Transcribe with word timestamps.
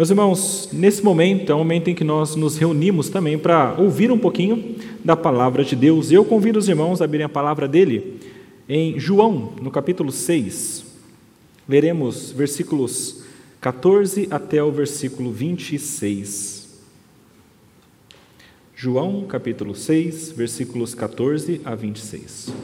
Meus 0.00 0.08
irmãos, 0.08 0.70
nesse 0.72 1.04
momento 1.04 1.52
é 1.52 1.54
o 1.54 1.58
momento 1.58 1.90
em 1.90 1.94
que 1.94 2.02
nós 2.02 2.34
nos 2.34 2.56
reunimos 2.56 3.10
também 3.10 3.38
para 3.38 3.74
ouvir 3.78 4.10
um 4.10 4.18
pouquinho 4.18 4.76
da 5.04 5.14
palavra 5.14 5.62
de 5.62 5.76
Deus. 5.76 6.10
Eu 6.10 6.24
convido 6.24 6.58
os 6.58 6.70
irmãos 6.70 7.02
a 7.02 7.04
abrirem 7.04 7.26
a 7.26 7.28
palavra 7.28 7.68
dele 7.68 8.18
em 8.66 8.98
João, 8.98 9.52
no 9.60 9.70
capítulo 9.70 10.10
6. 10.10 10.86
Leremos 11.68 12.32
versículos 12.32 13.24
14 13.60 14.26
até 14.30 14.64
o 14.64 14.72
versículo 14.72 15.30
26. 15.30 16.80
João, 18.74 19.26
capítulo 19.28 19.74
6, 19.74 20.32
versículos 20.32 20.94
14 20.94 21.60
a 21.62 21.74
26. 21.74 22.54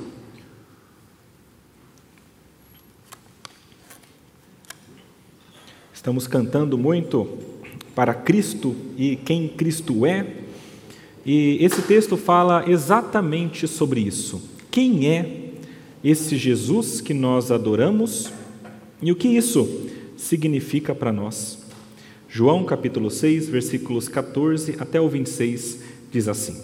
Estamos 6.06 6.28
cantando 6.28 6.78
muito 6.78 7.26
para 7.92 8.14
Cristo 8.14 8.76
e 8.96 9.16
quem 9.16 9.48
Cristo 9.48 10.06
é, 10.06 10.24
e 11.26 11.58
esse 11.60 11.82
texto 11.82 12.16
fala 12.16 12.62
exatamente 12.70 13.66
sobre 13.66 14.02
isso. 14.02 14.40
Quem 14.70 15.08
é 15.08 15.50
esse 16.04 16.36
Jesus 16.36 17.00
que 17.00 17.12
nós 17.12 17.50
adoramos 17.50 18.32
e 19.02 19.10
o 19.10 19.16
que 19.16 19.26
isso 19.26 19.68
significa 20.16 20.94
para 20.94 21.10
nós? 21.10 21.58
João 22.28 22.64
capítulo 22.64 23.10
6, 23.10 23.48
versículos 23.48 24.06
14 24.06 24.76
até 24.78 25.00
o 25.00 25.08
26 25.08 25.80
diz 26.12 26.28
assim: 26.28 26.62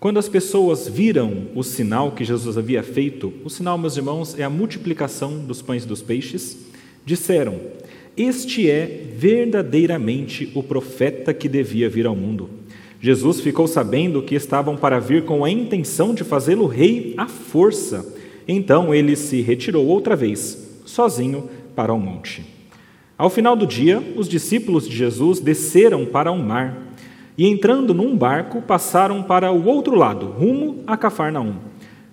Quando 0.00 0.18
as 0.18 0.26
pessoas 0.26 0.88
viram 0.88 1.48
o 1.54 1.62
sinal 1.62 2.12
que 2.12 2.24
Jesus 2.24 2.56
havia 2.56 2.82
feito, 2.82 3.30
o 3.44 3.50
sinal, 3.50 3.76
meus 3.76 3.98
irmãos, 3.98 4.38
é 4.38 4.42
a 4.42 4.48
multiplicação 4.48 5.44
dos 5.44 5.60
pães 5.60 5.84
e 5.84 5.86
dos 5.86 6.00
peixes, 6.00 6.56
disseram: 7.04 7.60
este 8.16 8.70
é 8.70 9.04
verdadeiramente 9.16 10.50
o 10.54 10.62
profeta 10.62 11.34
que 11.34 11.48
devia 11.48 11.88
vir 11.88 12.06
ao 12.06 12.16
mundo. 12.16 12.48
Jesus 13.00 13.40
ficou 13.40 13.66
sabendo 13.66 14.22
que 14.22 14.34
estavam 14.34 14.76
para 14.76 14.98
vir 14.98 15.24
com 15.24 15.44
a 15.44 15.50
intenção 15.50 16.14
de 16.14 16.24
fazê-lo 16.24 16.66
rei 16.66 17.14
à 17.16 17.28
força. 17.28 18.14
Então 18.48 18.94
ele 18.94 19.14
se 19.16 19.42
retirou 19.42 19.86
outra 19.86 20.16
vez, 20.16 20.80
sozinho, 20.84 21.48
para 21.74 21.92
o 21.92 22.00
monte. 22.00 22.42
Ao 23.18 23.28
final 23.28 23.54
do 23.54 23.66
dia, 23.66 24.02
os 24.16 24.28
discípulos 24.28 24.88
de 24.88 24.96
Jesus 24.96 25.40
desceram 25.40 26.06
para 26.06 26.32
o 26.32 26.38
mar 26.38 26.94
e, 27.36 27.46
entrando 27.46 27.92
num 27.92 28.16
barco, 28.16 28.62
passaram 28.62 29.22
para 29.22 29.52
o 29.52 29.66
outro 29.66 29.94
lado, 29.94 30.26
rumo 30.26 30.82
a 30.86 30.96
Cafarnaum. 30.96 31.56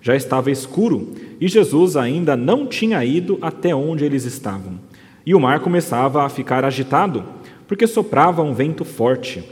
Já 0.02 0.14
estava 0.14 0.50
escuro 0.50 1.14
e 1.40 1.48
Jesus 1.48 1.96
ainda 1.96 2.36
não 2.36 2.66
tinha 2.66 3.02
ido 3.04 3.38
até 3.40 3.74
onde 3.74 4.04
eles 4.04 4.24
estavam. 4.24 4.78
E 5.26 5.34
o 5.34 5.40
mar 5.40 5.60
começava 5.60 6.24
a 6.24 6.28
ficar 6.28 6.64
agitado, 6.64 7.24
porque 7.66 7.86
soprava 7.86 8.42
um 8.42 8.52
vento 8.52 8.84
forte. 8.84 9.42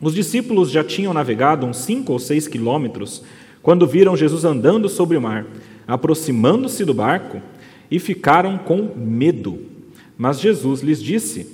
Os 0.00 0.14
discípulos 0.14 0.70
já 0.70 0.82
tinham 0.82 1.14
navegado 1.14 1.64
uns 1.64 1.76
cinco 1.76 2.12
ou 2.12 2.18
seis 2.18 2.48
quilômetros 2.48 3.22
quando 3.62 3.86
viram 3.86 4.16
Jesus 4.16 4.44
andando 4.44 4.88
sobre 4.88 5.16
o 5.16 5.22
mar, 5.22 5.46
aproximando-se 5.86 6.84
do 6.84 6.92
barco, 6.92 7.40
e 7.88 7.98
ficaram 7.98 8.58
com 8.58 8.88
medo. 8.96 9.60
Mas 10.18 10.40
Jesus 10.40 10.80
lhes 10.80 11.00
disse: 11.00 11.46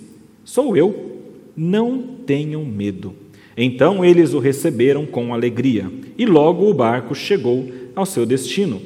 Sou 0.44 0.76
eu, 0.76 1.20
não 1.56 2.00
tenham 2.24 2.64
medo. 2.64 3.14
Então 3.56 4.04
eles 4.04 4.32
o 4.32 4.38
receberam 4.38 5.04
com 5.04 5.34
alegria, 5.34 5.90
e 6.16 6.24
logo 6.24 6.70
o 6.70 6.74
barco 6.74 7.14
chegou 7.14 7.68
ao 7.94 8.06
seu 8.06 8.24
destino. 8.24 8.80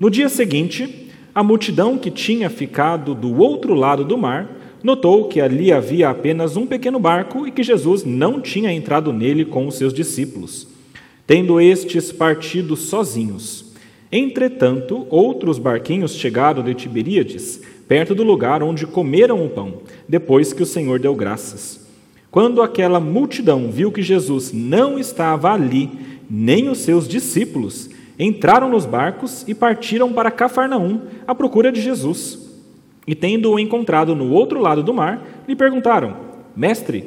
No 0.00 0.10
dia 0.10 0.28
seguinte, 0.28 1.03
a 1.34 1.42
multidão 1.42 1.98
que 1.98 2.10
tinha 2.10 2.48
ficado 2.48 3.14
do 3.14 3.36
outro 3.38 3.74
lado 3.74 4.04
do 4.04 4.16
mar 4.16 4.48
notou 4.82 5.28
que 5.28 5.40
ali 5.40 5.72
havia 5.72 6.10
apenas 6.10 6.56
um 6.56 6.66
pequeno 6.66 7.00
barco 7.00 7.46
e 7.46 7.50
que 7.50 7.62
Jesus 7.62 8.04
não 8.04 8.40
tinha 8.40 8.70
entrado 8.70 9.12
nele 9.12 9.44
com 9.44 9.66
os 9.66 9.74
seus 9.74 9.92
discípulos, 9.92 10.68
tendo 11.26 11.60
estes 11.60 12.12
partido 12.12 12.76
sozinhos. 12.76 13.72
Entretanto, 14.12 15.06
outros 15.10 15.58
barquinhos 15.58 16.14
chegaram 16.14 16.62
de 16.62 16.74
Tiberíades, 16.74 17.60
perto 17.88 18.14
do 18.14 18.22
lugar 18.22 18.62
onde 18.62 18.86
comeram 18.86 19.44
o 19.44 19.48
pão, 19.48 19.78
depois 20.08 20.52
que 20.52 20.62
o 20.62 20.66
Senhor 20.66 21.00
deu 21.00 21.14
graças. 21.16 21.84
Quando 22.30 22.62
aquela 22.62 23.00
multidão 23.00 23.70
viu 23.70 23.90
que 23.90 24.02
Jesus 24.02 24.52
não 24.52 24.98
estava 24.98 25.52
ali, 25.52 25.90
nem 26.30 26.68
os 26.68 26.78
seus 26.78 27.08
discípulos, 27.08 27.90
entraram 28.18 28.68
nos 28.68 28.86
barcos 28.86 29.44
e 29.46 29.54
partiram 29.54 30.12
para 30.12 30.30
Cafarnaum 30.30 31.00
à 31.26 31.34
procura 31.34 31.72
de 31.72 31.80
Jesus. 31.80 32.38
E 33.06 33.14
tendo-o 33.14 33.58
encontrado 33.58 34.14
no 34.14 34.30
outro 34.30 34.60
lado 34.60 34.82
do 34.82 34.94
mar, 34.94 35.44
lhe 35.46 35.54
perguntaram: 35.54 36.16
Mestre, 36.56 37.04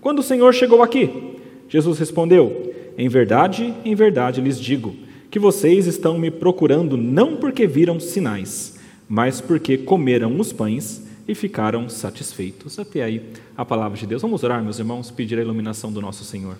quando 0.00 0.18
o 0.18 0.22
Senhor 0.22 0.52
chegou 0.52 0.82
aqui? 0.82 1.36
Jesus 1.68 1.98
respondeu: 1.98 2.72
Em 2.96 3.08
verdade, 3.08 3.74
em 3.84 3.94
verdade 3.94 4.40
lhes 4.40 4.60
digo, 4.60 4.94
que 5.30 5.38
vocês 5.38 5.86
estão 5.86 6.18
me 6.18 6.30
procurando 6.30 6.96
não 6.96 7.36
porque 7.36 7.66
viram 7.66 8.00
sinais, 8.00 8.78
mas 9.08 9.40
porque 9.40 9.78
comeram 9.78 10.38
os 10.38 10.52
pães 10.52 11.06
e 11.26 11.34
ficaram 11.34 11.88
satisfeitos. 11.88 12.78
Até 12.78 13.02
aí 13.02 13.22
a 13.56 13.64
palavra 13.64 13.98
de 13.98 14.06
Deus. 14.06 14.22
Vamos 14.22 14.42
orar, 14.42 14.62
meus 14.62 14.78
irmãos, 14.78 15.10
pedir 15.10 15.38
a 15.38 15.42
iluminação 15.42 15.92
do 15.92 16.00
nosso 16.00 16.24
Senhor. 16.24 16.56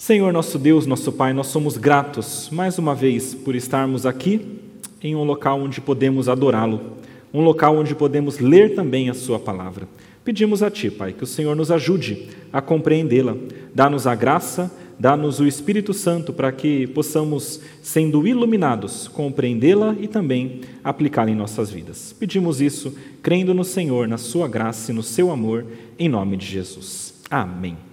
Senhor 0.00 0.32
nosso 0.32 0.58
Deus, 0.58 0.86
nosso 0.86 1.12
Pai, 1.12 1.34
nós 1.34 1.48
somos 1.48 1.76
gratos 1.76 2.48
mais 2.50 2.78
uma 2.78 2.94
vez 2.94 3.34
por 3.34 3.54
estarmos 3.54 4.06
aqui 4.06 4.58
em 5.02 5.14
um 5.14 5.24
local 5.24 5.60
onde 5.60 5.78
podemos 5.78 6.26
adorá-lo, 6.26 6.96
um 7.34 7.42
local 7.42 7.76
onde 7.76 7.94
podemos 7.94 8.38
ler 8.38 8.74
também 8.74 9.10
a 9.10 9.14
Sua 9.14 9.38
palavra. 9.38 9.86
Pedimos 10.24 10.62
a 10.62 10.70
Ti, 10.70 10.90
Pai, 10.90 11.12
que 11.12 11.22
o 11.22 11.26
Senhor 11.26 11.54
nos 11.54 11.70
ajude 11.70 12.28
a 12.50 12.62
compreendê-la, 12.62 13.36
dá-nos 13.74 14.06
a 14.06 14.14
graça, 14.14 14.74
dá-nos 14.98 15.38
o 15.38 15.46
Espírito 15.46 15.92
Santo 15.92 16.32
para 16.32 16.50
que 16.50 16.86
possamos, 16.86 17.60
sendo 17.82 18.26
iluminados, 18.26 19.06
compreendê-la 19.06 19.94
e 20.00 20.08
também 20.08 20.62
aplicá-la 20.82 21.30
em 21.30 21.36
nossas 21.36 21.70
vidas. 21.70 22.16
Pedimos 22.18 22.62
isso 22.62 22.94
crendo 23.22 23.52
no 23.52 23.64
Senhor, 23.64 24.08
na 24.08 24.16
Sua 24.16 24.48
graça 24.48 24.92
e 24.92 24.94
no 24.94 25.02
Seu 25.02 25.30
amor, 25.30 25.66
em 25.98 26.08
nome 26.08 26.38
de 26.38 26.46
Jesus. 26.46 27.12
Amém. 27.30 27.89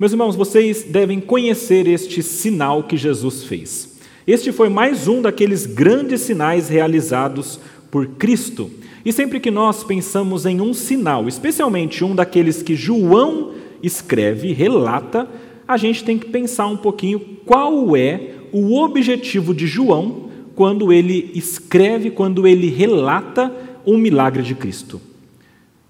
Meus 0.00 0.12
irmãos, 0.12 0.34
vocês 0.34 0.82
devem 0.82 1.20
conhecer 1.20 1.86
este 1.86 2.22
sinal 2.22 2.84
que 2.84 2.96
Jesus 2.96 3.44
fez. 3.44 3.98
Este 4.26 4.50
foi 4.50 4.70
mais 4.70 5.06
um 5.06 5.20
daqueles 5.20 5.66
grandes 5.66 6.22
sinais 6.22 6.70
realizados 6.70 7.60
por 7.90 8.06
Cristo. 8.06 8.70
E 9.04 9.12
sempre 9.12 9.38
que 9.38 9.50
nós 9.50 9.84
pensamos 9.84 10.46
em 10.46 10.58
um 10.58 10.72
sinal, 10.72 11.28
especialmente 11.28 12.02
um 12.02 12.14
daqueles 12.14 12.62
que 12.62 12.74
João 12.74 13.52
escreve, 13.82 14.54
relata, 14.54 15.28
a 15.68 15.76
gente 15.76 16.02
tem 16.02 16.18
que 16.18 16.30
pensar 16.30 16.66
um 16.66 16.78
pouquinho 16.78 17.20
qual 17.44 17.94
é 17.94 18.36
o 18.52 18.80
objetivo 18.80 19.52
de 19.52 19.66
João 19.66 20.30
quando 20.54 20.90
ele 20.90 21.30
escreve, 21.34 22.10
quando 22.10 22.46
ele 22.46 22.70
relata 22.70 23.54
um 23.86 23.98
milagre 23.98 24.42
de 24.42 24.54
Cristo. 24.54 24.98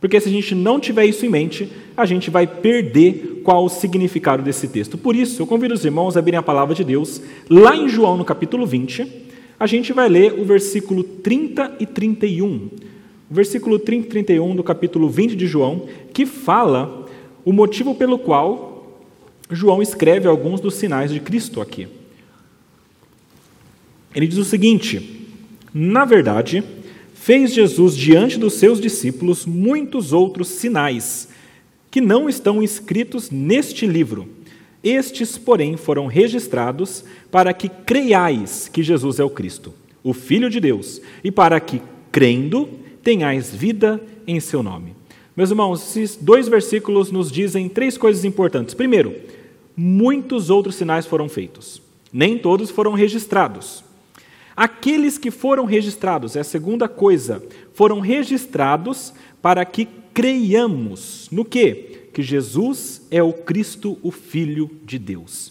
Porque 0.01 0.19
se 0.19 0.29
a 0.29 0.33
gente 0.33 0.55
não 0.55 0.81
tiver 0.81 1.05
isso 1.05 1.27
em 1.27 1.29
mente, 1.29 1.71
a 1.97 2.07
gente 2.07 2.31
vai 2.31 2.47
perder 2.47 3.43
qual 3.45 3.65
o 3.65 3.69
significado 3.69 4.43
desse 4.43 4.67
texto. 4.67 4.97
Por 4.97 5.15
isso, 5.15 5.43
eu 5.43 5.47
convido 5.47 5.75
os 5.75 5.85
irmãos 5.85 6.17
a 6.17 6.21
abrirem 6.21 6.39
a 6.39 6.43
palavra 6.43 6.75
de 6.75 6.83
Deus, 6.83 7.21
lá 7.49 7.77
em 7.77 7.89
João, 7.89 8.17
no 8.17 8.25
capítulo 8.25 8.67
20, 8.67 9.29
a 9.59 9.67
gente 9.67 9.93
vai 9.93 10.09
ler 10.09 10.33
o 10.33 10.45
versículo 10.45 11.05
30 11.05 11.77
e 11.79 11.85
31. 11.85 12.71
O 13.31 13.35
versículo 13.35 13.79
30 13.79 14.07
e 14.07 14.09
31 14.09 14.57
do 14.57 14.65
capítulo 14.65 15.11
20 15.11 15.37
de 15.37 15.47
João, 15.47 15.87
que 16.15 16.25
fala 16.25 17.07
o 17.45 17.53
motivo 17.53 17.95
pelo 17.95 18.19
qual 18.19 18.99
João 19.51 19.83
escreve 19.83 20.27
alguns 20.27 20.61
dos 20.61 20.75
sinais 20.75 21.13
de 21.13 21.21
Cristo 21.21 21.61
aqui. 21.61 21.87
Ele 24.15 24.27
diz 24.27 24.39
o 24.39 24.45
seguinte: 24.45 25.29
Na 25.75 26.07
verdade, 26.07 26.65
fez 27.21 27.53
Jesus 27.53 27.95
diante 27.95 28.39
dos 28.39 28.55
seus 28.55 28.81
discípulos 28.81 29.45
muitos 29.45 30.11
outros 30.11 30.49
sinais, 30.49 31.29
que 31.91 32.01
não 32.01 32.31
estão 32.31 32.63
escritos 32.63 33.31
neste 33.31 33.87
livro. 33.87 34.27
Estes, 34.83 35.37
porém, 35.37 35.77
foram 35.77 36.07
registrados 36.07 37.05
para 37.31 37.53
que 37.53 37.69
creiais 37.69 38.71
que 38.73 38.83
Jesus 38.83 39.21
é 39.21 39.25
o 39.25 39.29
Cristo, 39.29 39.75
o 40.03 40.15
Filho 40.15 40.49
de 40.49 40.61
Deus, 40.61 41.03
e 41.23 41.31
para 41.31 41.61
que, 41.61 41.83
crendo, 42.11 42.71
tenhais 43.03 43.55
vida 43.55 44.01
em 44.27 44.41
seu 44.41 44.63
nome. 44.63 44.95
Meus 45.37 45.51
irmãos, 45.51 45.91
esses 45.91 46.17
dois 46.17 46.49
versículos 46.49 47.13
nos 47.13 47.31
dizem 47.31 47.69
três 47.69 47.99
coisas 47.99 48.25
importantes. 48.25 48.75
Primeiro, 48.75 49.15
muitos 49.77 50.49
outros 50.49 50.75
sinais 50.75 51.05
foram 51.05 51.29
feitos, 51.29 51.83
nem 52.11 52.39
todos 52.39 52.71
foram 52.71 52.95
registrados. 52.95 53.85
Aqueles 54.61 55.17
que 55.17 55.31
foram 55.31 55.65
registrados, 55.65 56.37
é 56.37 56.41
a 56.41 56.45
segunda 56.45 56.87
coisa, 56.87 57.43
foram 57.73 57.99
registrados 57.99 59.11
para 59.41 59.65
que 59.65 59.89
creiamos 60.13 61.31
no 61.33 61.47
que? 61.47 61.73
Que 62.13 62.23
Jesus 62.23 63.01
é 63.11 63.23
o 63.23 63.33
Cristo, 63.33 63.97
o 64.03 64.11
Filho 64.11 64.71
de 64.85 64.99
Deus. 64.99 65.51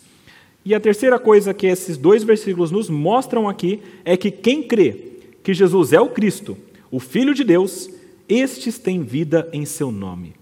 E 0.63 0.75
a 0.75 0.79
terceira 0.79 1.17
coisa 1.17 1.55
que 1.55 1.65
esses 1.65 1.97
dois 1.97 2.23
versículos 2.23 2.69
nos 2.69 2.87
mostram 2.87 3.49
aqui 3.49 3.79
é 4.05 4.15
que 4.15 4.29
quem 4.29 4.61
crê 4.61 5.13
que 5.41 5.55
Jesus 5.55 5.91
é 5.91 5.99
o 5.99 6.09
Cristo, 6.09 6.55
o 6.91 6.99
Filho 6.99 7.33
de 7.33 7.43
Deus, 7.43 7.89
estes 8.29 8.77
têm 8.77 9.01
vida 9.01 9.49
em 9.51 9.65
seu 9.65 9.91
nome. 9.91 10.35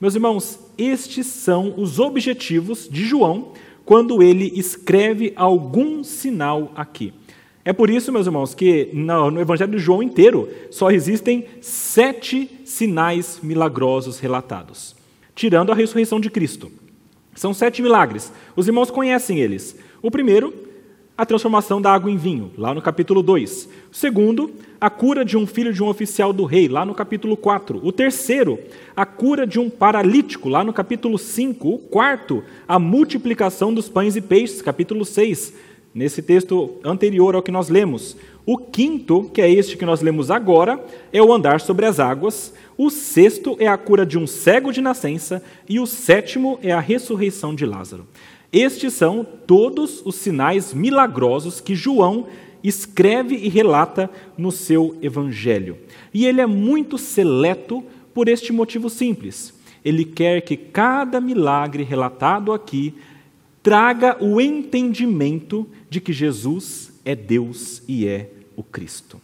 Meus 0.00 0.16
irmãos, 0.16 0.58
estes 0.76 1.28
são 1.28 1.72
os 1.76 2.00
objetivos 2.00 2.88
de 2.90 3.04
João 3.04 3.52
quando 3.84 4.20
ele 4.24 4.50
escreve 4.56 5.32
algum 5.36 6.02
sinal 6.02 6.72
aqui. 6.74 7.12
É 7.68 7.72
por 7.74 7.90
isso, 7.90 8.10
meus 8.10 8.24
irmãos, 8.24 8.54
que 8.54 8.88
no, 8.94 9.38
Evangelho 9.38 9.72
de 9.72 9.78
João 9.78 10.02
inteiro 10.02 10.48
só 10.70 10.90
existem 10.90 11.44
sete 11.60 12.50
sinais 12.64 13.40
milagrosos 13.42 14.18
relatados, 14.18 14.96
tirando 15.34 15.70
a 15.70 15.74
ressurreição 15.74 16.18
de 16.18 16.30
Cristo. 16.30 16.72
São 17.34 17.52
sete 17.52 17.82
milagres. 17.82 18.32
Os 18.56 18.68
irmãos 18.68 18.90
conhecem 18.90 19.38
eles. 19.38 19.76
O 20.00 20.10
primeiro, 20.10 20.54
a 21.14 21.26
transformação 21.26 21.78
da 21.78 21.92
água 21.92 22.10
em 22.10 22.16
vinho, 22.16 22.50
lá 22.56 22.72
no 22.72 22.80
capítulo 22.80 23.22
2. 23.22 23.68
O 23.92 23.94
segundo, 23.94 24.50
a 24.80 24.88
cura 24.88 25.22
de 25.22 25.36
um 25.36 25.46
filho 25.46 25.70
de 25.70 25.82
um 25.82 25.88
oficial 25.88 26.32
do 26.32 26.46
rei, 26.46 26.68
lá 26.68 26.86
no 26.86 26.94
capítulo 26.94 27.36
4. 27.36 27.80
O 27.84 27.92
terceiro, 27.92 28.58
a 28.96 29.04
cura 29.04 29.46
de 29.46 29.60
um 29.60 29.68
paralítico, 29.68 30.48
lá 30.48 30.64
no 30.64 30.72
capítulo 30.72 31.18
5. 31.18 31.68
O 31.68 31.78
quarto, 31.78 32.42
a 32.66 32.78
multiplicação 32.78 33.74
dos 33.74 33.90
pães 33.90 34.16
e 34.16 34.22
peixes, 34.22 34.62
capítulo 34.62 35.04
6, 35.04 35.67
nesse 35.94 36.22
texto 36.22 36.76
anterior 36.84 37.34
ao 37.34 37.42
que 37.42 37.50
nós 37.50 37.68
lemos. 37.68 38.16
O 38.46 38.56
quinto, 38.56 39.24
que 39.32 39.42
é 39.42 39.50
este 39.50 39.76
que 39.76 39.84
nós 39.84 40.00
lemos 40.00 40.30
agora, 40.30 40.82
é 41.12 41.22
o 41.22 41.32
andar 41.32 41.60
sobre 41.60 41.84
as 41.84 42.00
águas. 42.00 42.54
O 42.76 42.88
sexto 42.88 43.56
é 43.58 43.66
a 43.66 43.76
cura 43.76 44.06
de 44.06 44.16
um 44.16 44.26
cego 44.26 44.72
de 44.72 44.80
nascença. 44.80 45.42
E 45.68 45.78
o 45.78 45.86
sétimo 45.86 46.58
é 46.62 46.72
a 46.72 46.80
ressurreição 46.80 47.54
de 47.54 47.66
Lázaro. 47.66 48.06
Estes 48.52 48.94
são 48.94 49.26
todos 49.46 50.00
os 50.04 50.14
sinais 50.14 50.72
milagrosos 50.72 51.60
que 51.60 51.74
João 51.74 52.26
escreve 52.64 53.36
e 53.36 53.48
relata 53.48 54.10
no 54.36 54.50
seu 54.50 54.96
evangelho. 55.02 55.76
E 56.12 56.26
ele 56.26 56.40
é 56.40 56.46
muito 56.46 56.96
seleto 56.96 57.84
por 58.14 58.28
este 58.28 58.52
motivo 58.52 58.88
simples. 58.88 59.52
Ele 59.84 60.04
quer 60.04 60.40
que 60.40 60.56
cada 60.56 61.20
milagre 61.20 61.82
relatado 61.82 62.52
aqui 62.52 62.94
traga 63.68 64.16
o 64.18 64.40
entendimento 64.40 65.68
de 65.90 66.00
que 66.00 66.10
Jesus 66.10 66.90
é 67.04 67.14
Deus 67.14 67.82
e 67.86 68.08
é 68.08 68.30
o 68.56 68.62
Cristo. 68.62 69.20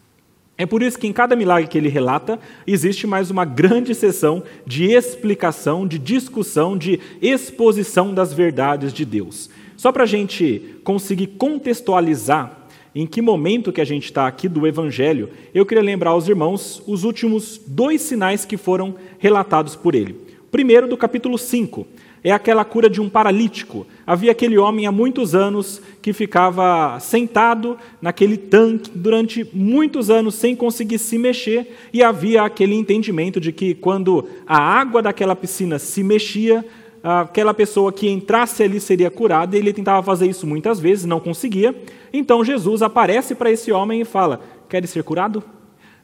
É 0.59 0.67
por 0.67 0.83
isso 0.83 0.99
que 0.99 1.07
em 1.07 1.15
cada 1.15 1.35
milagre 1.35 1.67
que 1.67 1.79
ele 1.79 1.89
relata, 1.89 2.39
existe 2.67 3.07
mais 3.07 3.31
uma 3.31 3.47
grande 3.47 3.95
sessão 3.95 4.43
de 4.67 4.85
explicação, 4.85 5.87
de 5.87 5.99
discussão, 5.99 6.77
de 6.77 7.01
exposição 7.23 8.13
das 8.13 8.35
verdades 8.35 8.93
de 8.93 9.07
Deus. 9.07 9.49
Só 9.79 9.91
para 9.91 10.03
a 10.03 10.07
gente 10.07 10.77
conseguir 10.85 11.29
contextualizar 11.39 12.69
em 12.95 13.07
que 13.07 13.23
momento 13.23 13.73
que 13.73 13.81
a 13.81 13.87
gente 13.87 14.05
está 14.05 14.27
aqui 14.27 14.47
do 14.47 14.67
Evangelho, 14.67 15.31
eu 15.55 15.65
queria 15.65 15.83
lembrar 15.83 16.11
aos 16.11 16.29
irmãos 16.29 16.83
os 16.87 17.03
últimos 17.03 17.59
dois 17.67 18.03
sinais 18.03 18.45
que 18.45 18.59
foram 18.59 18.95
relatados 19.19 19.75
por 19.75 19.95
ele. 19.95 20.15
Primeiro, 20.51 20.87
do 20.87 20.99
capítulo 20.99 21.39
5, 21.39 21.87
é 22.25 22.33
aquela 22.33 22.65
cura 22.65 22.89
de 22.89 23.03
um 23.03 23.09
paralítico. 23.11 23.87
Havia 24.07 24.33
aquele 24.33 24.57
homem 24.57 24.87
há 24.87 24.93
muitos 24.93 25.35
anos 25.35 25.81
que 26.01 26.15
ficava 26.15 26.99
sentado 26.99 27.77
naquele 28.01 28.39
tanque 28.39 28.91
durante 28.95 29.47
muitos 29.53 30.09
anos 30.09 30.35
sem 30.35 30.57
conseguir 30.57 30.99
se 30.99 31.19
mexer, 31.19 31.77
e 31.93 32.03
havia 32.03 32.43
aquele 32.43 32.75
entendimento 32.75 33.39
de 33.39 33.53
que 33.53 33.75
quando 33.75 34.27
a 34.47 34.57
água 34.59 35.03
daquela 35.03 35.37
piscina 35.37 35.79
se 35.79 36.03
mexia, 36.03 36.65
aquela 37.03 37.53
pessoa 37.53 37.93
que 37.93 38.09
entrasse 38.09 38.63
ali 38.63 38.81
seria 38.81 39.11
curada, 39.11 39.55
e 39.55 39.59
ele 39.59 39.75
tentava 39.75 40.03
fazer 40.03 40.27
isso 40.27 40.47
muitas 40.47 40.81
vezes, 40.81 41.05
não 41.05 41.21
conseguia. 41.21 41.75
Então 42.11 42.43
Jesus 42.43 42.81
aparece 42.81 43.35
para 43.35 43.51
esse 43.51 43.71
homem 43.71 44.01
e 44.01 44.05
fala: 44.07 44.41
Queres 44.67 44.89
ser 44.89 45.05
curado? 45.05 45.45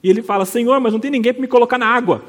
E 0.04 0.10
ele 0.10 0.20
fala: 0.20 0.44
Senhor, 0.44 0.78
mas 0.80 0.92
não 0.92 1.00
tem 1.00 1.10
ninguém 1.10 1.32
para 1.32 1.40
me 1.40 1.48
colocar 1.48 1.78
na 1.78 1.86
água. 1.86 2.22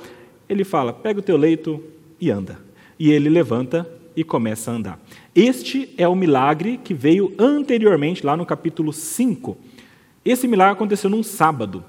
Ele 0.48 0.64
fala: 0.64 0.94
Pega 0.94 1.20
o 1.20 1.24
teu 1.24 1.36
leito 1.36 1.84
e 2.22 2.32
anda 2.32 2.71
e 3.02 3.12
ele 3.12 3.30
levanta 3.30 3.90
e 4.16 4.24
começa 4.24 4.70
a 4.70 4.76
andar. 4.76 5.00
Este 5.34 5.90
é 5.98 6.08
o 6.08 6.14
milagre 6.14 6.80
que 6.84 6.94
veio 6.94 7.34
anteriormente, 7.40 8.24
lá 8.24 8.38
no 8.38 8.46
capítulo 8.46 8.94
5. 8.94 9.58
Esse 10.24 10.48
milagre 10.48 10.74
aconteceu 10.74 11.10
num 11.10 11.24
sábado. 11.24 11.84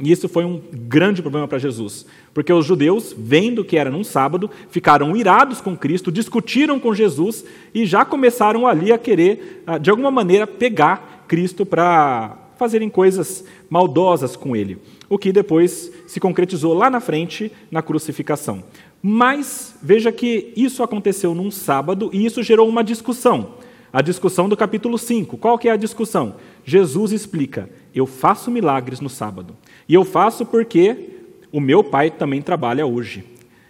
E 0.00 0.10
isso 0.10 0.28
foi 0.28 0.44
um 0.44 0.60
grande 0.72 1.22
problema 1.22 1.46
para 1.46 1.58
Jesus, 1.58 2.06
porque 2.34 2.52
os 2.52 2.66
judeus, 2.66 3.14
vendo 3.16 3.64
que 3.64 3.78
era 3.78 3.88
num 3.88 4.02
sábado, 4.02 4.50
ficaram 4.68 5.16
irados 5.16 5.60
com 5.60 5.76
Cristo, 5.76 6.10
discutiram 6.10 6.80
com 6.80 6.92
Jesus 6.92 7.44
e 7.72 7.86
já 7.86 8.04
começaram 8.04 8.66
ali 8.66 8.90
a 8.90 8.98
querer, 8.98 9.62
ah, 9.64 9.78
de 9.78 9.90
alguma 9.90 10.10
maneira, 10.10 10.44
pegar 10.44 11.24
Cristo 11.28 11.64
para 11.64 12.36
fazerem 12.58 12.90
coisas 12.90 13.44
maldosas 13.70 14.34
com 14.34 14.56
ele, 14.56 14.78
o 15.08 15.16
que 15.16 15.32
depois 15.32 15.92
se 16.08 16.18
concretizou 16.18 16.74
lá 16.74 16.90
na 16.90 16.98
frente 16.98 17.52
na 17.70 17.80
crucificação. 17.80 18.64
Mas 19.02 19.76
veja 19.82 20.10
que 20.10 20.52
isso 20.56 20.82
aconteceu 20.82 21.34
num 21.34 21.50
sábado 21.50 22.10
e 22.12 22.24
isso 22.24 22.42
gerou 22.42 22.68
uma 22.68 22.82
discussão. 22.82 23.54
A 23.92 24.02
discussão 24.02 24.48
do 24.48 24.56
capítulo 24.56 24.98
5. 24.98 25.36
Qual 25.36 25.58
que 25.58 25.68
é 25.68 25.72
a 25.72 25.76
discussão? 25.76 26.34
Jesus 26.64 27.12
explica: 27.12 27.70
"Eu 27.94 28.06
faço 28.06 28.50
milagres 28.50 29.00
no 29.00 29.08
sábado. 29.08 29.56
E 29.88 29.94
eu 29.94 30.04
faço 30.04 30.44
porque 30.44 31.10
o 31.52 31.60
meu 31.60 31.82
pai 31.82 32.10
também 32.10 32.42
trabalha 32.42 32.86
hoje. 32.86 33.24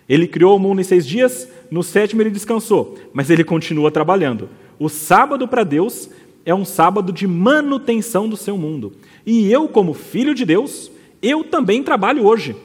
Ele 0.08 0.26
criou 0.26 0.56
o 0.56 0.58
mundo 0.58 0.80
em 0.80 0.84
seis 0.84 1.06
dias, 1.06 1.48
no 1.70 1.82
sétimo 1.82 2.22
ele 2.22 2.30
descansou, 2.30 2.98
mas 3.12 3.28
ele 3.28 3.44
continua 3.44 3.90
trabalhando. 3.90 4.48
O 4.78 4.88
sábado 4.88 5.46
para 5.46 5.64
Deus 5.64 6.08
é 6.44 6.54
um 6.54 6.64
sábado 6.64 7.12
de 7.12 7.26
manutenção 7.26 8.28
do 8.28 8.36
seu 8.36 8.56
mundo. 8.56 8.94
E 9.26 9.52
eu, 9.52 9.68
como 9.68 9.92
filho 9.92 10.34
de 10.34 10.46
Deus, 10.46 10.90
eu 11.20 11.44
também 11.44 11.82
trabalho 11.82 12.24
hoje. 12.24 12.56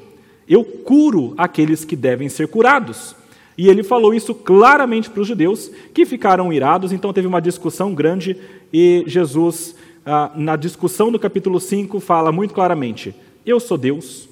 Eu 0.47 0.63
curo 0.63 1.33
aqueles 1.37 1.85
que 1.85 1.95
devem 1.95 2.29
ser 2.29 2.47
curados. 2.47 3.15
E 3.57 3.69
ele 3.69 3.83
falou 3.83 4.13
isso 4.13 4.33
claramente 4.33 5.09
para 5.09 5.21
os 5.21 5.27
judeus, 5.27 5.69
que 5.93 6.05
ficaram 6.05 6.51
irados, 6.51 6.91
então 6.91 7.13
teve 7.13 7.27
uma 7.27 7.41
discussão 7.41 7.93
grande, 7.93 8.35
e 8.71 9.03
Jesus, 9.05 9.75
ah, 10.05 10.31
na 10.35 10.55
discussão 10.55 11.11
do 11.11 11.19
capítulo 11.19 11.59
5, 11.59 11.99
fala 11.99 12.31
muito 12.31 12.53
claramente: 12.53 13.13
Eu 13.45 13.59
sou 13.59 13.77
Deus, 13.77 14.27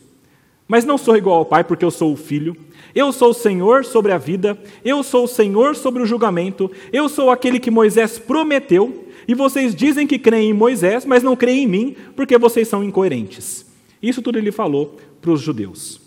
mas 0.68 0.86
não 0.86 0.98
sou 0.98 1.16
igual 1.16 1.38
ao 1.38 1.46
Pai 1.46 1.64
porque 1.64 1.86
eu 1.86 1.92
sou 1.92 2.14
o 2.14 2.18
Filho. 2.18 2.56
Eu 2.94 3.14
sou 3.14 3.30
o 3.30 3.34
Senhor 3.34 3.86
sobre 3.86 4.12
a 4.12 4.18
vida, 4.18 4.58
eu 4.84 5.02
sou 5.02 5.24
o 5.24 5.28
Senhor 5.28 5.78
sobre 5.78 6.04
o 6.04 6.06
julgamento, 6.06 6.70
eu 6.92 7.08
sou 7.08 7.30
aquele 7.30 7.58
que 7.58 7.72
Moisés 7.72 8.20
prometeu, 8.20 9.08
e 9.26 9.34
vocês 9.34 9.74
dizem 9.74 10.06
que 10.06 10.20
creem 10.20 10.50
em 10.50 10.54
Moisés, 10.54 11.06
mas 11.06 11.24
não 11.24 11.36
creem 11.36 11.64
em 11.64 11.68
mim, 11.68 11.96
porque 12.18 12.38
vocês 12.38 12.68
são 12.68 12.84
incoerentes. 12.84 13.66
Isso 14.02 14.22
tudo 14.22 14.38
ele 14.38 14.52
falou 14.52 14.98
para 15.22 15.32
os 15.32 15.42
judeus. 15.42 16.02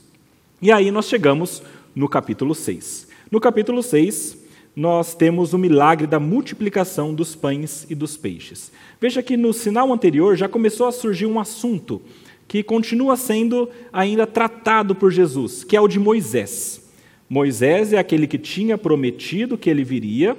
E 0.60 0.72
aí 0.72 0.90
nós 0.90 1.08
chegamos 1.08 1.62
no 1.94 2.08
capítulo 2.08 2.54
6. 2.54 3.08
No 3.30 3.40
capítulo 3.40 3.82
6, 3.82 4.38
nós 4.74 5.14
temos 5.14 5.52
o 5.52 5.58
milagre 5.58 6.06
da 6.06 6.18
multiplicação 6.18 7.14
dos 7.14 7.34
pães 7.34 7.86
e 7.88 7.94
dos 7.94 8.16
peixes. 8.16 8.72
Veja 9.00 9.22
que 9.22 9.36
no 9.36 9.52
sinal 9.52 9.92
anterior 9.92 10.36
já 10.36 10.48
começou 10.48 10.86
a 10.86 10.92
surgir 10.92 11.26
um 11.26 11.38
assunto 11.38 12.02
que 12.48 12.62
continua 12.62 13.16
sendo 13.16 13.68
ainda 13.92 14.26
tratado 14.26 14.94
por 14.94 15.10
Jesus, 15.10 15.64
que 15.64 15.76
é 15.76 15.80
o 15.80 15.88
de 15.88 15.98
Moisés. 15.98 16.82
Moisés 17.28 17.92
é 17.92 17.98
aquele 17.98 18.26
que 18.26 18.38
tinha 18.38 18.76
prometido 18.76 19.56
que 19.56 19.70
ele 19.70 19.84
viria, 19.84 20.36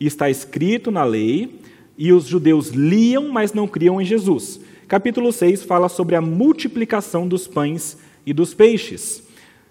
e 0.00 0.06
está 0.06 0.28
escrito 0.28 0.90
na 0.90 1.04
lei, 1.04 1.60
e 1.96 2.12
os 2.12 2.26
judeus 2.26 2.68
liam, 2.68 3.28
mas 3.28 3.52
não 3.52 3.68
criam 3.68 4.00
em 4.00 4.04
Jesus. 4.04 4.60
Capítulo 4.88 5.32
6 5.32 5.62
fala 5.62 5.88
sobre 5.88 6.16
a 6.16 6.20
multiplicação 6.20 7.26
dos 7.26 7.46
pães 7.46 7.96
e 8.26 8.32
dos 8.32 8.54
peixes. 8.54 9.22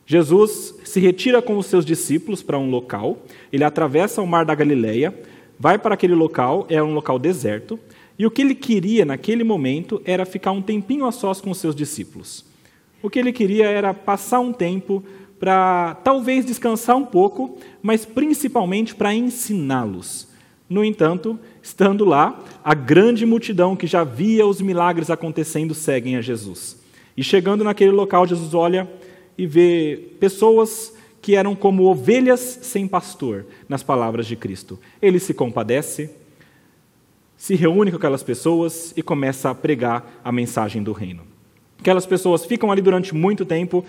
Jesus 0.05 0.75
se 0.83 0.99
retira 0.99 1.41
com 1.41 1.57
os 1.57 1.65
seus 1.65 1.85
discípulos 1.85 2.43
para 2.43 2.59
um 2.59 2.69
local, 2.69 3.23
ele 3.51 3.63
atravessa 3.63 4.21
o 4.21 4.27
mar 4.27 4.45
da 4.45 4.53
Galileia, 4.53 5.13
vai 5.57 5.77
para 5.77 5.93
aquele 5.93 6.13
local, 6.13 6.65
é 6.69 6.81
um 6.83 6.93
local 6.93 7.17
deserto, 7.17 7.79
e 8.17 8.25
o 8.25 8.31
que 8.31 8.41
ele 8.41 8.53
queria 8.53 9.05
naquele 9.05 9.43
momento 9.43 10.01
era 10.05 10.25
ficar 10.25 10.51
um 10.51 10.61
tempinho 10.61 11.05
a 11.05 11.11
sós 11.11 11.41
com 11.41 11.49
os 11.49 11.57
seus 11.57 11.75
discípulos. 11.75 12.45
O 13.01 13.09
que 13.09 13.19
ele 13.19 13.33
queria 13.33 13.65
era 13.65 13.93
passar 13.93 14.39
um 14.39 14.53
tempo 14.53 15.03
para 15.39 15.95
talvez 16.03 16.45
descansar 16.45 16.95
um 16.95 17.05
pouco, 17.05 17.57
mas 17.81 18.05
principalmente 18.05 18.95
para 18.95 19.13
ensiná-los. 19.13 20.27
No 20.69 20.83
entanto, 20.83 21.37
estando 21.61 22.05
lá, 22.05 22.41
a 22.63 22.73
grande 22.73 23.25
multidão 23.25 23.75
que 23.75 23.87
já 23.87 24.03
via 24.03 24.45
os 24.47 24.61
milagres 24.61 25.09
acontecendo 25.09 25.73
seguem 25.73 26.15
a 26.15 26.21
Jesus. 26.21 26.82
E 27.15 27.23
chegando 27.23 27.63
naquele 27.63 27.91
local, 27.91 28.25
Jesus 28.25 28.53
olha 28.53 28.89
e 29.37 29.45
vê 29.45 30.11
pessoas 30.19 30.93
que 31.21 31.35
eram 31.35 31.55
como 31.55 31.85
ovelhas 31.85 32.59
sem 32.61 32.87
pastor, 32.87 33.45
nas 33.69 33.81
palavras 33.81 34.27
de 34.27 34.35
Cristo. 34.35 34.77
Ele 35.01 35.19
se 35.19 35.33
compadece, 35.33 36.09
se 37.37 37.55
reúne 37.55 37.91
com 37.91 37.97
aquelas 37.97 38.23
pessoas 38.23 38.93
e 38.97 39.01
começa 39.01 39.49
a 39.49 39.55
pregar 39.55 40.19
a 40.23 40.31
mensagem 40.31 40.83
do 40.83 40.91
reino. 40.91 41.23
Aquelas 41.79 42.05
pessoas 42.05 42.45
ficam 42.45 42.71
ali 42.71 42.81
durante 42.81 43.15
muito 43.15 43.45
tempo, 43.45 43.85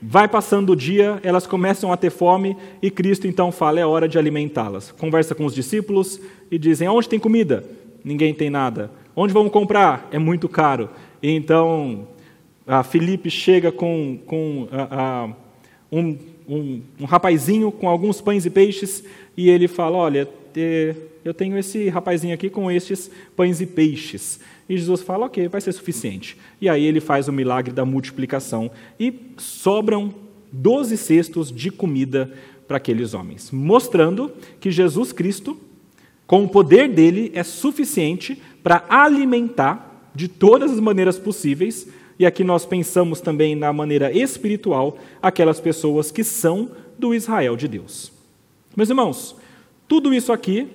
vai 0.00 0.28
passando 0.28 0.72
o 0.72 0.76
dia, 0.76 1.18
elas 1.22 1.46
começam 1.46 1.92
a 1.92 1.96
ter 1.96 2.10
fome 2.10 2.56
e 2.82 2.90
Cristo 2.90 3.26
então 3.26 3.50
fala: 3.50 3.80
é 3.80 3.86
hora 3.86 4.08
de 4.08 4.18
alimentá-las. 4.18 4.92
Conversa 4.92 5.34
com 5.34 5.44
os 5.44 5.54
discípulos 5.54 6.20
e 6.50 6.58
dizem: 6.58 6.88
onde 6.88 7.08
tem 7.08 7.18
comida? 7.18 7.64
Ninguém 8.04 8.34
tem 8.34 8.50
nada. 8.50 8.90
Onde 9.14 9.32
vamos 9.32 9.50
comprar? 9.50 10.08
É 10.10 10.18
muito 10.18 10.48
caro. 10.48 10.90
E 11.22 11.30
então 11.30 12.06
a 12.66 12.82
Filipe 12.82 13.30
chega 13.30 13.70
com, 13.70 14.18
com 14.26 14.68
a, 14.72 15.24
a, 15.24 15.28
um, 15.90 16.16
um, 16.48 16.82
um 17.00 17.04
rapazinho 17.04 17.70
com 17.70 17.88
alguns 17.88 18.20
pães 18.20 18.44
e 18.44 18.50
peixes 18.50 19.04
e 19.36 19.48
ele 19.48 19.68
fala: 19.68 19.96
Olha, 19.96 20.28
eu 21.24 21.34
tenho 21.34 21.56
esse 21.58 21.88
rapazinho 21.88 22.34
aqui 22.34 22.50
com 22.50 22.70
estes 22.70 23.10
pães 23.36 23.60
e 23.60 23.66
peixes. 23.66 24.40
E 24.68 24.76
Jesus 24.76 25.02
fala: 25.02 25.26
Ok, 25.26 25.46
vai 25.48 25.60
ser 25.60 25.72
suficiente. 25.72 26.36
E 26.60 26.68
aí 26.68 26.84
ele 26.84 27.00
faz 27.00 27.28
o 27.28 27.32
milagre 27.32 27.72
da 27.72 27.84
multiplicação 27.84 28.70
e 28.98 29.14
sobram 29.36 30.12
doze 30.50 30.96
cestos 30.96 31.52
de 31.52 31.70
comida 31.70 32.32
para 32.66 32.78
aqueles 32.78 33.14
homens, 33.14 33.50
mostrando 33.52 34.32
que 34.58 34.70
Jesus 34.70 35.12
Cristo, 35.12 35.56
com 36.26 36.44
o 36.44 36.48
poder 36.48 36.88
dele, 36.88 37.30
é 37.34 37.44
suficiente 37.44 38.42
para 38.62 38.84
alimentar 38.88 40.10
de 40.14 40.26
todas 40.26 40.72
as 40.72 40.80
maneiras 40.80 41.18
possíveis. 41.18 41.86
E 42.18 42.24
aqui 42.24 42.42
nós 42.42 42.64
pensamos 42.64 43.20
também 43.20 43.54
na 43.54 43.72
maneira 43.72 44.12
espiritual 44.12 44.98
aquelas 45.20 45.60
pessoas 45.60 46.10
que 46.10 46.24
são 46.24 46.70
do 46.98 47.14
Israel 47.14 47.56
de 47.56 47.68
Deus. 47.68 48.12
Meus 48.74 48.88
irmãos, 48.88 49.36
tudo 49.86 50.14
isso 50.14 50.32
aqui 50.32 50.68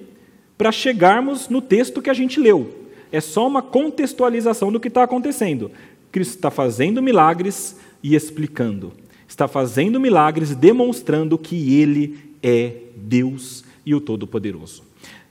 para 0.57 0.71
chegarmos 0.71 1.49
no 1.49 1.61
texto 1.61 2.01
que 2.01 2.09
a 2.09 2.13
gente 2.13 2.39
leu. 2.39 2.87
É 3.11 3.19
só 3.19 3.47
uma 3.47 3.61
contextualização 3.61 4.71
do 4.71 4.79
que 4.79 4.87
está 4.87 5.03
acontecendo. 5.03 5.71
Cristo 6.11 6.35
está 6.35 6.51
fazendo 6.51 7.01
milagres 7.01 7.77
e 8.03 8.15
explicando. 8.15 8.93
Está 9.27 9.47
fazendo 9.47 9.99
milagres 9.99 10.55
demonstrando 10.55 11.37
que 11.37 11.79
Ele 11.79 12.19
é 12.43 12.73
Deus 12.95 13.63
e 13.85 13.95
o 13.95 14.01
Todo-Poderoso. 14.01 14.83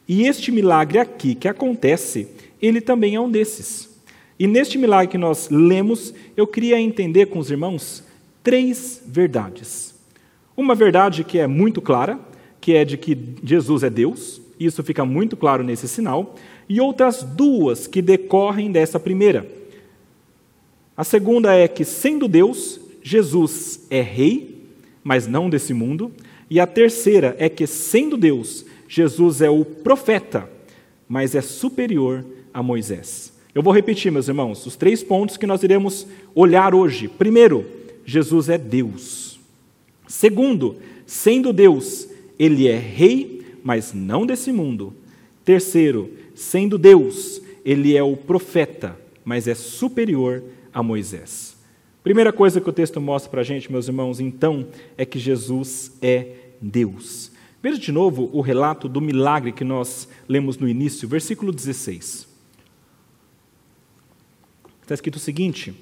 E 0.09 0.27
este 0.27 0.51
milagre 0.51 0.99
aqui 0.99 1.35
que 1.35 1.47
acontece, 1.47 2.27
ele 2.61 2.81
também 2.81 3.15
é 3.15 3.21
um 3.21 3.31
desses. 3.31 3.90
E 4.41 4.47
neste 4.47 4.79
milagre 4.79 5.09
que 5.09 5.19
nós 5.19 5.51
lemos, 5.51 6.15
eu 6.35 6.47
queria 6.47 6.81
entender 6.81 7.27
com 7.27 7.39
os 7.39 7.51
irmãos 7.51 8.03
três 8.43 9.03
verdades. 9.07 9.95
Uma 10.57 10.75
verdade 10.75 11.25
que 11.25 11.39
é 11.39 11.47
muito 11.47 11.83
clara, 11.83 12.19
que 12.59 12.75
é 12.75 12.83
de 12.83 12.97
que 12.97 13.35
Jesus 13.45 13.83
é 13.83 13.91
Deus, 13.91 14.41
isso 14.59 14.83
fica 14.83 15.05
muito 15.05 15.37
claro 15.37 15.63
nesse 15.63 15.87
sinal, 15.87 16.37
e 16.67 16.81
outras 16.81 17.23
duas 17.23 17.87
que 17.87 18.01
decorrem 18.01 18.73
dessa 18.73 18.99
primeira. 18.99 19.47
A 20.97 21.05
segunda 21.05 21.53
é 21.55 21.69
que, 21.69 21.85
sendo 21.85 22.27
Deus, 22.27 22.81
Jesus 23.03 23.87
é 23.91 24.01
rei, 24.01 24.65
mas 25.05 25.27
não 25.27 25.51
desse 25.51 25.75
mundo. 25.75 26.11
E 26.49 26.59
a 26.59 26.67
terceira 26.67 27.37
é 27.39 27.51
que, 27.51 27.67
sendo 27.67 28.17
Deus, 28.17 28.65
Jesus 28.89 29.43
é 29.43 29.51
o 29.51 29.67
profeta, 29.67 30.49
mas 31.07 31.35
é 31.35 31.43
superior 31.43 32.25
a 32.55 32.63
Moisés. 32.63 33.39
Eu 33.55 33.63
vou 33.63 33.73
repetir, 33.73 34.13
meus 34.13 34.29
irmãos, 34.29 34.65
os 34.65 34.77
três 34.77 35.03
pontos 35.03 35.37
que 35.37 35.47
nós 35.47 35.63
iremos 35.63 36.07
olhar 36.35 36.75
hoje. 36.75 37.09
Primeiro, 37.09 37.67
Jesus 38.05 38.49
é 38.49 38.57
Deus. 38.57 39.41
Segundo, 40.07 40.77
sendo 41.05 41.53
Deus, 41.53 42.09
ele 42.39 42.69
é 42.69 42.79
rei, 42.79 43.43
mas 43.63 43.93
não 43.93 44.25
desse 44.25 44.53
mundo. 44.53 44.95
Terceiro, 45.45 46.11
sendo 46.35 46.79
Deus, 46.79 47.43
ele 47.65 47.97
é 47.97 48.03
o 48.03 48.17
profeta, 48.17 48.97
mas 49.25 49.49
é 49.49 49.55
superior 49.55 50.43
a 50.73 50.83
Moisés. 50.83 51.57
Primeira 52.05 52.33
coisa 52.33 52.61
que 52.61 52.71
o 52.71 52.73
texto 52.73 53.01
mostra 53.01 53.31
para 53.31 53.41
a 53.41 53.45
gente, 53.45 53.71
meus 53.71 53.89
irmãos, 53.89 54.21
então, 54.21 54.67
é 54.97 55.05
que 55.05 55.19
Jesus 55.19 55.93
é 56.01 56.29
Deus. 56.61 57.33
Veja 57.63 57.79
de 57.79 57.93
novo 57.93 58.31
o 58.33 58.41
relato 58.41 58.89
do 58.89 59.01
milagre 59.01 59.53
que 59.53 59.65
nós 59.65 60.09
lemos 60.29 60.57
no 60.57 60.69
início, 60.69 61.07
versículo 61.09 61.53
16. 61.53 62.30
Está 64.91 64.97
escrito 64.97 65.17
o 65.17 65.21
seguinte: 65.21 65.73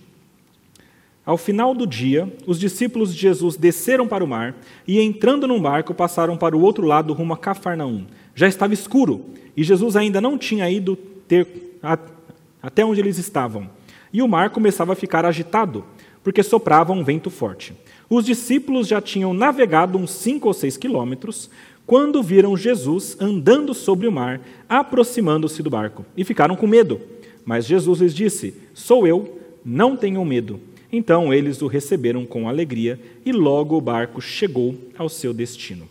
ao 1.24 1.38
final 1.38 1.74
do 1.74 1.86
dia, 1.86 2.30
os 2.46 2.60
discípulos 2.60 3.14
de 3.14 3.18
Jesus 3.18 3.56
desceram 3.56 4.06
para 4.06 4.22
o 4.22 4.26
mar 4.26 4.54
e, 4.86 5.00
entrando 5.00 5.48
num 5.48 5.62
barco, 5.62 5.94
passaram 5.94 6.36
para 6.36 6.54
o 6.54 6.60
outro 6.60 6.86
lado 6.86 7.14
rumo 7.14 7.32
a 7.32 7.38
Cafarnaum. 7.38 8.04
Já 8.34 8.46
estava 8.46 8.74
escuro 8.74 9.24
e 9.56 9.64
Jesus 9.64 9.96
ainda 9.96 10.20
não 10.20 10.36
tinha 10.36 10.70
ido 10.70 10.94
ter, 11.26 11.78
a, 11.82 11.98
até 12.62 12.84
onde 12.84 13.00
eles 13.00 13.16
estavam. 13.16 13.70
E 14.12 14.20
o 14.20 14.28
mar 14.28 14.50
começava 14.50 14.92
a 14.92 14.96
ficar 14.96 15.24
agitado, 15.24 15.86
porque 16.22 16.42
soprava 16.42 16.92
um 16.92 17.02
vento 17.02 17.30
forte. 17.30 17.72
Os 18.10 18.26
discípulos 18.26 18.86
já 18.86 19.00
tinham 19.00 19.32
navegado 19.32 19.96
uns 19.96 20.10
cinco 20.10 20.48
ou 20.48 20.52
seis 20.52 20.76
quilômetros 20.76 21.48
quando 21.86 22.22
viram 22.22 22.58
Jesus 22.58 23.16
andando 23.18 23.72
sobre 23.72 24.06
o 24.06 24.12
mar, 24.12 24.42
aproximando-se 24.68 25.62
do 25.62 25.70
barco, 25.70 26.04
e 26.14 26.24
ficaram 26.24 26.54
com 26.54 26.66
medo. 26.66 27.00
Mas 27.48 27.64
Jesus 27.64 28.00
lhes 28.00 28.14
disse: 28.14 28.52
Sou 28.74 29.06
eu, 29.06 29.40
não 29.64 29.96
tenham 29.96 30.22
medo. 30.22 30.60
Então 30.92 31.32
eles 31.32 31.62
o 31.62 31.66
receberam 31.66 32.26
com 32.26 32.46
alegria 32.46 33.00
e 33.24 33.32
logo 33.32 33.74
o 33.74 33.80
barco 33.80 34.20
chegou 34.20 34.74
ao 34.98 35.08
seu 35.08 35.32
destino. 35.32 35.88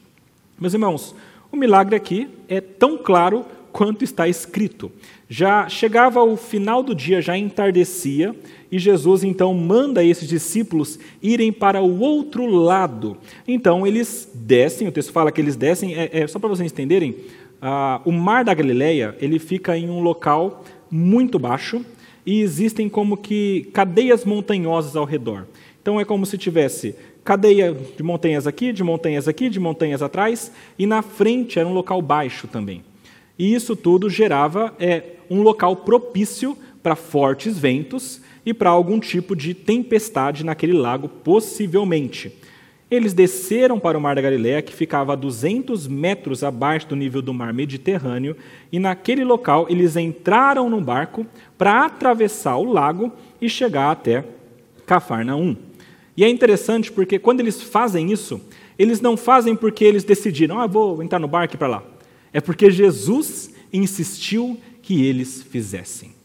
Meus 0.59 0.75
irmãos, 0.75 1.15
o 1.51 1.57
milagre 1.57 1.95
aqui 1.95 2.29
é 2.47 2.61
tão 2.61 2.95
claro 2.95 3.43
quanto 3.71 4.03
está 4.03 4.27
escrito. 4.27 4.91
Já 5.27 5.67
chegava 5.67 6.23
o 6.23 6.37
final 6.37 6.83
do 6.83 6.93
dia, 6.93 7.23
já 7.23 7.35
entardecia, 7.35 8.35
e 8.71 8.77
Jesus 8.77 9.23
então 9.23 9.51
manda 9.55 10.03
esses 10.03 10.29
discípulos 10.29 10.99
irem 11.23 11.51
para 11.51 11.81
o 11.81 11.99
outro 12.01 12.45
lado. 12.45 13.17
Então 13.47 13.85
eles 13.87 14.29
descem, 14.31 14.87
o 14.87 14.91
texto 14.91 15.11
fala 15.11 15.31
que 15.31 15.41
eles 15.41 15.55
descem, 15.55 15.95
é, 15.95 16.09
é 16.11 16.27
só 16.27 16.37
para 16.37 16.49
vocês 16.49 16.71
entenderem, 16.71 17.15
ah, 17.59 17.99
o 18.05 18.11
mar 18.11 18.45
da 18.45 18.53
Galileia 18.53 19.15
ele 19.19 19.39
fica 19.39 19.75
em 19.75 19.89
um 19.89 20.01
local 20.01 20.63
muito 20.89 21.37
baixo, 21.37 21.85
e 22.25 22.41
existem 22.41 22.89
como 22.89 23.15
que 23.15 23.69
cadeias 23.73 24.25
montanhosas 24.25 24.95
ao 24.95 25.05
redor. 25.05 25.45
Então 25.81 25.99
é 25.99 26.03
como 26.03 26.25
se 26.25 26.37
tivesse 26.37 26.93
cadeia 27.23 27.73
de 27.73 28.03
montanhas 28.03 28.45
aqui, 28.45 28.73
de 28.73 28.83
montanhas 28.83 29.27
aqui, 29.27 29.49
de 29.49 29.59
montanhas 29.59 30.01
atrás, 30.01 30.51
e 30.77 30.85
na 30.85 31.01
frente 31.01 31.59
era 31.59 31.67
um 31.67 31.73
local 31.73 32.01
baixo 32.01 32.47
também. 32.47 32.83
E 33.39 33.53
isso 33.53 33.75
tudo 33.75 34.09
gerava 34.09 34.73
é, 34.79 35.03
um 35.29 35.41
local 35.41 35.75
propício 35.77 36.57
para 36.81 36.95
fortes 36.95 37.57
ventos 37.57 38.21
e 38.45 38.53
para 38.53 38.69
algum 38.69 38.99
tipo 38.99 39.35
de 39.35 39.53
tempestade 39.53 40.45
naquele 40.45 40.73
lago, 40.73 41.07
possivelmente. 41.09 42.31
Eles 42.89 43.13
desceram 43.13 43.79
para 43.79 43.97
o 43.97 44.01
Mar 44.01 44.15
da 44.15 44.21
Galiléia, 44.21 44.61
que 44.61 44.73
ficava 44.73 45.13
a 45.13 45.15
200 45.15 45.87
metros 45.87 46.41
abaixo 46.43 46.87
do 46.87 46.95
nível 46.95 47.21
do 47.21 47.33
mar 47.33 47.53
Mediterrâneo, 47.53 48.35
e 48.71 48.79
naquele 48.79 49.25
local 49.25 49.67
eles 49.69 49.97
entraram 49.97 50.69
no 50.69 50.79
barco 50.79 51.25
para 51.57 51.85
atravessar 51.85 52.55
o 52.55 52.71
lago 52.71 53.11
e 53.41 53.49
chegar 53.49 53.91
até 53.91 54.23
Cafarnaum. 54.85 55.57
E 56.15 56.23
é 56.23 56.29
interessante 56.29 56.91
porque 56.91 57.19
quando 57.19 57.41
eles 57.41 57.61
fazem 57.61 58.11
isso, 58.11 58.41
eles 58.79 59.01
não 59.01 59.17
fazem 59.17 59.55
porque 59.55 59.83
eles 59.83 60.05
decidiram, 60.05 60.59
ah, 60.59 60.65
vou 60.65 61.03
entrar 61.03 61.19
no 61.19 61.27
barco 61.27 61.57
para 61.57 61.67
lá. 61.67 61.83
É 62.31 62.39
porque 62.39 62.71
Jesus 62.71 63.53
insistiu 63.71 64.57
que 64.81 65.05
eles 65.05 65.43
fizessem. 65.43 66.15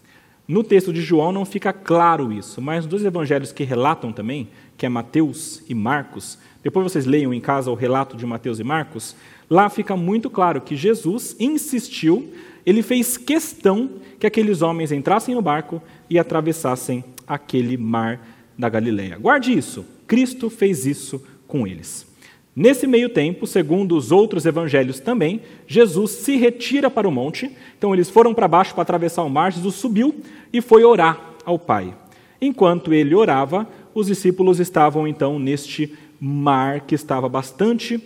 No 0.47 0.63
texto 0.63 0.93
de 0.93 1.01
João 1.01 1.33
não 1.33 1.45
fica 1.45 1.73
claro 1.73 2.33
isso, 2.33 2.61
mas 2.61 2.87
dois 2.87 3.05
evangelhos 3.05 3.53
que 3.53 3.65
relatam 3.65 4.13
também, 4.13 4.49
que 4.77 4.85
é 4.85 4.89
Mateus 4.89 5.63
e 5.69 5.75
Marcos, 5.75 6.39
depois 6.63 6.91
vocês 6.91 7.07
leiam 7.07 7.35
em 7.35 7.41
casa 7.41 7.71
o 7.71 7.75
relato 7.75 8.17
de 8.17 8.25
Mateus 8.25 8.61
e 8.61 8.65
Marcos, 8.65 9.17
lá 9.51 9.69
fica 9.69 9.97
muito 9.97 10.31
claro 10.31 10.61
que 10.61 10.77
Jesus 10.77 11.37
insistiu, 11.39 12.33
ele 12.65 12.83
fez 12.83 13.17
questão 13.17 13.91
que 14.19 14.27
aqueles 14.27 14.63
homens 14.63 14.93
entrassem 14.93 15.35
no 15.35 15.43
barco 15.43 15.83
e 16.09 16.19
atravessassem 16.19 17.05
aquele 17.27 17.77
mar 17.77 18.21
da 18.57 18.69
Galileia. 18.69 19.19
Guarde 19.19 19.53
isso, 19.53 19.85
Cristo 20.07 20.49
fez 20.49 20.87
isso 20.87 21.23
com 21.47 21.67
eles. 21.67 22.11
Nesse 22.55 22.87
meio 22.87 23.09
tempo, 23.09 23.47
segundo 23.47 23.97
os 23.97 24.13
outros 24.13 24.45
evangelhos 24.45 25.01
também, 25.01 25.41
Jesus 25.67 26.11
se 26.11 26.37
retira 26.37 26.91
para 26.91 27.09
o 27.09 27.11
monte. 27.11 27.51
Então 27.79 27.95
eles 27.95 28.11
foram 28.11 28.35
para 28.35 28.47
baixo 28.47 28.75
para 28.75 28.83
atravessar 28.83 29.23
o 29.23 29.31
mar, 29.31 29.53
Jesus 29.53 29.77
subiu 29.77 30.15
e 30.53 30.61
foi 30.61 30.85
orar 30.85 31.19
ao 31.47 31.59
Pai. 31.59 31.95
Enquanto 32.41 32.93
ele 32.93 33.15
orava, 33.15 33.67
os 33.95 34.09
discípulos 34.09 34.61
estavam 34.61 35.09
então 35.09 35.39
neste 35.39 35.97
mar 36.25 36.83
que 36.83 36.95
estava 36.95 37.29
bastante 37.29 38.01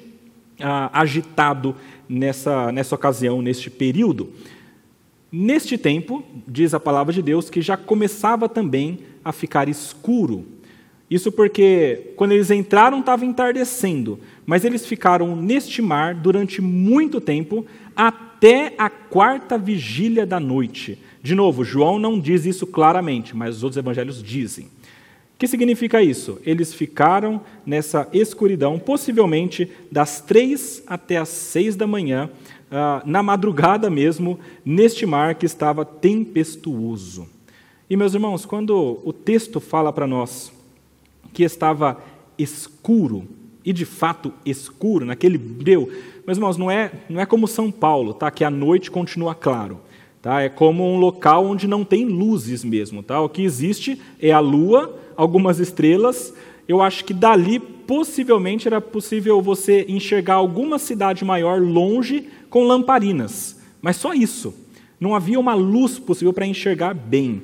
ah, 0.58 0.88
agitado 0.90 1.76
nessa, 2.08 2.72
nessa 2.72 2.94
ocasião, 2.94 3.42
neste 3.42 3.68
período. 3.68 4.32
Neste 5.30 5.76
tempo, 5.76 6.24
diz 6.48 6.72
a 6.72 6.80
palavra 6.80 7.12
de 7.12 7.20
Deus, 7.20 7.50
que 7.50 7.60
já 7.60 7.76
começava 7.76 8.48
também 8.48 9.00
a 9.22 9.32
ficar 9.32 9.68
escuro. 9.68 10.46
Isso 11.10 11.30
porque 11.30 12.14
quando 12.16 12.32
eles 12.32 12.50
entraram 12.50 13.00
estava 13.00 13.26
entardecendo, 13.26 14.18
mas 14.46 14.64
eles 14.64 14.86
ficaram 14.86 15.36
neste 15.36 15.82
mar 15.82 16.14
durante 16.14 16.62
muito 16.62 17.20
tempo, 17.20 17.66
até 17.94 18.72
a 18.78 18.88
quarta 18.88 19.58
vigília 19.58 20.24
da 20.24 20.40
noite. 20.40 20.98
De 21.22 21.34
novo, 21.34 21.64
João 21.64 21.98
não 21.98 22.18
diz 22.18 22.46
isso 22.46 22.66
claramente, 22.66 23.36
mas 23.36 23.56
os 23.56 23.62
outros 23.62 23.76
evangelhos 23.76 24.22
dizem. 24.22 24.68
O 25.36 25.38
que 25.38 25.46
significa 25.46 26.02
isso? 26.02 26.40
Eles 26.46 26.72
ficaram 26.72 27.42
nessa 27.66 28.08
escuridão, 28.10 28.78
possivelmente 28.78 29.70
das 29.92 30.18
três 30.18 30.82
até 30.86 31.18
as 31.18 31.28
seis 31.28 31.76
da 31.76 31.86
manhã, 31.86 32.30
ah, 32.70 33.02
na 33.04 33.22
madrugada 33.22 33.90
mesmo, 33.90 34.40
neste 34.64 35.04
mar 35.04 35.34
que 35.34 35.44
estava 35.44 35.84
tempestuoso. 35.84 37.28
E, 37.88 37.98
meus 37.98 38.14
irmãos, 38.14 38.46
quando 38.46 38.98
o 39.04 39.12
texto 39.12 39.60
fala 39.60 39.92
para 39.92 40.06
nós 40.06 40.50
que 41.34 41.42
estava 41.42 42.02
escuro, 42.38 43.28
e 43.62 43.74
de 43.74 43.84
fato 43.84 44.32
escuro, 44.42 45.04
naquele 45.04 45.36
breu. 45.36 45.92
Mas, 46.24 46.38
irmãos, 46.38 46.56
não 46.56 46.70
é, 46.70 46.90
não 47.10 47.20
é 47.20 47.26
como 47.26 47.46
São 47.46 47.70
Paulo, 47.70 48.14
tá? 48.14 48.30
que 48.30 48.42
a 48.42 48.50
noite 48.50 48.90
continua 48.90 49.34
claro. 49.34 49.80
Tá? 50.22 50.40
É 50.40 50.48
como 50.48 50.82
um 50.82 50.98
local 50.98 51.44
onde 51.44 51.68
não 51.68 51.84
tem 51.84 52.06
luzes 52.06 52.64
mesmo. 52.64 53.02
Tá? 53.02 53.20
O 53.20 53.28
que 53.28 53.42
existe 53.42 54.00
é 54.18 54.32
a 54.32 54.40
lua, 54.40 54.98
algumas 55.16 55.58
estrelas. 55.58 56.34
Eu 56.68 56.82
acho 56.82 57.04
que 57.04 57.14
dali, 57.14 57.58
possivelmente, 57.58 58.66
era 58.66 58.80
possível 58.80 59.40
você 59.40 59.86
enxergar 59.88 60.34
alguma 60.34 60.78
cidade 60.78 61.24
maior 61.24 61.60
longe 61.60 62.28
com 62.50 62.64
lamparinas. 62.64 63.60
Mas 63.80 63.96
só 63.96 64.12
isso. 64.12 64.54
Não 64.98 65.14
havia 65.14 65.38
uma 65.38 65.54
luz 65.54 65.98
possível 65.98 66.32
para 66.32 66.46
enxergar 66.46 66.94
bem. 66.94 67.42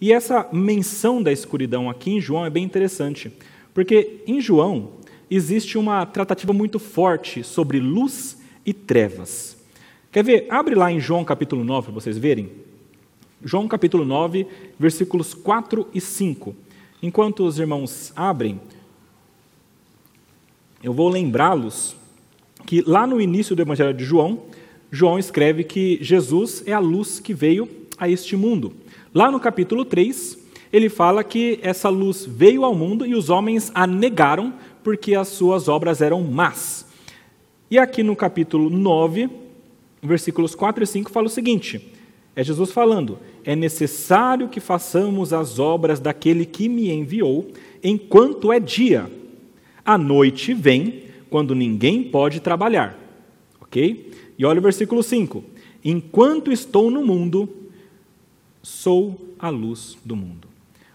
E 0.00 0.12
essa 0.12 0.48
menção 0.52 1.22
da 1.22 1.32
escuridão 1.32 1.88
aqui 1.88 2.10
em 2.10 2.20
João 2.20 2.44
é 2.44 2.50
bem 2.50 2.64
interessante, 2.64 3.32
porque 3.72 4.22
em 4.26 4.40
João 4.40 4.90
existe 5.30 5.78
uma 5.78 6.04
tratativa 6.04 6.52
muito 6.52 6.78
forte 6.78 7.42
sobre 7.42 7.80
luz 7.80 8.38
e 8.64 8.72
trevas. 8.72 9.56
Quer 10.12 10.24
ver? 10.24 10.46
Abre 10.50 10.74
lá 10.74 10.90
em 10.90 11.00
João 11.00 11.24
capítulo 11.24 11.64
9 11.64 11.86
para 11.86 11.94
vocês 11.94 12.18
verem. 12.18 12.50
João 13.44 13.68
capítulo 13.68 14.04
9, 14.04 14.46
versículos 14.78 15.34
4 15.34 15.86
e 15.94 16.00
5. 16.00 16.54
Enquanto 17.02 17.44
os 17.44 17.58
irmãos 17.58 18.12
abrem, 18.16 18.60
eu 20.82 20.92
vou 20.92 21.08
lembrá-los 21.08 21.96
que 22.64 22.82
lá 22.86 23.06
no 23.06 23.20
início 23.20 23.54
do 23.54 23.62
Evangelho 23.62 23.94
de 23.94 24.04
João, 24.04 24.42
João 24.90 25.18
escreve 25.18 25.64
que 25.64 25.98
Jesus 26.00 26.62
é 26.66 26.72
a 26.72 26.78
luz 26.78 27.20
que 27.20 27.34
veio 27.34 27.68
a 27.98 28.08
este 28.08 28.36
mundo. 28.36 28.72
Lá 29.14 29.30
no 29.30 29.38
capítulo 29.38 29.84
3, 29.84 30.38
ele 30.72 30.88
fala 30.88 31.22
que 31.22 31.58
essa 31.62 31.88
luz 31.88 32.26
veio 32.26 32.64
ao 32.64 32.74
mundo 32.74 33.06
e 33.06 33.14
os 33.14 33.30
homens 33.30 33.70
a 33.74 33.86
negaram 33.86 34.52
porque 34.82 35.14
as 35.14 35.28
suas 35.28 35.68
obras 35.68 36.00
eram 36.00 36.22
más. 36.22 36.86
E 37.70 37.78
aqui 37.78 38.02
no 38.02 38.14
capítulo 38.14 38.70
9, 38.70 39.28
versículos 40.02 40.54
4 40.54 40.84
e 40.84 40.86
5, 40.86 41.10
fala 41.10 41.26
o 41.26 41.30
seguinte: 41.30 41.92
é 42.36 42.44
Jesus 42.44 42.70
falando, 42.70 43.18
é 43.42 43.56
necessário 43.56 44.48
que 44.48 44.60
façamos 44.60 45.32
as 45.32 45.58
obras 45.58 45.98
daquele 45.98 46.44
que 46.44 46.68
me 46.68 46.90
enviou 46.90 47.50
enquanto 47.82 48.52
é 48.52 48.60
dia. 48.60 49.10
A 49.82 49.96
noite 49.96 50.52
vem 50.52 51.04
quando 51.30 51.54
ninguém 51.54 52.04
pode 52.04 52.40
trabalhar. 52.40 52.98
Ok? 53.58 54.12
E 54.38 54.44
olha 54.44 54.58
o 54.58 54.62
versículo 54.62 55.02
5: 55.02 55.42
Enquanto 55.82 56.52
estou 56.52 56.90
no 56.90 57.04
mundo, 57.04 57.48
sou 58.62 59.34
a 59.38 59.48
luz 59.48 59.96
do 60.04 60.14
mundo. 60.14 60.46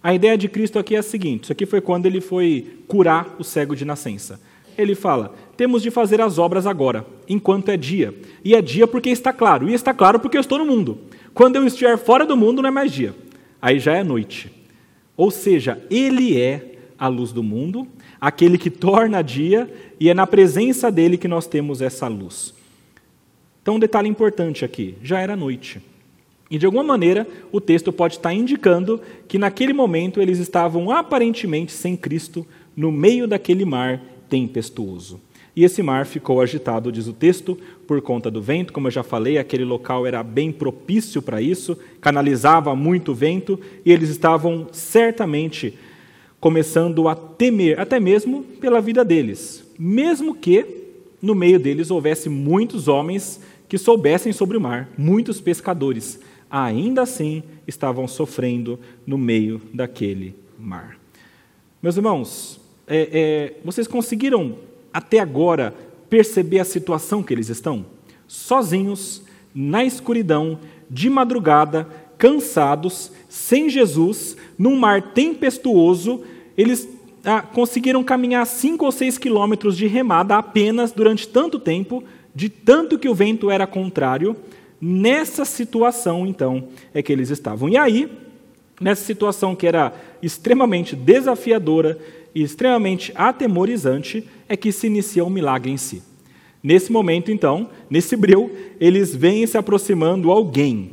A 0.04 0.14
ideia 0.14 0.38
de 0.38 0.48
Cristo 0.48 0.78
aqui 0.78 0.96
é 0.96 1.00
a 1.00 1.04
seguinte: 1.04 1.46
isso 1.46 1.52
aqui 1.52 1.66
foi 1.66 1.82
quando 1.82 2.06
ele 2.06 2.22
foi 2.22 2.84
curar 2.88 3.36
o 3.40 3.44
cego 3.44 3.76
de 3.76 3.84
nascença. 3.84 4.40
Ele 4.78 4.94
fala: 4.94 5.34
temos 5.58 5.82
de 5.82 5.90
fazer 5.90 6.22
as 6.22 6.38
obras 6.38 6.68
agora, 6.68 7.06
enquanto 7.28 7.70
é 7.70 7.78
dia. 7.78 8.14
E 8.44 8.54
é 8.54 8.62
dia 8.62 8.86
porque 8.86 9.10
está 9.10 9.34
claro, 9.34 9.70
e 9.70 9.74
está 9.74 9.92
claro 9.92 10.20
porque 10.20 10.38
eu 10.38 10.42
estou 10.42 10.60
no 10.60 10.66
mundo. 10.66 11.00
Quando 11.34 11.56
eu 11.56 11.66
estiver 11.66 11.98
fora 11.98 12.26
do 12.26 12.36
mundo, 12.36 12.62
não 12.62 12.70
é 12.70 12.72
mais 12.72 12.92
dia, 12.92 13.16
aí 13.62 13.80
já 13.80 13.96
é 13.96 14.04
noite. 14.04 14.52
Ou 15.16 15.32
seja, 15.32 15.82
ele 15.90 16.40
é 16.40 16.76
a 16.98 17.08
luz 17.08 17.32
do 17.32 17.42
mundo, 17.42 17.88
aquele 18.20 18.58
que 18.58 18.70
torna 18.70 19.22
dia, 19.22 19.72
e 20.00 20.10
é 20.10 20.14
na 20.14 20.28
presença 20.28 20.92
dele 20.92 21.18
que 21.18 21.28
nós 21.28 21.48
temos 21.48 21.82
essa 21.82 22.08
luz. 22.08 22.54
Então, 23.62 23.76
um 23.76 23.80
detalhe 23.80 24.10
importante 24.10 24.66
aqui: 24.66 24.96
já 25.02 25.20
era 25.20 25.36
noite. 25.36 25.82
E 26.50 26.58
de 26.58 26.66
alguma 26.66 26.84
maneira, 26.84 27.26
o 27.50 27.62
texto 27.62 27.94
pode 27.94 28.16
estar 28.16 28.34
indicando 28.34 29.00
que 29.28 29.38
naquele 29.38 29.72
momento 29.72 30.22
eles 30.22 30.38
estavam 30.38 30.92
aparentemente 30.92 31.72
sem 31.72 31.96
Cristo 31.96 32.46
no 32.76 32.92
meio 32.92 33.26
daquele 33.26 33.64
mar 33.64 34.02
tempestuoso. 34.30 35.20
E 35.56 35.64
esse 35.64 35.84
mar 35.84 36.06
ficou 36.06 36.40
agitado, 36.40 36.92
diz 36.92 37.08
o 37.08 37.14
texto, 37.14 37.58
por 37.86 38.02
conta 38.02 38.32
do 38.32 38.42
vento. 38.42 38.72
Como 38.72 38.88
eu 38.88 38.92
já 38.92 39.04
falei, 39.04 39.38
aquele 39.38 39.66
local 39.66 40.08
era 40.08 40.24
bem 40.24 40.52
propício 40.52 41.22
para 41.22 41.42
isso, 41.42 41.78
canalizava 42.00 42.76
muito 42.76 43.14
vento, 43.14 43.60
e 43.86 43.92
eles 43.92 44.10
estavam 44.10 44.68
certamente 44.72 45.78
começando 46.40 47.08
a 47.08 47.16
temer, 47.16 47.80
até 47.80 48.00
mesmo 48.00 48.44
pela 48.60 48.82
vida 48.82 49.06
deles, 49.06 49.64
mesmo 49.78 50.34
que 50.34 50.66
no 51.22 51.36
meio 51.36 51.60
deles 51.60 51.92
houvesse 51.92 52.30
muitos 52.30 52.88
homens 52.88 53.40
que 53.70 53.78
soubessem 53.78 54.34
sobre 54.34 54.58
o 54.58 54.62
mar, 54.62 54.90
muitos 54.98 55.40
pescadores 55.40 56.20
ainda 56.50 57.04
assim 57.04 57.44
estavam 57.68 58.08
sofrendo 58.08 58.80
no 59.06 59.18
meio 59.18 59.62
daquele 59.74 60.36
mar. 60.60 60.98
Meus 61.82 61.96
irmãos, 61.96 62.60
é, 62.88 63.10
é, 63.12 63.54
vocês 63.64 63.88
conseguiram 63.88 64.58
até 64.94 65.20
agora 65.20 65.74
perceber 66.10 66.60
a 66.60 66.66
situação 66.66 67.24
que 67.24 67.34
eles 67.34 67.50
estão? 67.50 67.86
Sozinhos, 68.28 69.24
na 69.54 69.84
escuridão, 69.84 70.60
de 70.90 71.10
madrugada, 71.10 71.88
cansados, 72.18 73.12
sem 73.28 73.70
Jesus, 73.70 74.38
num 74.58 74.76
mar 74.76 75.14
tempestuoso, 75.14 76.22
eles 76.58 76.88
ah, 77.24 77.42
conseguiram 77.42 78.04
caminhar 78.04 78.46
cinco 78.46 78.86
ou 78.86 78.92
seis 78.92 79.18
quilômetros 79.18 79.78
de 79.78 79.88
remada 79.88 80.38
apenas 80.38 80.92
durante 80.92 81.28
tanto 81.28 81.60
tempo, 81.60 82.04
de 82.34 82.50
tanto 82.50 83.00
que 83.00 83.10
o 83.10 83.16
vento 83.16 83.50
era 83.50 83.68
contrário, 83.68 84.36
Nessa 84.84 85.46
situação, 85.46 86.26
então, 86.26 86.70
é 86.92 87.04
que 87.04 87.14
eles 87.14 87.30
estavam. 87.30 87.70
E 87.70 87.78
aí, 87.78 88.12
nessa 88.80 89.06
situação 89.06 89.56
que 89.56 89.68
era 89.68 89.94
extremamente 90.24 90.96
desafiadora 90.96 92.00
e 92.34 92.42
extremamente 92.42 93.12
atemorizante, 93.16 94.28
é 94.48 94.56
que 94.56 94.72
se 94.72 94.88
inicia 94.88 95.24
o 95.24 95.30
milagre 95.30 95.72
em 95.72 95.78
si. 95.78 96.02
Nesse 96.64 96.92
momento, 96.92 97.32
então, 97.32 97.70
nesse 97.90 98.16
breu, 98.16 98.56
eles 98.80 99.16
vêm 99.16 99.46
se 99.48 99.58
aproximando 99.58 100.32
alguém. 100.32 100.92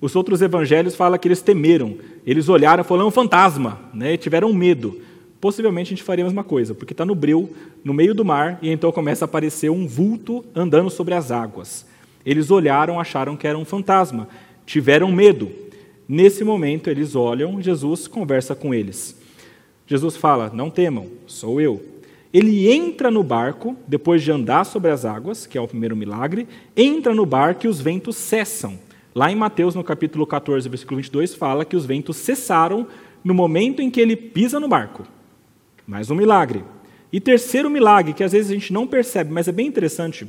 Os 0.00 0.14
outros 0.14 0.42
evangelhos 0.42 0.94
falam 0.94 1.18
que 1.18 1.28
eles 1.28 1.40
temeram, 1.40 1.96
eles 2.26 2.48
olharam 2.48 2.82
e 2.82 2.84
falaram, 2.84 3.06
é 3.06 3.08
um 3.08 3.12
fantasma, 3.12 3.80
né? 3.94 4.16
tiveram 4.16 4.52
medo. 4.52 5.00
Possivelmente 5.40 5.88
a 5.88 5.96
gente 5.96 6.02
faria 6.02 6.24
a 6.24 6.26
mesma 6.26 6.44
coisa, 6.44 6.74
porque 6.74 6.92
está 6.92 7.04
no 7.04 7.14
breu, 7.14 7.50
no 7.82 7.94
meio 7.94 8.14
do 8.14 8.24
mar, 8.24 8.58
e 8.60 8.68
então 8.68 8.92
começa 8.92 9.24
a 9.24 9.26
aparecer 9.26 9.70
um 9.70 9.86
vulto 9.86 10.44
andando 10.54 10.90
sobre 10.90 11.14
as 11.14 11.30
águas. 11.30 11.86
Eles 12.24 12.50
olharam, 12.50 13.00
acharam 13.00 13.36
que 13.36 13.46
era 13.46 13.58
um 13.58 13.64
fantasma, 13.64 14.28
tiveram 14.66 15.10
medo. 15.10 15.50
Nesse 16.08 16.44
momento, 16.44 16.90
eles 16.90 17.16
olham, 17.16 17.60
Jesus 17.62 18.06
conversa 18.06 18.54
com 18.54 18.74
eles. 18.74 19.21
Jesus 19.92 20.16
fala: 20.16 20.50
Não 20.54 20.70
temam, 20.70 21.06
sou 21.26 21.60
eu. 21.60 21.84
Ele 22.32 22.72
entra 22.72 23.10
no 23.10 23.22
barco, 23.22 23.76
depois 23.86 24.22
de 24.22 24.32
andar 24.32 24.64
sobre 24.64 24.90
as 24.90 25.04
águas, 25.04 25.46
que 25.46 25.58
é 25.58 25.60
o 25.60 25.68
primeiro 25.68 25.94
milagre, 25.94 26.48
entra 26.74 27.14
no 27.14 27.26
barco 27.26 27.66
e 27.66 27.68
os 27.68 27.78
ventos 27.78 28.16
cessam. 28.16 28.78
Lá 29.14 29.30
em 29.30 29.36
Mateus, 29.36 29.74
no 29.74 29.84
capítulo 29.84 30.26
14, 30.26 30.66
versículo 30.66 30.96
22, 30.96 31.34
fala 31.34 31.62
que 31.66 31.76
os 31.76 31.84
ventos 31.84 32.16
cessaram 32.16 32.86
no 33.22 33.34
momento 33.34 33.82
em 33.82 33.90
que 33.90 34.00
ele 34.00 34.16
pisa 34.16 34.58
no 34.58 34.66
barco. 34.66 35.06
Mais 35.86 36.10
um 36.10 36.14
milagre. 36.14 36.64
E 37.12 37.20
terceiro 37.20 37.68
milagre, 37.68 38.14
que 38.14 38.24
às 38.24 38.32
vezes 38.32 38.50
a 38.50 38.54
gente 38.54 38.72
não 38.72 38.86
percebe, 38.86 39.30
mas 39.30 39.46
é 39.46 39.52
bem 39.52 39.66
interessante, 39.66 40.26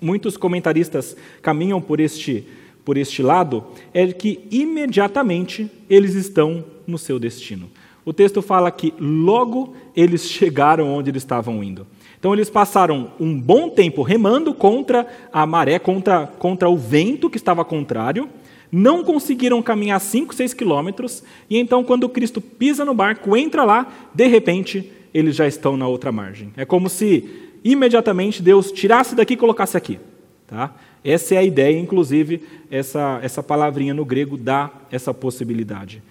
muitos 0.00 0.36
comentaristas 0.36 1.16
caminham 1.40 1.80
por 1.80 2.00
este, 2.00 2.44
por 2.84 2.96
este 2.96 3.22
lado, 3.22 3.64
é 3.94 4.08
que 4.08 4.40
imediatamente 4.50 5.70
eles 5.88 6.16
estão 6.16 6.64
no 6.84 6.98
seu 6.98 7.20
destino. 7.20 7.70
O 8.08 8.12
texto 8.14 8.40
fala 8.40 8.70
que 8.70 8.94
logo 8.98 9.74
eles 9.94 10.30
chegaram 10.30 10.94
onde 10.94 11.10
eles 11.10 11.22
estavam 11.22 11.62
indo. 11.62 11.86
Então 12.18 12.32
eles 12.32 12.48
passaram 12.48 13.12
um 13.20 13.38
bom 13.38 13.68
tempo 13.68 14.00
remando 14.00 14.54
contra 14.54 15.06
a 15.30 15.44
maré, 15.44 15.78
contra, 15.78 16.26
contra 16.26 16.70
o 16.70 16.76
vento 16.78 17.28
que 17.28 17.36
estava 17.36 17.66
contrário, 17.66 18.26
não 18.72 19.04
conseguiram 19.04 19.60
caminhar 19.60 20.00
5, 20.00 20.34
6 20.34 20.54
quilômetros, 20.54 21.22
e 21.50 21.58
então, 21.58 21.84
quando 21.84 22.08
Cristo 22.08 22.40
pisa 22.40 22.82
no 22.82 22.94
barco, 22.94 23.36
entra 23.36 23.62
lá, 23.62 23.86
de 24.14 24.26
repente, 24.26 24.90
eles 25.12 25.36
já 25.36 25.46
estão 25.46 25.76
na 25.76 25.86
outra 25.86 26.10
margem. 26.10 26.50
É 26.56 26.64
como 26.64 26.88
se 26.88 27.28
imediatamente 27.62 28.42
Deus 28.42 28.72
tirasse 28.72 29.14
daqui 29.14 29.34
e 29.34 29.36
colocasse 29.36 29.76
aqui. 29.76 30.00
Tá? 30.46 30.74
Essa 31.04 31.34
é 31.34 31.38
a 31.38 31.44
ideia, 31.44 31.78
inclusive, 31.78 32.42
essa, 32.70 33.20
essa 33.22 33.42
palavrinha 33.42 33.92
no 33.92 34.06
grego 34.06 34.38
dá 34.38 34.70
essa 34.90 35.12
possibilidade. 35.12 36.02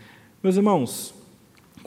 Meus 0.43 0.57
irmãos, 0.57 1.16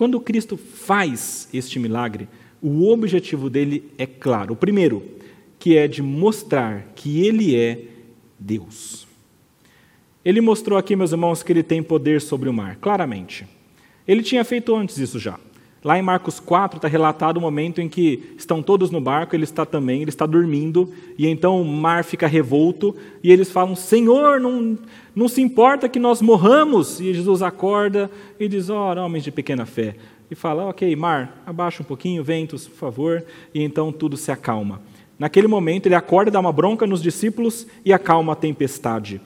quando 0.00 0.18
Cristo 0.18 0.56
faz 0.56 1.46
este 1.52 1.78
milagre, 1.78 2.26
o 2.62 2.90
objetivo 2.90 3.50
dele 3.50 3.84
é 3.98 4.06
claro. 4.06 4.54
O 4.54 4.56
primeiro, 4.56 5.02
que 5.58 5.76
é 5.76 5.86
de 5.86 6.00
mostrar 6.00 6.86
que 6.96 7.20
ele 7.26 7.54
é 7.54 7.84
Deus. 8.38 9.06
Ele 10.24 10.40
mostrou 10.40 10.78
aqui, 10.78 10.96
meus 10.96 11.12
irmãos, 11.12 11.42
que 11.42 11.52
ele 11.52 11.62
tem 11.62 11.82
poder 11.82 12.22
sobre 12.22 12.48
o 12.48 12.52
mar, 12.54 12.76
claramente. 12.76 13.46
Ele 14.08 14.22
tinha 14.22 14.42
feito 14.42 14.74
antes 14.74 14.96
isso 14.96 15.18
já. 15.18 15.38
Lá 15.82 15.98
em 15.98 16.02
Marcos 16.02 16.38
4 16.38 16.76
está 16.76 16.88
relatado 16.88 17.38
o 17.38 17.40
momento 17.40 17.80
em 17.80 17.88
que 17.88 18.34
estão 18.36 18.62
todos 18.62 18.90
no 18.90 19.00
barco, 19.00 19.34
ele 19.34 19.44
está 19.44 19.64
também, 19.64 20.02
ele 20.02 20.10
está 20.10 20.26
dormindo, 20.26 20.92
e 21.16 21.26
então 21.26 21.60
o 21.60 21.64
mar 21.64 22.04
fica 22.04 22.26
revolto, 22.26 22.94
e 23.22 23.32
eles 23.32 23.50
falam: 23.50 23.74
Senhor, 23.74 24.38
não, 24.38 24.78
não 25.14 25.26
se 25.26 25.40
importa 25.40 25.88
que 25.88 25.98
nós 25.98 26.20
morramos. 26.20 27.00
E 27.00 27.14
Jesus 27.14 27.40
acorda 27.40 28.10
e 28.38 28.46
diz: 28.46 28.68
Ora, 28.68 29.00
oh, 29.00 29.06
homens 29.06 29.24
de 29.24 29.30
pequena 29.30 29.64
fé. 29.64 29.96
e 30.30 30.34
fala: 30.34 30.66
Ok, 30.66 30.94
mar, 30.96 31.42
abaixa 31.46 31.82
um 31.82 31.86
pouquinho, 31.86 32.22
ventos, 32.22 32.68
por 32.68 32.76
favor, 32.76 33.24
e 33.54 33.62
então 33.62 33.90
tudo 33.90 34.18
se 34.18 34.30
acalma. 34.30 34.82
Naquele 35.18 35.48
momento, 35.48 35.86
ele 35.86 35.94
acorda, 35.94 36.30
dá 36.30 36.40
uma 36.40 36.52
bronca 36.52 36.86
nos 36.86 37.02
discípulos 37.02 37.66
e 37.84 37.92
acalma 37.92 38.34
a 38.34 38.36
tempestade. 38.36 39.20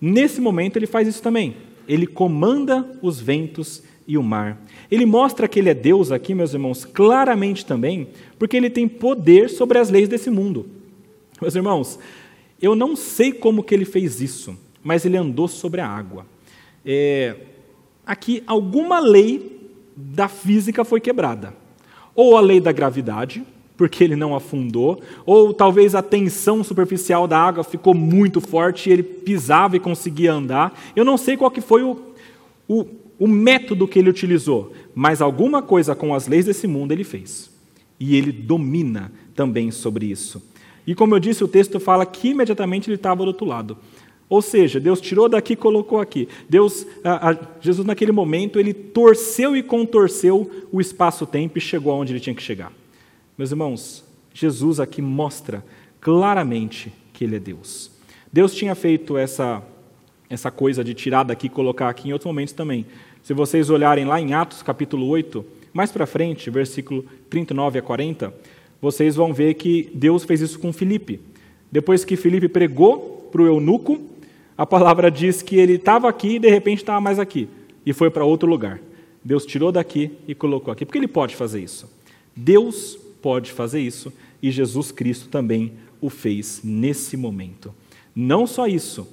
Nesse 0.00 0.40
momento, 0.40 0.76
ele 0.76 0.86
faz 0.86 1.06
isso 1.06 1.22
também. 1.22 1.56
Ele 1.86 2.06
comanda 2.06 2.86
os 3.02 3.20
ventos 3.20 3.82
e 4.10 4.18
o 4.18 4.24
mar. 4.24 4.60
Ele 4.90 5.06
mostra 5.06 5.46
que 5.46 5.60
ele 5.60 5.68
é 5.68 5.74
Deus 5.74 6.10
aqui, 6.10 6.34
meus 6.34 6.52
irmãos, 6.52 6.84
claramente 6.84 7.64
também, 7.64 8.08
porque 8.40 8.56
ele 8.56 8.68
tem 8.68 8.88
poder 8.88 9.48
sobre 9.48 9.78
as 9.78 9.88
leis 9.88 10.08
desse 10.08 10.28
mundo. 10.28 10.66
Meus 11.40 11.54
irmãos, 11.54 11.96
eu 12.60 12.74
não 12.74 12.96
sei 12.96 13.32
como 13.32 13.62
que 13.62 13.72
ele 13.72 13.84
fez 13.84 14.20
isso, 14.20 14.58
mas 14.82 15.04
ele 15.04 15.16
andou 15.16 15.46
sobre 15.46 15.80
a 15.80 15.86
água. 15.86 16.26
É, 16.84 17.36
aqui, 18.04 18.42
alguma 18.48 18.98
lei 18.98 19.70
da 19.94 20.26
física 20.26 20.84
foi 20.84 21.00
quebrada. 21.00 21.54
Ou 22.12 22.36
a 22.36 22.40
lei 22.40 22.58
da 22.58 22.72
gravidade, 22.72 23.44
porque 23.76 24.02
ele 24.02 24.16
não 24.16 24.34
afundou, 24.34 25.00
ou 25.24 25.54
talvez 25.54 25.94
a 25.94 26.02
tensão 26.02 26.64
superficial 26.64 27.28
da 27.28 27.38
água 27.38 27.62
ficou 27.62 27.94
muito 27.94 28.40
forte 28.40 28.90
e 28.90 28.92
ele 28.92 29.04
pisava 29.04 29.76
e 29.76 29.80
conseguia 29.80 30.32
andar. 30.32 30.76
Eu 30.96 31.04
não 31.04 31.16
sei 31.16 31.36
qual 31.36 31.50
que 31.52 31.60
foi 31.60 31.84
o, 31.84 31.96
o, 32.68 32.86
o 33.20 33.28
método 33.28 33.86
que 33.86 33.98
ele 33.98 34.08
utilizou, 34.08 34.72
mas 34.94 35.20
alguma 35.20 35.60
coisa 35.60 35.94
com 35.94 36.14
as 36.14 36.26
leis 36.26 36.46
desse 36.46 36.66
mundo 36.66 36.90
ele 36.90 37.04
fez. 37.04 37.50
E 38.00 38.16
ele 38.16 38.32
domina 38.32 39.12
também 39.34 39.70
sobre 39.70 40.06
isso. 40.06 40.42
E 40.86 40.94
como 40.94 41.14
eu 41.14 41.20
disse, 41.20 41.44
o 41.44 41.48
texto 41.48 41.78
fala 41.78 42.06
que 42.06 42.30
imediatamente 42.30 42.88
ele 42.88 42.96
estava 42.96 43.22
do 43.22 43.28
outro 43.28 43.44
lado. 43.44 43.76
Ou 44.26 44.40
seja, 44.40 44.80
Deus 44.80 45.02
tirou 45.02 45.28
daqui 45.28 45.52
e 45.52 45.56
colocou 45.56 46.00
aqui. 46.00 46.28
Deus, 46.48 46.86
a, 47.04 47.32
a, 47.32 47.38
Jesus 47.60 47.86
naquele 47.86 48.10
momento, 48.10 48.58
ele 48.58 48.72
torceu 48.72 49.54
e 49.54 49.62
contorceu 49.62 50.66
o 50.72 50.80
espaço-tempo 50.80 51.58
e 51.58 51.60
chegou 51.60 51.92
aonde 51.92 52.14
ele 52.14 52.20
tinha 52.20 52.34
que 52.34 52.42
chegar. 52.42 52.72
Meus 53.36 53.50
irmãos, 53.50 54.02
Jesus 54.32 54.80
aqui 54.80 55.02
mostra 55.02 55.62
claramente 56.00 56.90
que 57.12 57.24
ele 57.24 57.36
é 57.36 57.40
Deus. 57.40 57.90
Deus 58.32 58.54
tinha 58.54 58.74
feito 58.74 59.18
essa 59.18 59.62
essa 60.30 60.48
coisa 60.48 60.84
de 60.84 60.94
tirar 60.94 61.24
daqui 61.24 61.48
e 61.48 61.50
colocar 61.50 61.88
aqui 61.88 62.08
em 62.08 62.12
outros 62.12 62.26
momentos 62.26 62.54
também. 62.54 62.86
Se 63.22 63.34
vocês 63.34 63.70
olharem 63.70 64.04
lá 64.04 64.20
em 64.20 64.32
Atos 64.32 64.62
capítulo 64.62 65.06
8, 65.06 65.44
mais 65.72 65.92
para 65.92 66.06
frente, 66.06 66.50
versículo 66.50 67.04
39 67.28 67.78
a 67.78 67.82
40, 67.82 68.34
vocês 68.80 69.14
vão 69.14 69.32
ver 69.32 69.54
que 69.54 69.90
Deus 69.94 70.24
fez 70.24 70.40
isso 70.40 70.58
com 70.58 70.72
Filipe. 70.72 71.20
Depois 71.70 72.04
que 72.04 72.16
Filipe 72.16 72.48
pregou 72.48 73.28
para 73.30 73.42
o 73.42 73.46
eunuco, 73.46 74.00
a 74.56 74.66
palavra 74.66 75.10
diz 75.10 75.42
que 75.42 75.56
ele 75.56 75.74
estava 75.74 76.08
aqui 76.08 76.36
e 76.36 76.38
de 76.38 76.48
repente 76.48 76.78
estava 76.78 77.00
mais 77.00 77.18
aqui. 77.18 77.48
E 77.84 77.92
foi 77.92 78.10
para 78.10 78.24
outro 78.24 78.48
lugar. 78.48 78.80
Deus 79.24 79.44
tirou 79.46 79.70
daqui 79.70 80.12
e 80.26 80.34
colocou 80.34 80.72
aqui. 80.72 80.84
Porque 80.84 80.98
ele 80.98 81.08
pode 81.08 81.36
fazer 81.36 81.60
isso. 81.60 81.88
Deus 82.34 82.98
pode 83.20 83.52
fazer 83.52 83.80
isso 83.80 84.12
e 84.42 84.50
Jesus 84.50 84.90
Cristo 84.90 85.28
também 85.28 85.72
o 86.00 86.08
fez 86.08 86.60
nesse 86.64 87.16
momento. 87.16 87.74
Não 88.14 88.46
só 88.46 88.66
isso, 88.66 89.06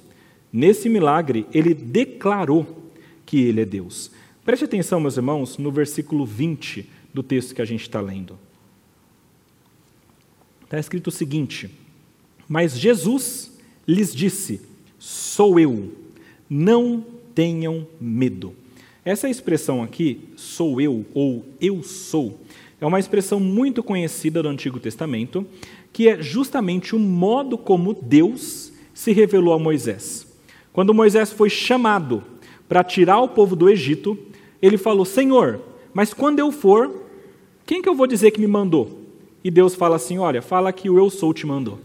nesse 0.52 0.88
milagre 0.88 1.46
ele 1.52 1.74
declarou 1.74 2.87
que 3.28 3.42
ele 3.42 3.60
é 3.60 3.64
Deus. 3.66 4.10
Preste 4.42 4.64
atenção, 4.64 4.98
meus 4.98 5.18
irmãos, 5.18 5.58
no 5.58 5.70
versículo 5.70 6.24
20 6.24 6.88
do 7.12 7.22
texto 7.22 7.54
que 7.54 7.60
a 7.60 7.64
gente 7.66 7.82
está 7.82 8.00
lendo. 8.00 8.38
Está 10.64 10.78
escrito 10.78 11.08
o 11.08 11.12
seguinte: 11.12 11.70
Mas 12.48 12.80
Jesus 12.80 13.52
lhes 13.86 14.14
disse: 14.14 14.62
sou 14.98 15.60
eu. 15.60 15.92
Não 16.48 17.04
tenham 17.34 17.86
medo. 18.00 18.54
Essa 19.04 19.28
expressão 19.28 19.82
aqui, 19.82 20.20
sou 20.34 20.80
eu 20.80 21.04
ou 21.12 21.44
eu 21.60 21.82
sou, 21.82 22.40
é 22.80 22.86
uma 22.86 22.98
expressão 22.98 23.38
muito 23.38 23.82
conhecida 23.82 24.42
do 24.42 24.48
Antigo 24.48 24.80
Testamento, 24.80 25.46
que 25.92 26.08
é 26.08 26.22
justamente 26.22 26.96
o 26.96 26.98
modo 26.98 27.58
como 27.58 27.92
Deus 27.92 28.72
se 28.94 29.12
revelou 29.12 29.52
a 29.52 29.58
Moisés. 29.58 30.26
Quando 30.72 30.94
Moisés 30.94 31.30
foi 31.30 31.50
chamado 31.50 32.24
para 32.68 32.84
tirar 32.84 33.20
o 33.20 33.28
povo 33.28 33.56
do 33.56 33.68
Egito, 33.68 34.18
ele 34.60 34.76
falou: 34.76 35.04
Senhor, 35.04 35.60
mas 35.94 36.12
quando 36.12 36.38
eu 36.38 36.52
for, 36.52 37.02
quem 37.66 37.80
que 37.80 37.88
eu 37.88 37.94
vou 37.94 38.06
dizer 38.06 38.30
que 38.30 38.40
me 38.40 38.46
mandou? 38.46 39.00
E 39.42 39.50
Deus 39.50 39.74
fala 39.74 39.96
assim: 39.96 40.18
Olha, 40.18 40.42
fala 40.42 40.72
que 40.72 40.90
o 40.90 40.98
eu 40.98 41.08
sou 41.10 41.32
te 41.32 41.46
mandou. 41.46 41.78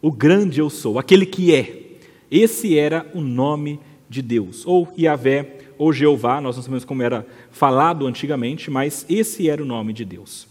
O 0.00 0.10
grande 0.10 0.60
eu 0.60 0.70
sou, 0.70 0.98
aquele 0.98 1.26
que 1.26 1.54
é. 1.54 1.82
Esse 2.30 2.78
era 2.78 3.10
o 3.14 3.20
nome 3.20 3.78
de 4.08 4.20
Deus, 4.20 4.66
ou 4.66 4.92
Yahvé, 4.98 5.58
ou 5.78 5.92
Jeová, 5.92 6.40
nós 6.40 6.56
não 6.56 6.62
sabemos 6.62 6.84
como 6.84 7.02
era 7.02 7.26
falado 7.50 8.06
antigamente, 8.06 8.70
mas 8.70 9.04
esse 9.08 9.48
era 9.48 9.62
o 9.62 9.66
nome 9.66 9.92
de 9.92 10.04
Deus. 10.04 10.46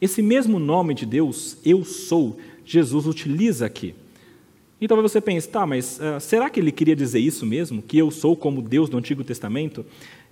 Esse 0.00 0.22
mesmo 0.22 0.58
nome 0.58 0.94
de 0.94 1.06
Deus, 1.06 1.58
eu 1.64 1.84
sou, 1.84 2.36
Jesus 2.64 3.06
utiliza 3.06 3.66
aqui. 3.66 3.94
E 4.80 4.88
talvez 4.88 5.10
você 5.10 5.20
pense, 5.20 5.48
tá, 5.48 5.66
mas 5.66 5.98
uh, 5.98 6.20
será 6.20 6.50
que 6.50 6.60
ele 6.60 6.72
queria 6.72 6.96
dizer 6.96 7.20
isso 7.20 7.46
mesmo? 7.46 7.80
Que 7.80 7.98
eu 7.98 8.10
sou 8.10 8.36
como 8.36 8.60
Deus 8.60 8.88
do 8.88 8.98
Antigo 8.98 9.22
Testamento? 9.22 9.84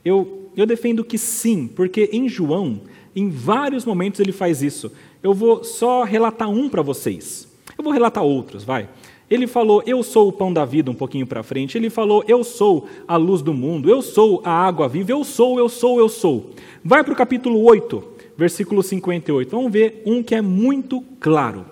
Eu, 0.05 0.50
eu 0.57 0.66
defendo 0.66 1.05
que 1.05 1.16
sim, 1.16 1.66
porque 1.66 2.11
em 2.12 2.28
João, 2.28 2.81
em 3.14 3.31
vários 3.31 3.85
momentos 3.85 4.20
ele 4.20 4.33
faz 4.33 4.62
isso. 4.62 4.92
Eu 5.22 5.33
vou 5.33 5.62
só 5.62 6.02
relatar 6.02 6.50
um 6.50 6.68
para 6.68 6.83
vocês. 6.83 7.48
Eu 7.78 7.85
vou 7.85 7.92
relatar 7.92 8.24
outros, 8.24 8.64
vai. 8.64 8.88
Ele 9.31 9.46
falou, 9.46 9.83
eu 9.87 10.02
sou 10.02 10.28
o 10.28 10.33
pão 10.33 10.52
da 10.52 10.64
vida, 10.64 10.90
um 10.90 10.94
pouquinho 10.94 11.26
para 11.26 11.42
frente. 11.42 11.78
Ele 11.78 11.88
falou, 11.88 12.22
eu 12.28 12.44
sou 12.44 12.87
a 13.09 13.16
luz 13.16 13.40
do 13.40 13.55
mundo, 13.55 13.88
eu 13.88 14.02
sou 14.02 14.42
a 14.44 14.50
água 14.50 14.88
viva, 14.88 15.12
eu 15.12 15.24
sou, 15.24 15.59
eu 15.59 15.68
sou, 15.70 15.98
eu 15.98 16.09
sou. 16.09 16.50
Vai 16.85 17.02
para 17.02 17.14
o 17.14 17.16
capítulo 17.16 17.62
8, 17.64 18.05
versículo 18.37 18.83
58. 18.83 19.50
Vamos 19.50 19.72
ver 19.72 20.02
um 20.05 20.22
que 20.22 20.35
é 20.35 20.42
muito 20.42 21.00
claro. 21.18 21.71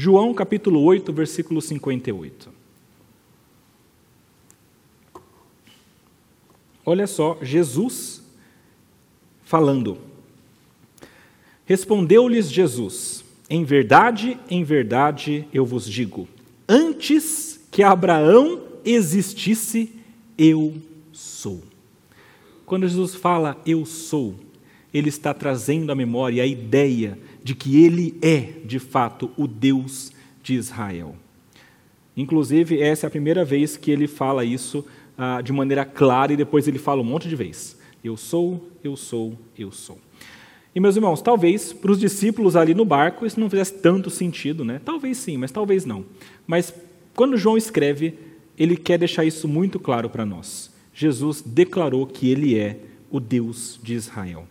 João 0.00 0.32
capítulo 0.32 0.80
8, 0.84 1.12
versículo 1.12 1.60
58. 1.60 2.52
Olha 6.86 7.04
só, 7.08 7.36
Jesus 7.42 8.22
falando. 9.42 9.98
Respondeu-lhes 11.66 12.48
Jesus: 12.48 13.24
Em 13.50 13.64
verdade, 13.64 14.38
em 14.48 14.62
verdade 14.62 15.48
eu 15.52 15.66
vos 15.66 15.84
digo 15.84 16.28
Antes 16.68 17.58
que 17.68 17.82
Abraão 17.82 18.62
existisse, 18.84 19.92
eu 20.38 20.76
sou. 21.12 21.60
Quando 22.64 22.86
Jesus 22.86 23.16
fala 23.16 23.60
eu 23.66 23.84
sou, 23.84 24.36
ele 24.94 25.08
está 25.08 25.34
trazendo 25.34 25.90
à 25.90 25.96
memória 25.96 26.44
a 26.44 26.46
ideia 26.46 27.18
de 27.42 27.54
que 27.54 27.84
ele 27.84 28.16
é, 28.22 28.52
de 28.64 28.78
fato, 28.78 29.30
o 29.36 29.46
Deus 29.46 30.12
de 30.42 30.54
Israel. 30.54 31.16
Inclusive, 32.16 32.80
essa 32.80 33.06
é 33.06 33.08
a 33.08 33.10
primeira 33.10 33.44
vez 33.44 33.76
que 33.76 33.90
ele 33.90 34.08
fala 34.08 34.44
isso 34.44 34.84
ah, 35.16 35.40
de 35.40 35.52
maneira 35.52 35.84
clara 35.84 36.32
e 36.32 36.36
depois 36.36 36.66
ele 36.66 36.78
fala 36.78 37.00
um 37.00 37.04
monte 37.04 37.28
de 37.28 37.36
vezes. 37.36 37.78
Eu 38.02 38.16
sou, 38.16 38.68
eu 38.82 38.96
sou, 38.96 39.38
eu 39.56 39.70
sou. 39.70 39.98
E, 40.74 40.80
meus 40.80 40.96
irmãos, 40.96 41.22
talvez 41.22 41.72
para 41.72 41.90
os 41.90 41.98
discípulos 41.98 42.54
ali 42.54 42.74
no 42.74 42.84
barco 42.84 43.26
isso 43.26 43.40
não 43.40 43.50
fizesse 43.50 43.74
tanto 43.74 44.10
sentido, 44.10 44.64
né? 44.64 44.80
Talvez 44.84 45.16
sim, 45.18 45.36
mas 45.36 45.50
talvez 45.50 45.84
não. 45.84 46.04
Mas 46.46 46.72
quando 47.14 47.36
João 47.36 47.56
escreve, 47.56 48.18
ele 48.56 48.76
quer 48.76 48.98
deixar 48.98 49.24
isso 49.24 49.48
muito 49.48 49.78
claro 49.80 50.08
para 50.08 50.26
nós. 50.26 50.70
Jesus 50.94 51.42
declarou 51.42 52.06
que 52.06 52.30
ele 52.30 52.58
é 52.58 52.78
o 53.10 53.20
Deus 53.20 53.78
de 53.82 53.94
Israel. 53.94 54.46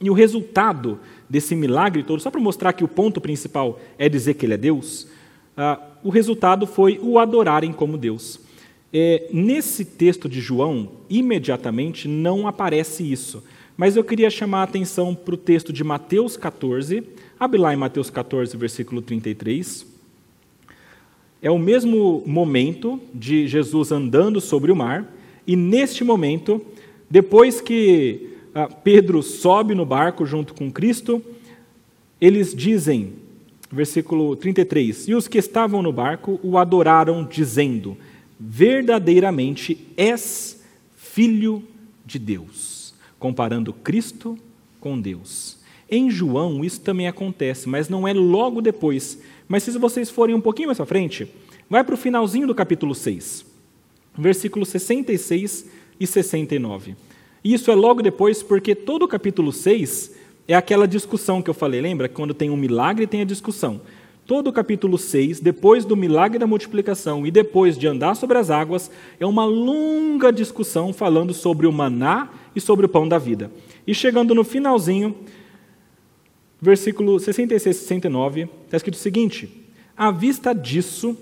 E 0.00 0.10
o 0.10 0.14
resultado 0.14 0.98
desse 1.28 1.54
milagre 1.54 2.02
todo, 2.02 2.20
só 2.20 2.30
para 2.30 2.40
mostrar 2.40 2.72
que 2.72 2.84
o 2.84 2.88
ponto 2.88 3.20
principal 3.20 3.80
é 3.98 4.08
dizer 4.08 4.34
que 4.34 4.44
ele 4.44 4.54
é 4.54 4.58
Deus, 4.58 5.08
ah, 5.56 5.80
o 6.04 6.10
resultado 6.10 6.66
foi 6.66 7.00
o 7.02 7.18
adorarem 7.18 7.72
como 7.72 7.96
Deus. 7.96 8.38
É, 8.92 9.28
nesse 9.32 9.84
texto 9.84 10.28
de 10.28 10.40
João, 10.40 10.90
imediatamente 11.08 12.06
não 12.06 12.46
aparece 12.46 13.10
isso. 13.10 13.42
Mas 13.76 13.96
eu 13.96 14.04
queria 14.04 14.30
chamar 14.30 14.60
a 14.60 14.64
atenção 14.64 15.14
para 15.14 15.34
o 15.34 15.38
texto 15.38 15.72
de 15.72 15.84
Mateus 15.84 16.36
14. 16.36 17.02
Abre 17.38 17.58
lá 17.58 17.74
em 17.74 17.76
Mateus 17.76 18.08
14, 18.08 18.56
versículo 18.56 19.02
33. 19.02 19.86
É 21.42 21.50
o 21.50 21.58
mesmo 21.58 22.22
momento 22.26 23.00
de 23.12 23.46
Jesus 23.46 23.92
andando 23.92 24.40
sobre 24.40 24.72
o 24.72 24.76
mar, 24.76 25.12
e 25.46 25.54
neste 25.54 26.02
momento, 26.02 26.64
depois 27.10 27.60
que 27.60 28.35
Pedro 28.82 29.22
sobe 29.22 29.74
no 29.74 29.84
barco 29.84 30.24
junto 30.24 30.54
com 30.54 30.70
Cristo, 30.70 31.22
eles 32.20 32.54
dizem, 32.54 33.14
versículo 33.70 34.34
33, 34.36 35.08
e 35.08 35.14
os 35.14 35.28
que 35.28 35.38
estavam 35.38 35.82
no 35.82 35.92
barco 35.92 36.40
o 36.42 36.56
adoraram, 36.56 37.24
dizendo: 37.24 37.96
Verdadeiramente 38.38 39.86
és 39.96 40.62
filho 40.94 41.62
de 42.04 42.18
Deus 42.18 42.76
comparando 43.18 43.72
Cristo 43.72 44.38
com 44.80 45.00
Deus. 45.00 45.58
Em 45.90 46.10
João, 46.10 46.64
isso 46.64 46.80
também 46.80 47.08
acontece, 47.08 47.68
mas 47.68 47.88
não 47.88 48.06
é 48.06 48.12
logo 48.12 48.60
depois. 48.60 49.20
Mas 49.48 49.62
se 49.62 49.78
vocês 49.78 50.10
forem 50.10 50.34
um 50.34 50.40
pouquinho 50.40 50.68
mais 50.68 50.78
para 50.78 50.86
frente, 50.86 51.28
vai 51.68 51.84
para 51.84 51.94
o 51.94 51.98
finalzinho 51.98 52.46
do 52.46 52.54
capítulo 52.54 52.94
6, 52.94 53.44
versículos 54.16 54.68
66 54.68 55.66
e 55.98 56.06
69. 56.06 56.96
Isso 57.46 57.70
é 57.70 57.76
logo 57.76 58.02
depois, 58.02 58.42
porque 58.42 58.74
todo 58.74 59.04
o 59.04 59.08
capítulo 59.08 59.52
6 59.52 60.16
é 60.48 60.54
aquela 60.56 60.84
discussão 60.88 61.40
que 61.40 61.48
eu 61.48 61.54
falei, 61.54 61.80
lembra? 61.80 62.08
Quando 62.08 62.34
tem 62.34 62.50
um 62.50 62.56
milagre, 62.56 63.06
tem 63.06 63.20
a 63.20 63.24
discussão. 63.24 63.80
Todo 64.26 64.48
o 64.48 64.52
capítulo 64.52 64.98
6, 64.98 65.38
depois 65.38 65.84
do 65.84 65.96
milagre 65.96 66.40
da 66.40 66.46
multiplicação 66.48 67.24
e 67.24 67.30
depois 67.30 67.78
de 67.78 67.86
andar 67.86 68.16
sobre 68.16 68.36
as 68.36 68.50
águas, 68.50 68.90
é 69.20 69.24
uma 69.24 69.44
longa 69.44 70.32
discussão 70.32 70.92
falando 70.92 71.32
sobre 71.32 71.68
o 71.68 71.72
maná 71.72 72.30
e 72.52 72.60
sobre 72.60 72.84
o 72.84 72.88
pão 72.88 73.06
da 73.06 73.16
vida. 73.16 73.48
E 73.86 73.94
chegando 73.94 74.34
no 74.34 74.42
finalzinho, 74.42 75.14
versículo 76.60 77.20
66 77.20 77.76
e 77.76 77.78
69, 77.78 78.48
está 78.64 78.76
escrito 78.76 78.94
o 78.94 78.98
seguinte: 78.98 79.48
À 79.96 80.10
vista 80.10 80.52
disso, 80.52 81.16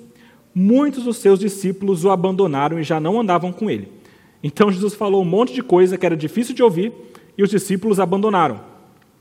muitos 0.55 1.05
dos 1.05 1.19
seus 1.19 1.39
discípulos 1.39 2.03
o 2.03 2.09
abandonaram 2.09 2.81
e 2.81 2.83
já 2.83 2.99
não 2.99 3.21
andavam 3.21 3.53
com 3.53 3.69
ele. 3.69 4.04
Então 4.47 4.71
Jesus 4.71 4.93
falou 4.93 5.23
um 5.23 5.25
monte 5.25 5.55
de 5.55 5.63
coisa 5.63 5.97
que 5.97 6.05
era 6.05 6.15
difícil 6.15 6.55
de 6.55 6.63
ouvir 6.63 6.93
e 7.37 7.43
os 7.43 7.49
discípulos 7.49 7.99
abandonaram. 7.99 8.61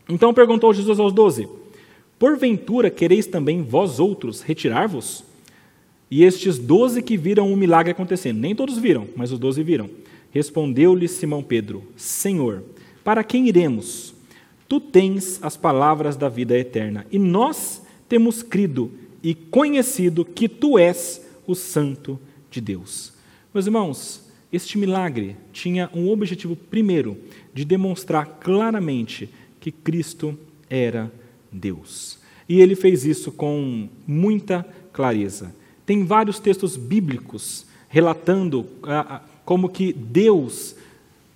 Então 0.09 0.33
perguntou 0.33 0.73
Jesus 0.73 0.99
aos 0.99 1.13
doze: 1.13 1.47
Porventura 2.19 2.91
quereis 2.91 3.25
também 3.25 3.63
vós 3.63 4.01
outros 4.01 4.41
retirar-vos? 4.41 5.23
E 6.12 6.25
estes 6.25 6.59
doze 6.59 7.01
que 7.01 7.15
viram 7.15 7.51
o 7.51 7.55
milagre 7.55 7.93
acontecendo, 7.93 8.38
nem 8.38 8.53
todos 8.53 8.77
viram, 8.77 9.07
mas 9.15 9.31
os 9.31 9.39
doze 9.39 9.63
viram. 9.63 9.89
Respondeu-lhe 10.29 11.07
Simão 11.07 11.41
Pedro: 11.41 11.83
Senhor, 11.95 12.62
para 13.01 13.23
quem 13.23 13.47
iremos? 13.47 14.13
Tu 14.67 14.81
tens 14.81 15.39
as 15.41 15.55
palavras 15.55 16.17
da 16.17 16.27
vida 16.27 16.57
eterna, 16.57 17.07
e 17.09 17.17
nós 17.17 17.81
temos 18.09 18.43
crido 18.43 18.91
e 19.23 19.33
conhecido 19.33 20.25
que 20.25 20.49
tu 20.49 20.77
és 20.77 21.25
o 21.47 21.55
Santo 21.55 22.19
de 22.51 22.59
Deus. 22.59 23.13
Meus 23.53 23.65
irmãos, 23.65 24.22
este 24.53 24.77
milagre 24.77 25.35
tinha 25.51 25.89
um 25.95 26.11
objetivo 26.11 26.55
primeiro, 26.55 27.17
de 27.53 27.65
demonstrar 27.65 28.37
claramente 28.39 29.27
que 29.59 29.71
Cristo 29.71 30.37
era 30.69 31.11
Deus. 31.51 32.19
E 32.47 32.61
ele 32.61 32.75
fez 32.75 33.03
isso 33.03 33.31
com 33.31 33.89
muita 34.05 34.63
clareza. 34.91 35.55
Tem 35.87 36.05
vários 36.05 36.39
textos 36.39 36.77
bíblicos 36.77 37.65
relatando 37.89 38.67
ah, 38.83 39.05
ah, 39.09 39.21
como 39.43 39.69
que 39.69 39.91
Deus, 39.91 40.75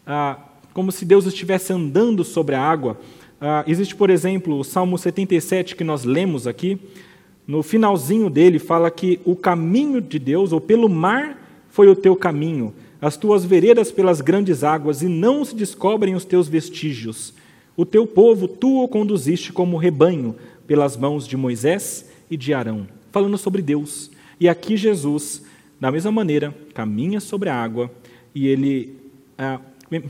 ah, 0.05 0.37
como 0.73 0.91
se 0.91 1.03
Deus 1.03 1.25
estivesse 1.25 1.73
andando 1.73 2.23
sobre 2.23 2.53
a 2.53 2.61
água. 2.61 2.99
Ah, 3.41 3.63
existe, 3.65 3.95
por 3.95 4.11
exemplo, 4.11 4.59
o 4.59 4.63
Salmo 4.63 4.97
77 4.97 5.75
que 5.75 5.83
nós 5.83 6.03
lemos 6.03 6.45
aqui. 6.45 6.79
No 7.47 7.63
finalzinho 7.63 8.29
dele 8.29 8.59
fala 8.59 8.91
que 8.91 9.19
o 9.25 9.35
caminho 9.35 10.01
de 10.01 10.19
Deus, 10.19 10.51
ou 10.51 10.61
pelo 10.61 10.89
mar, 10.89 11.65
foi 11.69 11.87
o 11.87 11.95
teu 11.95 12.15
caminho, 12.15 12.73
as 13.01 13.17
tuas 13.17 13.45
veredas 13.45 13.91
pelas 13.91 14.21
grandes 14.21 14.63
águas, 14.63 15.01
e 15.01 15.07
não 15.07 15.43
se 15.45 15.55
descobrem 15.55 16.15
os 16.15 16.25
teus 16.25 16.47
vestígios. 16.47 17.33
O 17.75 17.85
teu 17.85 18.07
povo 18.07 18.47
tu 18.47 18.83
o 18.83 18.87
conduziste 18.87 19.53
como 19.53 19.77
rebanho 19.77 20.35
pelas 20.65 20.97
mãos 20.97 21.27
de 21.27 21.37
Moisés 21.37 22.09
e 22.29 22.35
de 22.35 22.53
Arão, 22.53 22.87
falando 23.11 23.37
sobre 23.37 23.61
Deus. 23.61 24.09
E 24.39 24.49
aqui 24.49 24.75
Jesus, 24.75 25.43
da 25.79 25.91
mesma 25.91 26.11
maneira, 26.11 26.55
caminha 26.73 27.19
sobre 27.19 27.49
a 27.49 27.55
água 27.55 27.91
e 28.33 28.47
ele 28.47 28.95
ah, 29.37 29.59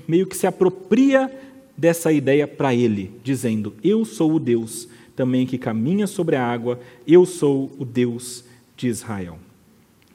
meio 0.07 0.25
que 0.25 0.35
se 0.35 0.47
apropria 0.47 1.31
dessa 1.77 2.11
ideia 2.11 2.47
para 2.47 2.73
ele, 2.73 3.11
dizendo: 3.23 3.73
Eu 3.83 4.03
sou 4.03 4.33
o 4.33 4.39
Deus 4.39 4.87
também 5.15 5.45
que 5.45 5.57
caminha 5.57 6.05
sobre 6.05 6.35
a 6.35 6.45
água, 6.45 6.79
eu 7.07 7.25
sou 7.25 7.71
o 7.79 7.83
Deus 7.83 8.43
de 8.75 8.87
Israel. 8.87 9.39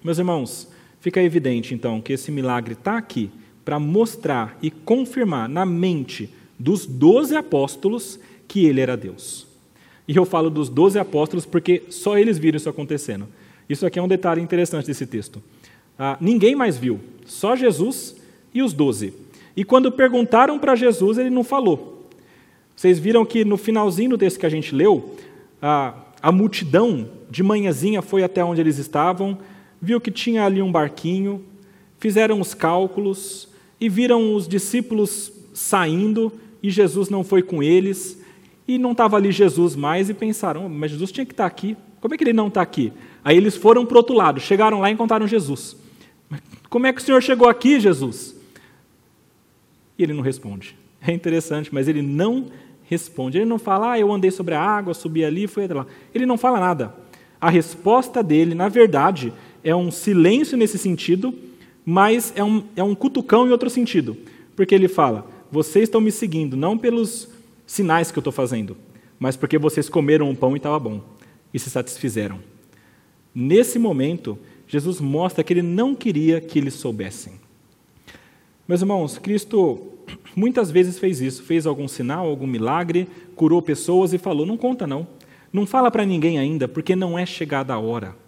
Meus 0.02 0.18
irmãos, 0.18 0.68
fica 1.02 1.20
evidente 1.20 1.74
então 1.74 2.00
que 2.00 2.12
esse 2.12 2.30
milagre 2.30 2.74
está 2.74 2.96
aqui 2.96 3.28
para 3.64 3.78
mostrar 3.78 4.56
e 4.62 4.70
confirmar 4.70 5.48
na 5.48 5.66
mente 5.66 6.30
dos 6.56 6.86
doze 6.86 7.34
apóstolos 7.34 8.20
que 8.46 8.66
ele 8.66 8.80
era 8.80 8.96
Deus. 8.96 9.46
E 10.06 10.16
eu 10.16 10.24
falo 10.24 10.48
dos 10.48 10.68
doze 10.68 11.00
apóstolos 11.00 11.44
porque 11.44 11.82
só 11.90 12.16
eles 12.16 12.38
viram 12.38 12.56
isso 12.56 12.68
acontecendo. 12.68 13.26
Isso 13.68 13.84
aqui 13.84 13.98
é 13.98 14.02
um 14.02 14.06
detalhe 14.06 14.40
interessante 14.40 14.86
desse 14.86 15.04
texto. 15.04 15.42
Ah, 15.98 16.16
ninguém 16.20 16.54
mais 16.54 16.78
viu, 16.78 17.00
só 17.26 17.56
Jesus 17.56 18.16
e 18.54 18.62
os 18.62 18.72
doze. 18.72 19.12
E 19.56 19.64
quando 19.64 19.90
perguntaram 19.90 20.56
para 20.56 20.76
Jesus, 20.76 21.18
ele 21.18 21.30
não 21.30 21.42
falou. 21.42 22.08
Vocês 22.76 23.00
viram 23.00 23.24
que 23.24 23.44
no 23.44 23.56
finalzinho 23.56 24.10
do 24.10 24.18
texto 24.18 24.38
que 24.38 24.46
a 24.46 24.50
gente 24.50 24.72
leu, 24.72 25.16
a, 25.60 25.94
a 26.22 26.30
multidão 26.30 27.08
de 27.28 27.42
manhãzinha 27.42 28.02
foi 28.02 28.22
até 28.22 28.44
onde 28.44 28.60
eles 28.60 28.78
estavam, 28.78 29.38
viu 29.82 30.00
que 30.00 30.12
tinha 30.12 30.44
ali 30.44 30.62
um 30.62 30.70
barquinho, 30.70 31.44
fizeram 31.98 32.40
os 32.40 32.54
cálculos 32.54 33.48
e 33.80 33.88
viram 33.88 34.34
os 34.34 34.46
discípulos 34.46 35.32
saindo 35.52 36.32
e 36.62 36.70
Jesus 36.70 37.08
não 37.08 37.24
foi 37.24 37.42
com 37.42 37.60
eles, 37.60 38.22
e 38.68 38.78
não 38.78 38.92
estava 38.92 39.16
ali 39.16 39.32
Jesus 39.32 39.74
mais, 39.74 40.08
e 40.08 40.14
pensaram, 40.14 40.68
mas 40.68 40.92
Jesus 40.92 41.10
tinha 41.10 41.26
que 41.26 41.32
estar 41.32 41.42
tá 41.42 41.48
aqui, 41.48 41.76
como 42.00 42.14
é 42.14 42.16
que 42.16 42.22
ele 42.22 42.32
não 42.32 42.46
está 42.46 42.62
aqui? 42.62 42.92
Aí 43.24 43.36
eles 43.36 43.56
foram 43.56 43.84
para 43.84 43.94
o 43.94 43.98
outro 43.98 44.14
lado, 44.14 44.40
chegaram 44.40 44.80
lá 44.80 44.88
e 44.88 44.94
encontraram 44.94 45.26
Jesus. 45.26 45.76
Como 46.70 46.86
é 46.86 46.92
que 46.92 47.00
o 47.00 47.04
Senhor 47.04 47.20
chegou 47.22 47.48
aqui, 47.48 47.78
Jesus? 47.78 48.34
E 49.98 50.02
ele 50.02 50.12
não 50.12 50.22
responde. 50.22 50.76
É 51.00 51.12
interessante, 51.12 51.72
mas 51.72 51.86
ele 51.86 52.02
não 52.02 52.46
responde. 52.84 53.38
Ele 53.38 53.44
não 53.44 53.58
fala, 53.58 53.92
ah, 53.92 53.98
eu 53.98 54.12
andei 54.12 54.30
sobre 54.30 54.54
a 54.54 54.60
água, 54.60 54.94
subi 54.94 55.24
ali, 55.24 55.46
fui 55.46 55.64
até 55.64 55.74
lá. 55.74 55.86
Ele 56.14 56.26
não 56.26 56.38
fala 56.38 56.58
nada. 56.58 56.94
A 57.40 57.50
resposta 57.50 58.22
dele, 58.22 58.54
na 58.54 58.68
verdade, 58.68 59.32
é 59.64 59.74
um 59.74 59.90
silêncio 59.90 60.56
nesse 60.56 60.78
sentido, 60.78 61.34
mas 61.84 62.32
é 62.36 62.42
um, 62.42 62.64
é 62.76 62.82
um 62.82 62.94
cutucão 62.94 63.46
em 63.46 63.50
outro 63.50 63.70
sentido. 63.70 64.16
Porque 64.56 64.74
ele 64.74 64.88
fala: 64.88 65.26
vocês 65.50 65.84
estão 65.84 66.00
me 66.00 66.12
seguindo 66.12 66.56
não 66.56 66.76
pelos 66.76 67.28
sinais 67.66 68.10
que 68.10 68.18
eu 68.18 68.20
estou 68.20 68.32
fazendo, 68.32 68.76
mas 69.18 69.36
porque 69.36 69.58
vocês 69.58 69.88
comeram 69.88 70.28
um 70.28 70.34
pão 70.34 70.54
e 70.54 70.56
estava 70.56 70.78
bom 70.78 71.00
e 71.52 71.58
se 71.58 71.70
satisfizeram. 71.70 72.38
Nesse 73.34 73.78
momento, 73.78 74.38
Jesus 74.66 75.00
mostra 75.00 75.42
que 75.42 75.52
ele 75.52 75.62
não 75.62 75.94
queria 75.94 76.40
que 76.40 76.58
eles 76.58 76.74
soubessem. 76.74 77.34
Meus 78.66 78.80
irmãos, 78.80 79.18
Cristo 79.18 79.92
muitas 80.34 80.70
vezes 80.70 80.98
fez 80.98 81.20
isso, 81.20 81.42
fez 81.42 81.66
algum 81.66 81.88
sinal, 81.88 82.26
algum 82.26 82.46
milagre, 82.46 83.08
curou 83.34 83.60
pessoas 83.60 84.12
e 84.12 84.18
falou: 84.18 84.46
não 84.46 84.56
conta 84.56 84.86
não, 84.86 85.06
não 85.52 85.66
fala 85.66 85.90
para 85.90 86.06
ninguém 86.06 86.38
ainda, 86.38 86.66
porque 86.68 86.96
não 86.96 87.18
é 87.18 87.26
chegada 87.26 87.74
a 87.74 87.78
hora. 87.78 88.21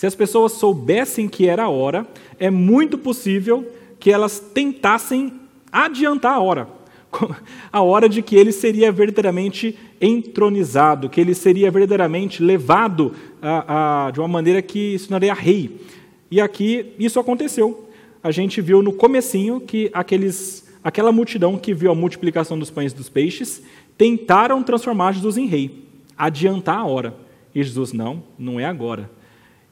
Se 0.00 0.06
as 0.06 0.14
pessoas 0.14 0.52
soubessem 0.52 1.28
que 1.28 1.46
era 1.46 1.64
a 1.64 1.68
hora, 1.68 2.06
é 2.38 2.48
muito 2.48 2.96
possível 2.96 3.70
que 3.98 4.10
elas 4.10 4.40
tentassem 4.40 5.30
adiantar 5.70 6.36
a 6.36 6.40
hora. 6.40 6.68
A 7.70 7.82
hora 7.82 8.08
de 8.08 8.22
que 8.22 8.34
ele 8.34 8.50
seria 8.50 8.90
verdadeiramente 8.90 9.78
entronizado, 10.00 11.10
que 11.10 11.20
ele 11.20 11.34
seria 11.34 11.70
verdadeiramente 11.70 12.42
levado 12.42 13.14
a, 13.42 14.06
a, 14.06 14.10
de 14.10 14.20
uma 14.20 14.28
maneira 14.28 14.62
que 14.62 14.98
se 14.98 15.06
tornaria 15.06 15.34
rei. 15.34 15.82
E 16.30 16.40
aqui 16.40 16.94
isso 16.98 17.20
aconteceu. 17.20 17.86
A 18.22 18.30
gente 18.30 18.62
viu 18.62 18.80
no 18.80 18.94
comecinho 18.94 19.60
que 19.60 19.90
aqueles, 19.92 20.66
aquela 20.82 21.12
multidão 21.12 21.58
que 21.58 21.74
viu 21.74 21.90
a 21.90 21.94
multiplicação 21.94 22.58
dos 22.58 22.70
pães 22.70 22.92
e 22.92 22.96
dos 22.96 23.10
peixes 23.10 23.62
tentaram 23.98 24.62
transformar 24.62 25.12
Jesus 25.12 25.36
em 25.36 25.44
rei, 25.44 25.84
adiantar 26.16 26.78
a 26.78 26.86
hora. 26.86 27.14
E 27.54 27.62
Jesus, 27.62 27.92
não, 27.92 28.22
não 28.38 28.58
é 28.58 28.64
agora. 28.64 29.19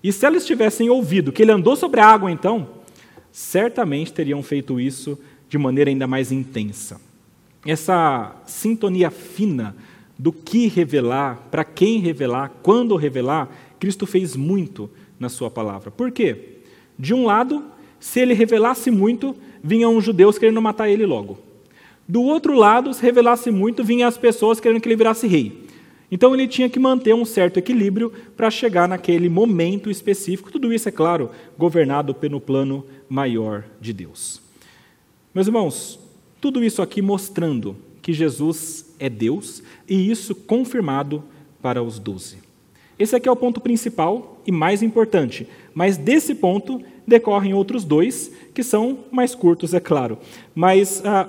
E 0.02 0.12
se 0.12 0.26
eles 0.26 0.46
tivessem 0.46 0.90
ouvido 0.90 1.32
que 1.32 1.42
ele 1.42 1.52
andou 1.52 1.74
sobre 1.74 2.00
a 2.00 2.06
água, 2.06 2.30
então, 2.30 2.68
certamente 3.32 4.12
teriam 4.12 4.42
feito 4.42 4.80
isso 4.80 5.18
de 5.48 5.58
maneira 5.58 5.90
ainda 5.90 6.06
mais 6.06 6.30
intensa. 6.30 7.00
Essa 7.66 8.36
sintonia 8.46 9.10
fina 9.10 9.74
do 10.18 10.32
que 10.32 10.66
revelar, 10.68 11.48
para 11.50 11.64
quem 11.64 12.00
revelar, 12.00 12.52
quando 12.62 12.96
revelar, 12.96 13.48
Cristo 13.78 14.06
fez 14.06 14.34
muito 14.36 14.90
na 15.18 15.28
sua 15.28 15.50
palavra. 15.50 15.90
Por 15.90 16.10
quê? 16.10 16.58
De 16.98 17.14
um 17.14 17.24
lado, 17.24 17.64
se 18.00 18.20
ele 18.20 18.34
revelasse 18.34 18.90
muito, 18.90 19.36
vinham 19.62 19.96
os 19.96 20.04
judeus 20.04 20.38
querendo 20.38 20.62
matar 20.62 20.88
ele 20.88 21.06
logo. 21.06 21.38
Do 22.06 22.22
outro 22.22 22.54
lado, 22.54 22.92
se 22.94 23.02
revelasse 23.02 23.50
muito, 23.50 23.84
vinham 23.84 24.08
as 24.08 24.16
pessoas 24.16 24.58
querendo 24.58 24.80
que 24.80 24.88
ele 24.88 24.96
virasse 24.96 25.26
rei. 25.26 25.67
Então 26.10 26.34
ele 26.34 26.48
tinha 26.48 26.68
que 26.68 26.78
manter 26.78 27.14
um 27.14 27.24
certo 27.24 27.58
equilíbrio 27.58 28.12
para 28.36 28.50
chegar 28.50 28.88
naquele 28.88 29.28
momento 29.28 29.90
específico. 29.90 30.50
Tudo 30.50 30.72
isso, 30.72 30.88
é 30.88 30.92
claro, 30.92 31.30
governado 31.58 32.14
pelo 32.14 32.40
plano 32.40 32.84
maior 33.08 33.64
de 33.80 33.92
Deus. 33.92 34.40
Meus 35.34 35.46
irmãos, 35.46 36.00
tudo 36.40 36.64
isso 36.64 36.80
aqui 36.80 37.02
mostrando 37.02 37.76
que 38.00 38.12
Jesus 38.12 38.94
é 38.98 39.10
Deus 39.10 39.62
e 39.86 40.10
isso 40.10 40.34
confirmado 40.34 41.22
para 41.60 41.82
os 41.82 41.98
doze. 41.98 42.38
Esse 42.98 43.14
aqui 43.14 43.28
é 43.28 43.32
o 43.32 43.36
ponto 43.36 43.60
principal 43.60 44.40
e 44.46 44.50
mais 44.50 44.82
importante, 44.82 45.46
mas 45.74 45.96
desse 45.96 46.34
ponto 46.34 46.82
decorrem 47.06 47.54
outros 47.54 47.84
dois, 47.84 48.32
que 48.52 48.62
são 48.62 48.98
mais 49.10 49.34
curtos, 49.34 49.72
é 49.72 49.80
claro. 49.80 50.18
Mas 50.54 51.02
ah, 51.04 51.28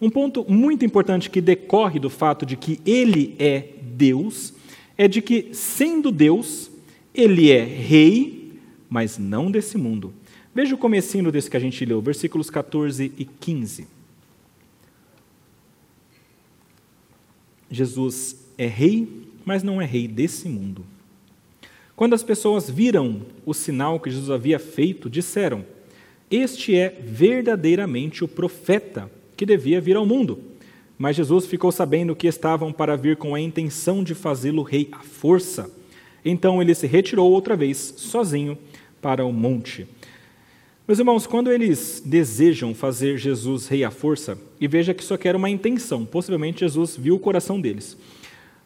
um 0.00 0.08
ponto 0.08 0.44
muito 0.48 0.84
importante 0.84 1.28
que 1.28 1.40
decorre 1.40 1.98
do 1.98 2.08
fato 2.08 2.46
de 2.46 2.56
que 2.56 2.80
ele 2.86 3.34
é 3.38 3.64
Deus 3.98 4.54
é 4.96 5.08
de 5.08 5.20
que, 5.20 5.50
sendo 5.52 6.10
Deus, 6.10 6.70
ele 7.12 7.50
é 7.50 7.62
rei, 7.62 8.60
mas 8.88 9.18
não 9.18 9.50
desse 9.50 9.76
mundo. 9.76 10.14
Veja 10.54 10.74
o 10.74 10.78
comecinho 10.78 11.30
desse 11.30 11.50
que 11.50 11.56
a 11.56 11.60
gente 11.60 11.84
leu, 11.84 12.00
versículos 12.00 12.48
14 12.48 13.12
e 13.18 13.24
15. 13.24 13.86
Jesus 17.70 18.36
é 18.56 18.66
rei, 18.66 19.26
mas 19.44 19.62
não 19.62 19.80
é 19.80 19.84
rei 19.84 20.08
desse 20.08 20.48
mundo. 20.48 20.84
Quando 21.94 22.14
as 22.14 22.22
pessoas 22.22 22.70
viram 22.70 23.22
o 23.44 23.52
sinal 23.52 24.00
que 24.00 24.10
Jesus 24.10 24.30
havia 24.30 24.58
feito, 24.58 25.10
disseram: 25.10 25.64
Este 26.30 26.74
é 26.74 26.88
verdadeiramente 26.88 28.24
o 28.24 28.28
profeta 28.28 29.10
que 29.36 29.44
devia 29.44 29.80
vir 29.80 29.96
ao 29.96 30.06
mundo. 30.06 30.47
Mas 30.98 31.14
Jesus 31.14 31.46
ficou 31.46 31.70
sabendo 31.70 32.16
que 32.16 32.26
estavam 32.26 32.72
para 32.72 32.96
vir 32.96 33.16
com 33.16 33.34
a 33.34 33.40
intenção 33.40 34.02
de 34.02 34.14
fazê-lo 34.14 34.62
rei 34.62 34.88
à 34.90 34.98
força. 34.98 35.70
Então 36.24 36.60
ele 36.60 36.74
se 36.74 36.86
retirou 36.88 37.30
outra 37.30 37.56
vez, 37.56 37.94
sozinho, 37.96 38.58
para 39.00 39.24
o 39.24 39.32
monte. 39.32 39.86
Meus 40.88 40.98
irmãos, 40.98 41.26
quando 41.26 41.52
eles 41.52 42.02
desejam 42.04 42.74
fazer 42.74 43.16
Jesus 43.16 43.68
rei 43.68 43.84
à 43.84 43.90
força, 43.90 44.38
e 44.60 44.66
veja 44.66 44.92
que 44.92 45.12
aqui 45.12 45.28
era 45.28 45.38
uma 45.38 45.50
intenção, 45.50 46.04
possivelmente 46.04 46.60
Jesus 46.60 46.96
viu 46.96 47.14
o 47.14 47.20
coração 47.20 47.60
deles. 47.60 47.96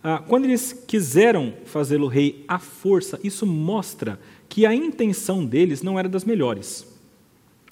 Ah, 0.02 0.22
quando 0.26 0.44
eles 0.44 0.72
quiseram 0.86 1.52
fazê-lo 1.64 2.06
rei 2.06 2.44
à 2.48 2.58
força, 2.58 3.20
isso 3.22 3.44
mostra 3.44 4.18
que 4.48 4.64
a 4.64 4.74
intenção 4.74 5.44
deles 5.44 5.82
não 5.82 5.98
era 5.98 6.08
das 6.08 6.24
melhores. 6.24 6.86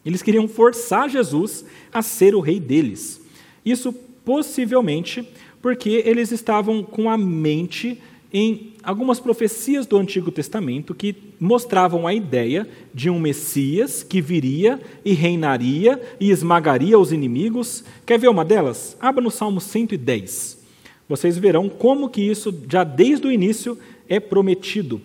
Eles 0.04 0.22
queriam 0.22 0.46
forçar 0.48 1.08
Jesus 1.08 1.64
a 1.92 2.02
ser 2.02 2.34
o 2.34 2.40
rei 2.40 2.58
deles. 2.60 3.20
Isso 3.64 3.94
possivelmente 4.30 5.28
porque 5.60 6.04
eles 6.06 6.30
estavam 6.30 6.84
com 6.84 7.10
a 7.10 7.18
mente 7.18 8.00
em 8.32 8.74
algumas 8.80 9.18
profecias 9.18 9.86
do 9.86 9.96
Antigo 9.96 10.30
Testamento 10.30 10.94
que 10.94 11.16
mostravam 11.40 12.06
a 12.06 12.14
ideia 12.14 12.64
de 12.94 13.10
um 13.10 13.18
Messias 13.18 14.04
que 14.04 14.20
viria 14.20 14.80
e 15.04 15.14
reinaria 15.14 16.00
e 16.20 16.30
esmagaria 16.30 16.96
os 16.96 17.10
inimigos. 17.10 17.82
Quer 18.06 18.20
ver 18.20 18.28
uma 18.28 18.44
delas? 18.44 18.96
Abra 19.00 19.20
no 19.20 19.32
Salmo 19.32 19.60
110 19.60 20.60
vocês 21.08 21.36
verão 21.36 21.68
como 21.68 22.08
que 22.08 22.22
isso, 22.22 22.54
já 22.70 22.84
desde 22.84 23.26
o 23.26 23.32
início, 23.32 23.76
é 24.08 24.20
prometido. 24.20 25.02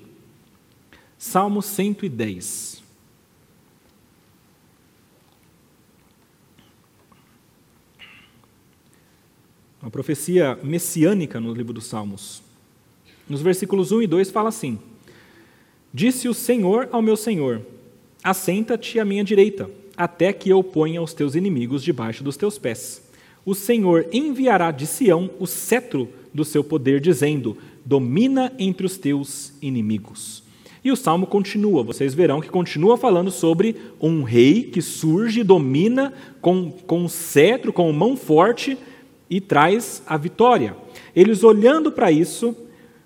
Salmo 1.17 1.63
110. 1.63 2.83
Uma 9.85 9.91
profecia 9.91 10.57
messiânica 10.63 11.39
no 11.39 11.53
livro 11.53 11.71
dos 11.71 11.85
Salmos. 11.85 12.41
Nos 13.29 13.43
versículos 13.43 13.91
1 13.91 14.01
e 14.01 14.07
2 14.07 14.31
fala 14.31 14.49
assim: 14.49 14.79
Disse 15.93 16.27
o 16.27 16.33
Senhor 16.33 16.89
ao 16.91 17.03
meu 17.03 17.15
Senhor: 17.15 17.61
Assenta-te 18.23 18.99
à 18.99 19.05
minha 19.05 19.23
direita, 19.23 19.69
até 19.95 20.33
que 20.33 20.49
eu 20.49 20.63
ponha 20.63 21.03
os 21.03 21.13
teus 21.13 21.35
inimigos 21.35 21.83
debaixo 21.83 22.23
dos 22.23 22.35
teus 22.35 22.57
pés 22.57 23.05
o 23.45 23.53
Senhor 23.53 24.07
enviará 24.11 24.71
de 24.71 24.87
Sião 24.87 25.29
o 25.39 25.45
cetro 25.45 26.09
do 26.33 26.43
seu 26.43 26.63
poder, 26.63 26.99
dizendo: 26.99 27.55
Domina 27.85 28.51
entre 28.57 28.85
os 28.85 28.97
teus 28.97 29.53
inimigos. 29.61 30.43
E 30.83 30.91
o 30.91 30.95
salmo 30.95 31.25
continua, 31.25 31.83
vocês 31.83 32.13
verão 32.13 32.41
que 32.41 32.49
continua 32.49 32.97
falando 32.97 33.31
sobre 33.31 33.75
um 33.99 34.23
rei 34.23 34.63
que 34.63 34.81
surge 34.81 35.43
domina 35.43 36.13
com, 36.41 36.71
com 36.71 37.01
um 37.01 37.09
cetro, 37.09 37.73
com 37.73 37.91
mão 37.91 38.15
forte 38.15 38.77
e 39.29 39.41
traz 39.41 40.03
a 40.07 40.17
vitória. 40.17 40.75
Eles 41.15 41.43
olhando 41.43 41.91
para 41.91 42.11
isso, 42.11 42.55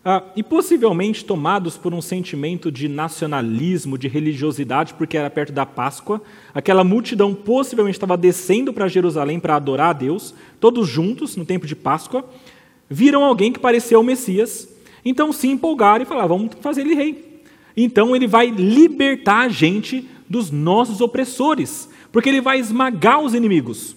ah, 0.04 0.24
e 0.36 0.42
possivelmente 0.42 1.26
tomados 1.26 1.78
por 1.78 1.94
um 1.94 2.02
sentimento 2.02 2.72
de 2.72 2.88
nacionalismo, 2.88 3.98
de 3.98 4.08
religiosidade, 4.08 4.94
porque 4.94 5.18
era 5.18 5.30
perto 5.30 5.52
da 5.52 5.66
Páscoa, 5.66 6.22
aquela 6.54 6.84
multidão 6.84 7.34
possivelmente 7.34 7.98
estava 7.98 8.16
descendo 8.16 8.72
para 8.72 8.88
Jerusalém 8.88 9.40
para 9.40 9.56
adorar 9.56 9.90
a 9.90 9.94
Deus, 9.94 10.34
todos 10.60 10.88
juntos 10.88 11.36
no 11.36 11.46
tempo 11.46 11.68
de 11.68 11.76
Páscoa, 11.76 12.24
viram 12.90 13.24
alguém 13.24 13.52
que 13.52 13.60
parecia 13.60 14.00
o 14.00 14.04
Messias, 14.04 14.70
então 15.04 15.32
se 15.32 15.48
empolgaram 15.48 16.04
e 16.04 16.08
falaram: 16.08 16.30
vamos 16.30 16.56
fazer 16.62 16.82
ele 16.82 16.96
rei. 16.96 17.44
Então 17.76 18.16
ele 18.16 18.28
vai 18.28 18.50
libertar 18.50 19.46
a 19.46 19.50
gente 19.50 20.08
dos 20.30 20.50
nossos 20.50 21.02
opressores, 21.02 21.90
porque 22.12 22.30
ele 22.30 22.42
vai 22.42 22.60
esmagar 22.60 23.22
os 23.22 23.34
inimigos. 23.34 23.96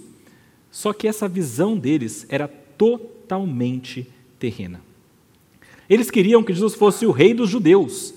Só 0.72 0.94
que 0.94 1.06
essa 1.06 1.28
visão 1.28 1.76
deles 1.76 2.26
era 2.30 2.48
totalmente 2.48 4.08
terrena. 4.38 4.80
Eles 5.88 6.10
queriam 6.10 6.42
que 6.42 6.54
Jesus 6.54 6.74
fosse 6.74 7.04
o 7.04 7.10
rei 7.10 7.34
dos 7.34 7.50
judeus, 7.50 8.14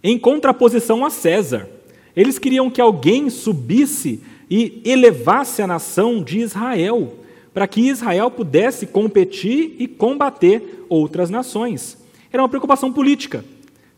em 0.00 0.16
contraposição 0.16 1.04
a 1.04 1.10
César. 1.10 1.68
Eles 2.14 2.38
queriam 2.38 2.70
que 2.70 2.80
alguém 2.80 3.28
subisse 3.28 4.22
e 4.48 4.80
elevasse 4.84 5.60
a 5.60 5.66
nação 5.66 6.22
de 6.22 6.38
Israel, 6.38 7.16
para 7.52 7.66
que 7.66 7.80
Israel 7.80 8.30
pudesse 8.30 8.86
competir 8.86 9.74
e 9.78 9.88
combater 9.88 10.84
outras 10.88 11.28
nações. 11.28 11.98
Era 12.32 12.42
uma 12.42 12.48
preocupação 12.48 12.92
política. 12.92 13.44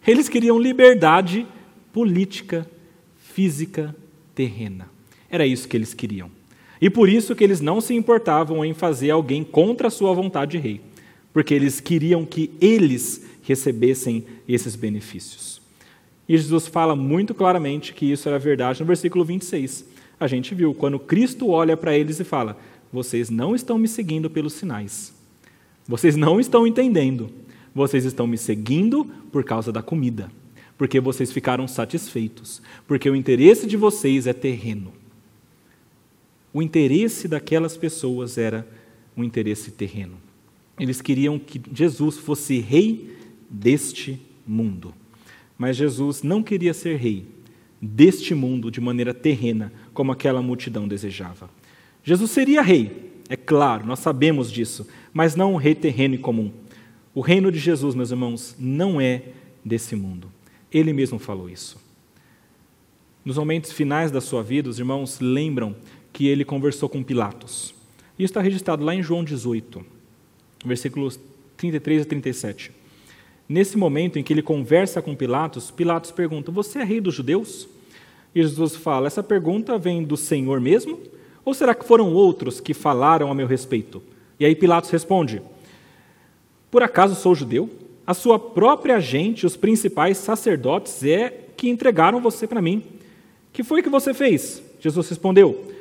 Eles 0.06 0.30
queriam 0.30 0.58
liberdade 0.58 1.46
política, 1.92 2.66
física, 3.34 3.94
terrena. 4.34 4.88
Era 5.28 5.46
isso 5.46 5.68
que 5.68 5.76
eles 5.76 5.92
queriam. 5.92 6.35
E 6.80 6.90
por 6.90 7.08
isso 7.08 7.34
que 7.34 7.44
eles 7.44 7.60
não 7.60 7.80
se 7.80 7.94
importavam 7.94 8.64
em 8.64 8.74
fazer 8.74 9.10
alguém 9.10 9.42
contra 9.42 9.88
a 9.88 9.90
sua 9.90 10.12
vontade 10.12 10.52
de 10.52 10.58
rei 10.58 10.80
porque 11.36 11.52
eles 11.52 11.80
queriam 11.80 12.24
que 12.24 12.50
eles 12.58 13.22
recebessem 13.42 14.24
esses 14.48 14.74
benefícios. 14.74 15.60
E 16.26 16.34
Jesus 16.34 16.66
fala 16.66 16.96
muito 16.96 17.34
claramente 17.34 17.92
que 17.92 18.10
isso 18.10 18.26
era 18.26 18.38
verdade 18.38 18.80
no 18.80 18.86
versículo 18.86 19.22
26. 19.22 19.84
A 20.18 20.26
gente 20.26 20.54
viu 20.54 20.72
quando 20.72 20.98
Cristo 20.98 21.50
olha 21.50 21.76
para 21.76 21.94
eles 21.94 22.18
e 22.18 22.24
fala: 22.24 22.56
Vocês 22.90 23.28
não 23.28 23.54
estão 23.54 23.76
me 23.76 23.86
seguindo 23.86 24.30
pelos 24.30 24.54
sinais. 24.54 25.12
Vocês 25.86 26.16
não 26.16 26.40
estão 26.40 26.66
entendendo. 26.66 27.28
Vocês 27.74 28.06
estão 28.06 28.26
me 28.26 28.38
seguindo 28.38 29.04
por 29.30 29.44
causa 29.44 29.70
da 29.70 29.82
comida. 29.82 30.32
Porque 30.78 31.00
vocês 31.00 31.30
ficaram 31.30 31.68
satisfeitos. 31.68 32.62
Porque 32.88 33.10
o 33.10 33.14
interesse 33.14 33.66
de 33.66 33.76
vocês 33.76 34.26
é 34.26 34.32
terreno. 34.32 34.90
O 36.56 36.62
interesse 36.62 37.28
daquelas 37.28 37.76
pessoas 37.76 38.38
era 38.38 38.66
um 39.14 39.22
interesse 39.22 39.70
terreno. 39.70 40.16
Eles 40.80 41.02
queriam 41.02 41.38
que 41.38 41.60
Jesus 41.70 42.16
fosse 42.16 42.60
rei 42.60 43.14
deste 43.50 44.18
mundo. 44.46 44.94
Mas 45.58 45.76
Jesus 45.76 46.22
não 46.22 46.42
queria 46.42 46.72
ser 46.72 46.96
rei 46.96 47.26
deste 47.78 48.34
mundo 48.34 48.70
de 48.70 48.80
maneira 48.80 49.12
terrena, 49.12 49.70
como 49.92 50.12
aquela 50.12 50.40
multidão 50.40 50.88
desejava. 50.88 51.50
Jesus 52.02 52.30
seria 52.30 52.62
rei, 52.62 53.12
é 53.28 53.36
claro, 53.36 53.84
nós 53.84 53.98
sabemos 53.98 54.50
disso, 54.50 54.88
mas 55.12 55.36
não 55.36 55.52
um 55.52 55.56
rei 55.56 55.74
terreno 55.74 56.14
e 56.14 56.18
comum. 56.18 56.50
O 57.14 57.20
reino 57.20 57.52
de 57.52 57.58
Jesus, 57.58 57.94
meus 57.94 58.10
irmãos, 58.10 58.56
não 58.58 58.98
é 58.98 59.24
desse 59.62 59.94
mundo. 59.94 60.32
Ele 60.72 60.94
mesmo 60.94 61.18
falou 61.18 61.50
isso. 61.50 61.84
Nos 63.26 63.36
momentos 63.36 63.72
finais 63.72 64.12
da 64.12 64.20
sua 64.20 64.40
vida, 64.40 64.70
os 64.70 64.78
irmãos 64.78 65.18
lembram 65.20 65.74
que 66.16 66.26
ele 66.26 66.46
conversou 66.46 66.88
com 66.88 67.02
Pilatos. 67.02 67.74
Isso 68.18 68.30
está 68.30 68.40
registrado 68.40 68.82
lá 68.82 68.94
em 68.94 69.02
João 69.02 69.22
18 69.22 69.84
versículos 70.64 71.20
33 71.58 72.00
a 72.00 72.04
37. 72.06 72.72
Nesse 73.46 73.76
momento 73.76 74.18
em 74.18 74.22
que 74.22 74.32
ele 74.32 74.40
conversa 74.40 75.02
com 75.02 75.14
Pilatos, 75.14 75.70
Pilatos 75.70 76.10
pergunta: 76.10 76.50
Você 76.50 76.78
é 76.78 76.84
rei 76.84 77.02
dos 77.02 77.14
judeus? 77.14 77.68
E 78.34 78.40
Jesus 78.40 78.76
fala: 78.76 79.08
Essa 79.08 79.22
pergunta 79.22 79.76
vem 79.76 80.02
do 80.02 80.16
Senhor 80.16 80.58
mesmo? 80.58 80.98
Ou 81.44 81.52
será 81.52 81.74
que 81.74 81.84
foram 81.84 82.10
outros 82.14 82.60
que 82.60 82.72
falaram 82.72 83.30
a 83.30 83.34
meu 83.34 83.46
respeito? 83.46 84.02
E 84.40 84.46
aí 84.46 84.56
Pilatos 84.56 84.88
responde: 84.88 85.42
Por 86.70 86.82
acaso 86.82 87.14
sou 87.14 87.34
judeu? 87.34 87.68
A 88.06 88.14
sua 88.14 88.38
própria 88.38 88.98
gente, 89.00 89.44
os 89.44 89.54
principais 89.54 90.16
sacerdotes, 90.16 91.04
é 91.04 91.28
que 91.54 91.68
entregaram 91.68 92.22
você 92.22 92.46
para 92.46 92.62
mim. 92.62 92.82
Que 93.52 93.62
foi 93.62 93.82
que 93.82 93.90
você 93.90 94.14
fez? 94.14 94.62
Jesus 94.80 95.10
respondeu. 95.10 95.75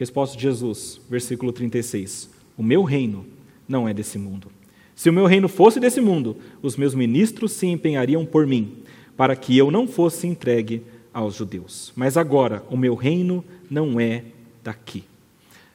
Resposta 0.00 0.34
de 0.34 0.44
Jesus, 0.44 0.98
versículo 1.10 1.52
36. 1.52 2.30
O 2.56 2.62
meu 2.62 2.82
reino 2.84 3.26
não 3.68 3.86
é 3.86 3.92
desse 3.92 4.16
mundo. 4.16 4.50
Se 4.96 5.10
o 5.10 5.12
meu 5.12 5.26
reino 5.26 5.46
fosse 5.46 5.78
desse 5.78 6.00
mundo, 6.00 6.38
os 6.62 6.74
meus 6.74 6.94
ministros 6.94 7.52
se 7.52 7.66
empenhariam 7.66 8.24
por 8.24 8.46
mim, 8.46 8.78
para 9.14 9.36
que 9.36 9.58
eu 9.58 9.70
não 9.70 9.86
fosse 9.86 10.26
entregue 10.26 10.80
aos 11.12 11.34
judeus. 11.34 11.92
Mas 11.94 12.16
agora, 12.16 12.64
o 12.70 12.78
meu 12.78 12.94
reino 12.94 13.44
não 13.70 14.00
é 14.00 14.24
daqui. 14.64 15.04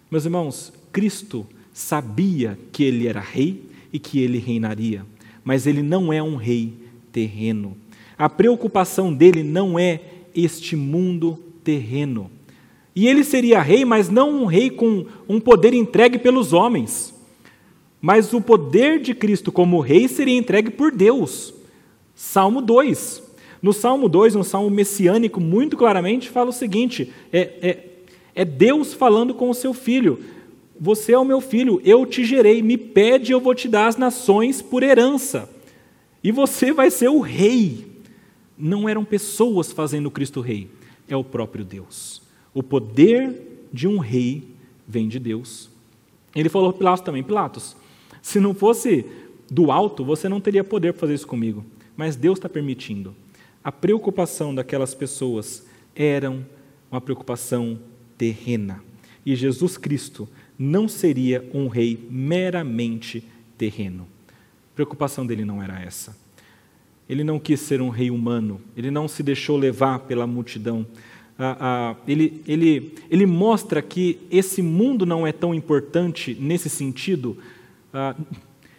Meus 0.10 0.26
irmãos, 0.26 0.74
Cristo 0.92 1.46
sabia 1.72 2.58
que 2.72 2.84
ele 2.84 3.08
era 3.08 3.20
rei 3.20 3.62
e 3.94 4.00
que 4.00 4.20
ele 4.22 4.40
reinaria, 4.40 5.06
mas 5.44 5.68
ele 5.68 5.84
não 5.84 6.12
é 6.12 6.24
um 6.24 6.36
rei 6.36 6.74
terreno. 7.12 7.78
A 8.18 8.28
preocupação 8.28 9.14
dele 9.14 9.44
não 9.44 9.78
é 9.78 10.02
este 10.34 10.76
mundo 10.76 11.38
terreno. 11.64 12.32
E 12.96 13.08
ele 13.08 13.24
seria 13.24 13.62
rei, 13.62 13.84
mas 13.84 14.10
não 14.10 14.44
um 14.44 14.46
rei 14.46 14.70
com 14.70 15.06
um 15.28 15.40
poder 15.40 15.74
entregue 15.74 16.18
pelos 16.18 16.54
homens 16.54 17.16
mas 18.06 18.34
o 18.36 18.40
poder 18.40 19.00
de 19.00 19.16
Cristo 19.16 19.52
como 19.52 19.80
rei 19.80 20.08
seria 20.08 20.38
entregue 20.38 20.70
por 20.70 20.92
Deus. 20.92 21.56
Salmo 22.14 22.62
2. 22.62 23.24
No 23.64 23.74
Salmo 23.74 24.08
2, 24.08 24.36
um 24.36 24.44
salmo 24.44 24.70
messiânico, 24.70 25.42
muito 25.42 25.76
claramente 25.76 26.30
fala 26.30 26.52
o 26.52 26.54
seguinte: 26.54 27.12
é, 27.34 27.40
é, 27.64 27.84
é 28.36 28.46
Deus 28.46 28.94
falando 28.94 29.34
com 29.34 29.50
o 29.50 29.56
seu 29.56 29.74
filho. 29.74 30.24
Você 30.80 31.14
é 31.14 31.18
o 31.18 31.26
meu 31.26 31.42
filho, 31.42 31.82
eu 31.84 32.06
te 32.06 32.24
gerei, 32.24 32.62
me 32.62 32.78
pede, 32.78 33.32
eu 33.32 33.40
vou 33.40 33.56
te 33.56 33.68
dar 33.68 33.88
as 33.88 33.98
nações 33.98 34.62
por 34.62 34.84
herança. 34.84 35.50
E 36.24 36.32
você 36.32 36.72
vai 36.72 36.92
ser 36.92 37.10
o 37.10 37.22
rei. 37.22 37.88
Não 38.56 38.88
eram 38.88 39.04
pessoas 39.04 39.72
fazendo 39.72 40.12
Cristo 40.12 40.42
rei, 40.42 40.68
é 41.10 41.16
o 41.18 41.24
próprio 41.24 41.66
Deus. 41.66 42.22
O 42.56 42.64
poder 42.64 43.68
de 43.72 43.88
um 43.88 44.00
rei 44.00 44.48
vem 44.88 45.08
de 45.08 45.20
Deus. 45.20 45.70
Ele 46.34 46.50
falou 46.50 46.72
para 46.72 46.80
Pilatos 46.80 47.06
também: 47.06 47.22
Pilatos, 47.22 47.76
se 48.22 48.40
não 48.40 48.56
fosse 48.56 49.06
do 49.52 49.72
alto, 49.72 50.04
você 50.04 50.28
não 50.28 50.42
teria 50.42 50.64
poder 50.64 50.94
para 50.94 51.02
fazer 51.02 51.14
isso 51.14 51.28
comigo. 51.28 51.64
Mas 51.96 52.16
Deus 52.16 52.40
está 52.40 52.50
permitindo. 52.50 53.14
A 53.64 53.72
preocupação 53.72 54.56
daquelas 54.56 54.96
pessoas 54.96 55.66
era 55.94 56.34
uma 56.90 57.02
preocupação 57.02 57.80
terrena. 58.18 58.82
E 59.26 59.36
Jesus 59.36 59.78
Cristo 59.78 60.28
não 60.58 60.88
seria 60.88 61.48
um 61.54 61.68
rei 61.68 62.08
meramente 62.10 63.24
terreno. 63.58 64.08
A 64.72 64.76
preocupação 64.76 65.26
dele 65.26 65.44
não 65.44 65.62
era 65.62 65.82
essa. 65.82 66.16
Ele 67.08 67.24
não 67.24 67.40
quis 67.40 67.60
ser 67.60 67.82
um 67.82 67.90
rei 67.90 68.10
humano, 68.10 68.60
ele 68.76 68.90
não 68.90 69.08
se 69.08 69.22
deixou 69.22 69.58
levar 69.58 70.00
pela 70.00 70.26
multidão. 70.26 70.86
Ah, 71.38 71.58
ah, 71.60 71.96
ele, 72.08 72.42
ele, 72.48 72.94
ele 73.10 73.26
mostra 73.26 73.82
que 73.82 74.20
esse 74.32 74.62
mundo 74.62 75.06
não 75.06 75.28
é 75.28 75.34
tão 75.34 75.54
importante 75.54 76.36
nesse 76.40 76.70
sentido, 76.70 77.38
ah, 77.94 78.16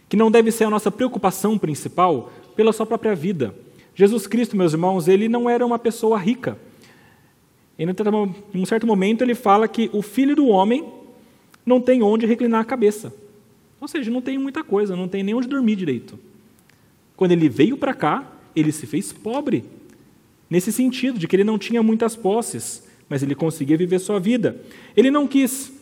que 0.09 0.17
não 0.17 0.31
deve 0.31 0.51
ser 0.51 0.65
a 0.65 0.71
nossa 0.71 0.91
preocupação 0.91 1.59
principal 1.59 2.33
pela 2.55 2.73
sua 2.73 2.87
própria 2.87 3.15
vida. 3.15 3.55
Jesus 3.95 4.27
Cristo, 4.27 4.57
meus 4.57 4.73
irmãos, 4.73 5.09
ele 5.09 5.29
não 5.29 5.49
era 5.49 5.65
uma 5.65 5.79
pessoa 5.79 6.19
rica. 6.19 6.59
Em 7.79 7.87
um 8.55 8.65
certo 8.67 8.87
momento, 8.87 9.23
ele 9.23 9.35
fala 9.35 9.69
que 9.69 9.91
o 9.93 10.01
filho 10.01 10.35
do 10.35 10.47
homem 10.47 10.85
não 11.65 11.81
tem 11.81 12.03
onde 12.03 12.25
reclinar 12.25 12.61
a 12.61 12.65
cabeça. 12.65 13.13
Ou 13.81 13.87
seja, 13.87 14.11
não 14.11 14.23
tem 14.23 14.39
muita 14.39 14.65
coisa, 14.65 14.97
não 14.97 15.09
tem 15.09 15.23
nem 15.23 15.35
onde 15.35 15.49
dormir 15.49 15.77
direito. 15.77 16.19
Quando 17.17 17.33
ele 17.33 17.49
veio 17.49 17.77
para 17.77 17.93
cá, 17.93 18.31
ele 18.55 18.73
se 18.73 18.87
fez 18.87 19.13
pobre. 19.13 19.65
Nesse 20.49 20.73
sentido, 20.73 21.19
de 21.19 21.27
que 21.27 21.37
ele 21.37 21.45
não 21.45 21.59
tinha 21.59 21.83
muitas 21.83 22.15
posses, 22.15 22.87
mas 23.09 23.23
ele 23.23 23.35
conseguia 23.35 23.77
viver 23.77 23.99
sua 23.99 24.21
vida. 24.21 24.61
Ele 24.97 25.11
não 25.11 25.27
quis 25.27 25.73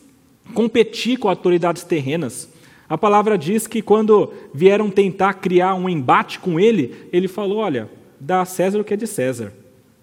competir 0.53 1.17
com 1.17 1.29
autoridades 1.29 1.83
terrenas. 1.83 2.49
A 2.87 2.97
palavra 2.97 3.37
diz 3.37 3.67
que 3.67 3.81
quando 3.81 4.31
vieram 4.53 4.89
tentar 4.89 5.35
criar 5.35 5.75
um 5.75 5.89
embate 5.89 6.39
com 6.39 6.59
ele, 6.59 6.95
ele 7.11 7.27
falou: 7.27 7.59
Olha, 7.59 7.89
dá 8.19 8.41
a 8.41 8.45
César 8.45 8.79
o 8.79 8.83
que 8.83 8.93
é 8.93 8.97
de 8.97 9.07
César 9.07 9.53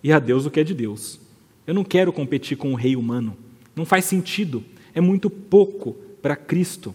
e 0.03 0.13
a 0.13 0.19
Deus 0.19 0.47
o 0.47 0.51
que 0.51 0.61
é 0.61 0.65
de 0.65 0.75
Deus. 0.75 1.21
Eu 1.67 1.75
não 1.75 1.85
quero 1.85 2.13
competir 2.13 2.57
com 2.57 2.73
o 2.73 2.77
rei 2.77 2.97
humano. 2.97 3.37
Não 3.75 3.85
faz 3.85 4.05
sentido 4.05 4.65
é 4.95 5.01
muito 5.01 5.31
pouco 5.31 5.97
para 6.21 6.37
Cristo. 6.37 6.95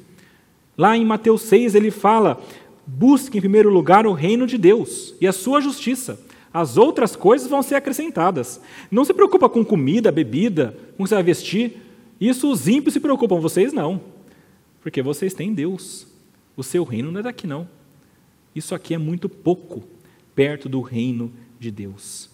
Lá 0.78 0.96
em 0.96 1.06
Mateus 1.06 1.42
6 1.44 1.76
ele 1.76 1.92
fala: 1.92 2.42
busque 2.86 3.38
em 3.38 3.42
primeiro 3.42 3.70
lugar 3.70 4.06
o 4.06 4.14
reino 4.14 4.46
de 4.46 4.58
Deus 4.58 5.16
e 5.20 5.28
a 5.28 5.34
sua 5.34 5.62
justiça. 5.62 6.20
As 6.54 6.78
outras 6.78 7.16
coisas 7.16 7.50
vão 7.50 7.62
ser 7.62 7.76
acrescentadas. 7.76 8.62
Não 8.90 9.06
se 9.06 9.14
preocupa 9.14 9.50
com 9.50 9.64
comida, 9.64 10.12
bebida, 10.12 10.76
com 10.96 11.04
o 11.04 11.06
que 11.06 11.10
você 11.10 11.16
vai 11.16 11.24
vestir. 11.24 11.78
Isso 12.20 12.52
os 12.52 12.68
ímpios 12.68 12.94
se 12.94 13.00
preocupam, 13.00 13.40
vocês 13.40 13.74
não. 13.74 14.02
Porque 14.82 15.02
vocês 15.02 15.34
têm 15.34 15.54
Deus. 15.54 16.08
O 16.56 16.64
seu 16.64 16.84
reino 16.84 17.12
não 17.12 17.20
é 17.20 17.24
daqui, 17.24 17.46
não. 17.46 17.68
Isso 18.56 18.74
aqui 18.74 18.94
é 18.94 18.98
muito 18.98 19.30
pouco 19.30 19.84
perto 20.34 20.68
do 20.68 20.82
reino 20.82 21.32
de 21.60 21.70
Deus. 21.70 22.30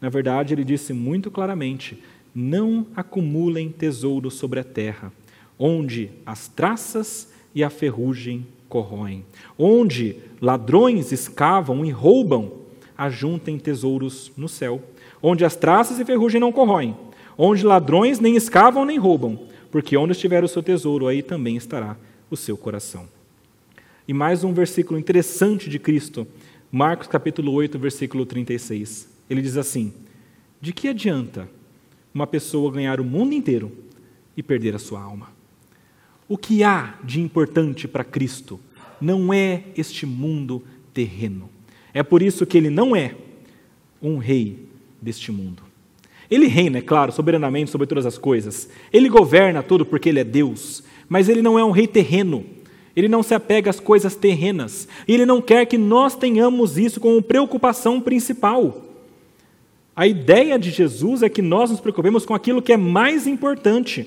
Na 0.00 0.08
verdade, 0.08 0.54
ele 0.54 0.64
disse 0.64 0.92
muito 0.92 1.30
claramente 1.30 2.02
não 2.34 2.86
acumulem 2.94 3.70
tesouro 3.70 4.30
sobre 4.30 4.60
a 4.60 4.64
terra, 4.64 5.12
onde 5.58 6.10
as 6.24 6.46
traças 6.46 7.32
e 7.54 7.64
a 7.64 7.70
ferrugem 7.70 8.46
corroem, 8.68 9.24
onde 9.58 10.16
ladrões 10.40 11.10
escavam 11.10 11.84
e 11.84 11.90
roubam, 11.90 12.52
ajuntem 12.98 13.56
tesouros 13.56 14.32
no 14.36 14.48
céu, 14.48 14.82
onde 15.22 15.44
as 15.44 15.54
traças 15.54 16.00
e 16.00 16.04
ferrugem 16.04 16.40
não 16.40 16.50
corroem, 16.50 16.96
onde 17.36 17.64
ladrões 17.64 18.18
nem 18.18 18.34
escavam 18.34 18.84
nem 18.84 18.98
roubam, 18.98 19.38
porque 19.70 19.96
onde 19.96 20.12
estiver 20.12 20.42
o 20.42 20.48
seu 20.48 20.62
tesouro, 20.62 21.06
aí 21.06 21.22
também 21.22 21.56
estará 21.56 21.96
o 22.28 22.36
seu 22.36 22.56
coração. 22.56 23.08
E 24.08 24.12
mais 24.12 24.42
um 24.42 24.52
versículo 24.52 24.98
interessante 24.98 25.70
de 25.70 25.78
Cristo, 25.78 26.26
Marcos 26.72 27.06
capítulo 27.06 27.52
8, 27.52 27.78
versículo 27.78 28.26
36. 28.26 29.08
Ele 29.30 29.42
diz 29.42 29.56
assim: 29.56 29.92
De 30.60 30.72
que 30.72 30.88
adianta 30.88 31.48
uma 32.12 32.26
pessoa 32.26 32.72
ganhar 32.72 33.00
o 33.00 33.04
mundo 33.04 33.32
inteiro 33.32 33.70
e 34.36 34.42
perder 34.42 34.74
a 34.74 34.78
sua 34.78 35.00
alma. 35.00 35.30
O 36.28 36.36
que 36.36 36.64
há 36.64 36.98
de 37.04 37.20
importante 37.20 37.86
para 37.86 38.04
Cristo 38.04 38.58
não 39.00 39.32
é 39.32 39.64
este 39.76 40.04
mundo 40.04 40.64
terreno. 40.92 41.48
É 41.98 42.02
por 42.04 42.22
isso 42.22 42.46
que 42.46 42.56
ele 42.56 42.70
não 42.70 42.94
é 42.94 43.12
um 44.00 44.18
rei 44.18 44.68
deste 45.02 45.32
mundo. 45.32 45.64
Ele 46.30 46.46
reina, 46.46 46.78
é 46.78 46.80
claro, 46.80 47.10
soberanamente 47.10 47.72
sobre 47.72 47.88
todas 47.88 48.06
as 48.06 48.16
coisas. 48.16 48.68
Ele 48.92 49.08
governa 49.08 49.64
tudo 49.64 49.84
porque 49.84 50.08
ele 50.08 50.20
é 50.20 50.24
Deus, 50.24 50.84
mas 51.08 51.28
ele 51.28 51.42
não 51.42 51.58
é 51.58 51.64
um 51.64 51.72
rei 51.72 51.88
terreno. 51.88 52.46
Ele 52.94 53.08
não 53.08 53.20
se 53.20 53.34
apega 53.34 53.68
às 53.68 53.80
coisas 53.80 54.14
terrenas. 54.14 54.86
Ele 55.08 55.26
não 55.26 55.42
quer 55.42 55.66
que 55.66 55.76
nós 55.76 56.14
tenhamos 56.14 56.78
isso 56.78 57.00
como 57.00 57.20
preocupação 57.20 58.00
principal. 58.00 58.80
A 59.96 60.06
ideia 60.06 60.56
de 60.56 60.70
Jesus 60.70 61.24
é 61.24 61.28
que 61.28 61.42
nós 61.42 61.68
nos 61.68 61.80
preocupemos 61.80 62.24
com 62.24 62.32
aquilo 62.32 62.62
que 62.62 62.72
é 62.72 62.76
mais 62.76 63.26
importante. 63.26 64.06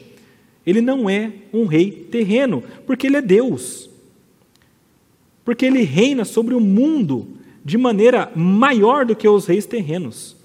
Ele 0.65 0.79
não 0.79 1.09
é 1.09 1.29
um 1.51 1.65
rei 1.65 1.91
terreno, 1.91 2.63
porque 2.87 3.07
ele 3.07 3.17
é 3.17 3.21
Deus. 3.21 3.89
Porque 5.43 5.65
ele 5.65 5.83
reina 5.83 6.23
sobre 6.23 6.55
o 6.55 6.61
mundo 6.61 7.40
de 7.63 7.77
maneira 7.77 8.31
maior 8.35 9.05
do 9.05 9.15
que 9.15 9.27
os 9.27 9.45
reis 9.45 9.65
terrenos. 9.65 10.35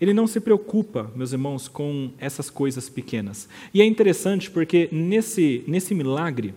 Ele 0.00 0.12
não 0.12 0.26
se 0.26 0.40
preocupa, 0.40 1.10
meus 1.16 1.32
irmãos, 1.32 1.68
com 1.68 2.10
essas 2.18 2.50
coisas 2.50 2.88
pequenas. 2.88 3.48
E 3.72 3.80
é 3.80 3.84
interessante 3.84 4.50
porque 4.50 4.88
nesse, 4.92 5.64
nesse 5.66 5.94
milagre, 5.94 6.54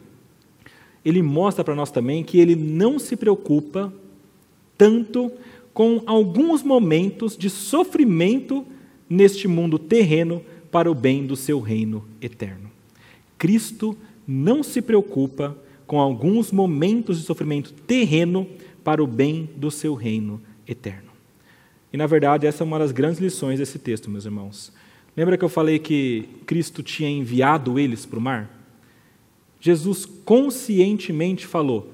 ele 1.06 1.22
mostra 1.22 1.64
para 1.64 1.76
nós 1.76 1.90
também 1.90 2.24
que 2.24 2.40
ele 2.40 2.56
não 2.56 3.00
se 3.00 3.16
preocupa 3.16 3.94
tanto 4.78 5.32
com 5.74 6.04
alguns 6.06 6.62
momentos 6.64 7.38
de 7.38 7.50
sofrimento 7.50 8.66
neste 9.10 9.48
mundo 9.48 9.80
terreno 9.80 10.44
para 10.70 10.92
o 10.92 10.96
bem 10.96 11.26
do 11.26 11.36
seu 11.36 11.60
reino 11.60 12.06
eterno. 12.22 12.70
Cristo 13.38 13.98
não 14.28 14.62
se 14.62 14.82
preocupa 14.82 15.58
com 15.88 16.00
alguns 16.00 16.52
momentos 16.52 17.20
de 17.20 17.26
sofrimento 17.26 17.74
terreno 17.74 18.46
para 18.84 19.04
o 19.04 19.08
bem 19.08 19.50
do 19.56 19.70
seu 19.70 19.94
reino 19.94 20.42
eterno. 20.68 21.10
E, 21.92 21.98
na 21.98 22.06
verdade, 22.06 22.46
essa 22.46 22.64
é 22.64 22.66
uma 22.66 22.80
das 22.80 22.92
grandes 22.92 23.20
lições 23.20 23.60
desse 23.60 23.80
texto, 23.80 24.10
meus 24.10 24.26
irmãos. 24.26 24.72
Lembra 25.18 25.38
que 25.38 25.44
eu 25.44 25.50
falei 25.50 25.80
que 25.80 26.30
Cristo 26.46 26.84
tinha 26.84 27.10
enviado 27.10 27.80
eles 27.80 28.06
para 28.06 28.20
o 28.20 28.22
mar? 28.22 28.50
Jesus 29.60 30.06
conscientemente 30.06 31.46
falou: 31.46 31.92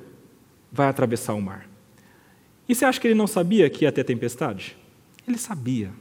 vai 0.72 0.88
atravessar 0.88 1.34
o 1.34 1.42
mar. 1.42 1.68
E 2.68 2.76
você 2.76 2.86
acha 2.86 3.00
que 3.00 3.08
ele 3.08 3.16
não 3.16 3.28
sabia 3.28 3.70
que 3.70 3.86
ia 3.86 3.92
ter 3.92 4.04
tempestade? 4.04 4.76
Ele 5.28 5.38
sabia. 5.38 5.92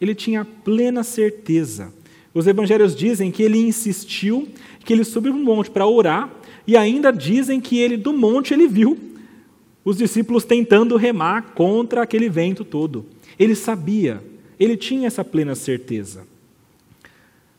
Ele 0.00 0.14
tinha 0.14 0.44
plena 0.44 1.02
certeza. 1.02 1.92
Os 2.32 2.46
evangelhos 2.46 2.94
dizem 2.94 3.30
que 3.30 3.42
ele 3.42 3.58
insistiu, 3.58 4.48
que 4.84 4.92
ele 4.92 5.04
subiu 5.04 5.32
o 5.32 5.38
monte 5.38 5.70
para 5.70 5.86
orar, 5.86 6.30
e 6.66 6.76
ainda 6.76 7.10
dizem 7.10 7.60
que 7.60 7.78
ele 7.78 7.96
do 7.96 8.12
monte 8.12 8.52
ele 8.52 8.68
viu 8.68 9.15
os 9.86 9.96
discípulos 9.96 10.44
tentando 10.44 10.96
remar 10.96 11.52
contra 11.54 12.02
aquele 12.02 12.28
vento 12.28 12.64
todo. 12.64 13.06
Ele 13.38 13.54
sabia, 13.54 14.20
ele 14.58 14.76
tinha 14.76 15.06
essa 15.06 15.24
plena 15.24 15.54
certeza. 15.54 16.26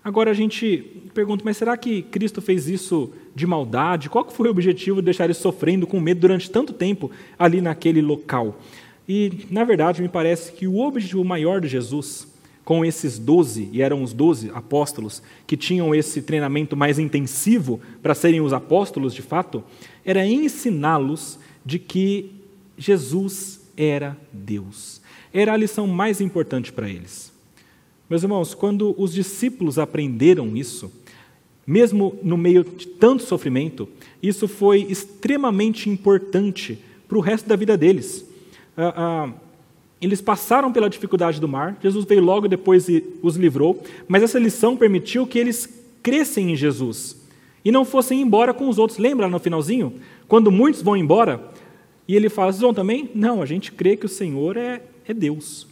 Agora 0.03 0.31
a 0.31 0.33
gente 0.33 0.77
pergunta, 1.13 1.41
mas 1.45 1.55
será 1.55 1.77
que 1.77 2.01
Cristo 2.01 2.41
fez 2.41 2.67
isso 2.67 3.13
de 3.33 3.47
maldade? 3.47 4.09
Qual 4.09 4.29
foi 4.29 4.49
o 4.49 4.51
objetivo 4.51 4.97
de 4.97 5.05
deixar 5.05 5.23
ele 5.23 5.33
sofrendo 5.33 5.87
com 5.87 6.01
medo 6.01 6.19
durante 6.19 6.51
tanto 6.51 6.73
tempo 6.73 7.09
ali 7.39 7.61
naquele 7.61 8.01
local? 8.01 8.59
E, 9.07 9.45
na 9.49 9.63
verdade, 9.63 10.01
me 10.01 10.09
parece 10.09 10.51
que 10.51 10.67
o 10.67 10.79
objetivo 10.79 11.23
maior 11.23 11.61
de 11.61 11.69
Jesus, 11.69 12.27
com 12.65 12.83
esses 12.83 13.17
doze, 13.17 13.69
e 13.71 13.81
eram 13.81 14.03
os 14.03 14.11
doze 14.11 14.51
apóstolos, 14.53 15.23
que 15.45 15.55
tinham 15.55 15.95
esse 15.95 16.21
treinamento 16.21 16.75
mais 16.75 16.99
intensivo 16.99 17.79
para 18.03 18.13
serem 18.13 18.41
os 18.41 18.51
apóstolos 18.51 19.13
de 19.13 19.21
fato, 19.21 19.63
era 20.03 20.25
ensiná-los 20.25 21.39
de 21.67 21.77
que 21.77 22.31
Jesus 22.77 23.59
era 23.75 24.15
Deus. 24.31 25.01
Era 25.33 25.51
a 25.51 25.57
lição 25.57 25.85
mais 25.85 26.21
importante 26.21 26.71
para 26.71 26.89
eles. 26.89 27.29
Meus 28.09 28.23
irmãos, 28.23 28.53
quando 28.55 28.95
os 28.97 29.11
discípulos 29.11 29.77
aprenderam 29.77 30.55
isso, 30.55 30.89
mesmo 31.65 32.17
no 32.23 32.37
meio 32.37 32.63
de 32.63 32.87
tanto 32.87 33.23
sofrimento, 33.23 33.85
isso 34.23 34.47
foi 34.47 34.83
extremamente 34.83 35.89
importante 35.89 36.79
para 37.05 37.17
o 37.17 37.21
resto 37.21 37.49
da 37.49 37.57
vida 37.57 37.77
deles. 37.77 38.25
Ah, 38.77 38.93
ah, 38.95 39.33
eles 39.99 40.21
passaram 40.21 40.71
pela 40.71 40.89
dificuldade 40.89 41.41
do 41.41 41.49
mar, 41.49 41.77
Jesus 41.83 42.05
veio 42.05 42.21
logo 42.21 42.47
depois 42.47 42.87
e 42.87 43.03
os 43.21 43.35
livrou, 43.35 43.83
mas 44.07 44.23
essa 44.23 44.39
lição 44.39 44.77
permitiu 44.77 45.27
que 45.27 45.37
eles 45.37 45.67
crescem 46.01 46.53
em 46.53 46.55
Jesus. 46.55 47.16
E 47.67 47.71
não 47.71 47.83
fossem 47.83 48.21
embora 48.21 48.53
com 48.53 48.69
os 48.69 48.77
outros. 48.79 48.97
Lembra 48.97 49.27
no 49.27 49.39
finalzinho? 49.39 49.95
Quando 50.25 50.49
muitos 50.49 50.81
vão 50.81 50.95
embora, 50.95 51.51
e 52.07 52.15
ele 52.15 52.29
fala: 52.29 52.49
Vocês 52.49 52.61
vão 52.61 52.73
também? 52.73 53.09
Não, 53.13 53.41
a 53.41 53.45
gente 53.45 53.73
crê 53.73 53.97
que 53.97 54.05
o 54.05 54.09
Senhor 54.09 54.55
é, 54.55 54.81
é 55.05 55.13
Deus, 55.13 55.67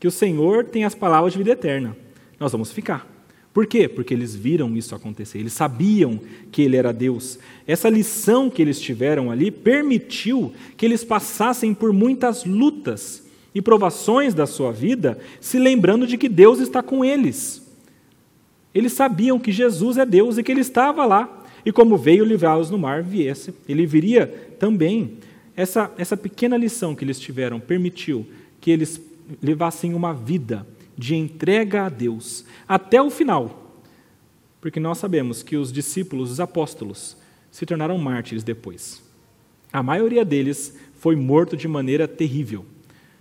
que 0.00 0.08
o 0.08 0.10
Senhor 0.10 0.64
tem 0.64 0.86
as 0.86 0.94
palavras 0.94 1.34
de 1.34 1.38
vida 1.38 1.50
eterna. 1.50 1.94
Nós 2.40 2.50
vamos 2.50 2.72
ficar. 2.72 3.06
Por 3.52 3.66
quê? 3.66 3.86
Porque 3.86 4.14
eles 4.14 4.34
viram 4.34 4.74
isso 4.74 4.94
acontecer, 4.94 5.38
eles 5.38 5.52
sabiam 5.52 6.18
que 6.50 6.62
ele 6.62 6.78
era 6.78 6.94
Deus. 6.94 7.38
Essa 7.66 7.90
lição 7.90 8.48
que 8.48 8.62
eles 8.62 8.80
tiveram 8.80 9.30
ali 9.30 9.50
permitiu 9.50 10.50
que 10.78 10.86
eles 10.86 11.04
passassem 11.04 11.74
por 11.74 11.92
muitas 11.92 12.46
lutas 12.46 13.22
e 13.54 13.60
provações 13.60 14.32
da 14.32 14.46
sua 14.46 14.72
vida, 14.72 15.18
se 15.42 15.58
lembrando 15.58 16.06
de 16.06 16.16
que 16.16 16.28
Deus 16.28 16.58
está 16.58 16.82
com 16.82 17.04
eles. 17.04 17.63
Eles 18.74 18.92
sabiam 18.92 19.38
que 19.38 19.52
Jesus 19.52 19.96
é 19.96 20.04
Deus 20.04 20.36
e 20.36 20.42
que 20.42 20.50
ele 20.50 20.60
estava 20.60 21.04
lá, 21.04 21.44
e 21.64 21.72
como 21.72 21.96
veio 21.96 22.24
livrá-los 22.24 22.70
no 22.70 22.78
mar, 22.78 23.02
viesse, 23.02 23.54
ele 23.68 23.86
viria 23.86 24.26
também. 24.58 25.18
Essa, 25.56 25.92
essa 25.96 26.16
pequena 26.16 26.56
lição 26.56 26.94
que 26.94 27.04
eles 27.04 27.18
tiveram 27.20 27.60
permitiu 27.60 28.26
que 28.60 28.70
eles 28.70 29.00
levassem 29.40 29.94
uma 29.94 30.12
vida 30.12 30.66
de 30.98 31.14
entrega 31.14 31.86
a 31.86 31.88
Deus 31.88 32.44
até 32.66 33.00
o 33.00 33.10
final. 33.10 33.72
Porque 34.60 34.80
nós 34.80 34.98
sabemos 34.98 35.42
que 35.42 35.56
os 35.56 35.72
discípulos, 35.72 36.30
os 36.30 36.40
apóstolos, 36.40 37.16
se 37.50 37.64
tornaram 37.64 37.96
mártires 37.98 38.42
depois. 38.42 39.02
A 39.72 39.82
maioria 39.82 40.24
deles 40.24 40.76
foi 40.94 41.16
morto 41.16 41.56
de 41.56 41.68
maneira 41.68 42.08
terrível. 42.08 42.64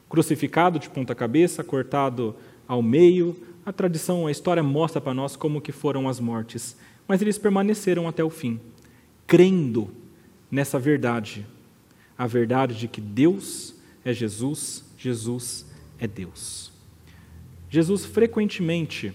Crucificado 0.10 0.80
de 0.80 0.90
ponta 0.90 1.14
cabeça, 1.14 1.64
cortado 1.64 2.36
ao 2.68 2.82
meio. 2.82 3.36
A 3.66 3.72
tradição, 3.72 4.28
a 4.28 4.32
história 4.32 4.62
mostra 4.62 5.00
para 5.00 5.14
nós 5.14 5.36
como 5.36 5.62
que 5.62 5.72
foram 5.72 6.10
as 6.10 6.20
mortes. 6.20 6.76
Mas 7.08 7.22
eles 7.22 7.38
permaneceram 7.38 8.08
até 8.08 8.24
o 8.24 8.30
fim, 8.30 8.60
crendo 9.26 9.90
nessa 10.52 10.78
verdade. 10.78 11.46
A 12.18 12.28
verdade 12.28 12.78
de 12.78 12.88
que 12.88 13.02
Deus 13.02 13.76
é 14.04 14.14
Jesus, 14.14 14.84
Jesus 14.98 15.66
é 15.98 16.08
Deus. 16.08 16.72
Jesus 17.70 18.06
frequentemente 18.06 19.14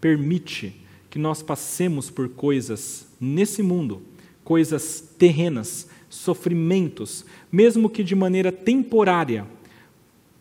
permite 0.00 0.74
que 1.08 1.18
nós 1.18 1.42
passemos 1.42 2.10
por 2.10 2.28
coisas 2.28 3.06
nesse 3.20 3.62
mundo, 3.62 4.02
coisas 4.42 5.00
terrenas, 5.18 5.88
sofrimentos, 6.08 7.24
mesmo 7.52 7.90
que 7.90 8.02
de 8.02 8.14
maneira 8.14 8.50
temporária, 8.50 9.46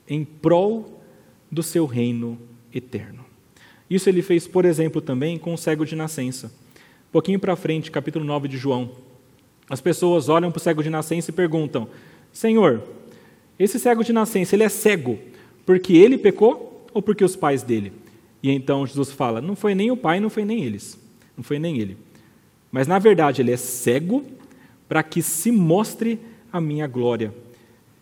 em 0.07 0.23
prol 0.23 1.03
do 1.51 1.61
seu 1.61 1.85
reino 1.85 2.39
eterno. 2.73 3.28
Isso 3.89 4.09
ele 4.09 4.21
fez, 4.21 4.47
por 4.47 4.65
exemplo, 4.65 5.01
também 5.01 5.37
com 5.37 5.53
o 5.53 5.57
cego 5.57 5.85
de 5.85 5.95
nascença. 5.95 6.47
Um 6.47 7.11
pouquinho 7.11 7.39
para 7.39 7.55
frente, 7.55 7.89
capítulo 7.89 8.23
9 8.23 8.47
de 8.47 8.57
João. 8.57 8.91
As 9.69 9.81
pessoas 9.81 10.29
olham 10.29 10.51
para 10.51 10.59
o 10.59 10.61
cego 10.61 10.83
de 10.83 10.89
nascença 10.89 11.31
e 11.31 11.33
perguntam: 11.33 11.87
Senhor, 12.31 12.83
esse 13.57 13.79
cego 13.79 14.03
de 14.03 14.13
nascença, 14.13 14.55
ele 14.55 14.63
é 14.63 14.69
cego 14.69 15.19
porque 15.65 15.93
ele 15.93 16.17
pecou 16.17 16.87
ou 16.91 17.01
porque 17.01 17.23
os 17.23 17.35
pais 17.35 17.61
dele? 17.61 17.93
E 18.41 18.49
então 18.49 18.85
Jesus 18.87 19.11
fala: 19.11 19.41
não 19.41 19.55
foi 19.55 19.75
nem 19.75 19.91
o 19.91 19.97
pai, 19.97 20.19
não 20.19 20.29
foi 20.29 20.43
nem 20.43 20.63
eles, 20.63 20.97
não 21.37 21.43
foi 21.43 21.59
nem 21.59 21.77
ele. 21.77 21.95
Mas 22.71 22.87
na 22.87 22.97
verdade 22.97 23.41
ele 23.41 23.51
é 23.51 23.57
cego 23.57 24.23
para 24.87 25.03
que 25.03 25.21
se 25.21 25.51
mostre 25.51 26.19
a 26.51 26.59
minha 26.59 26.87
glória. 26.87 27.33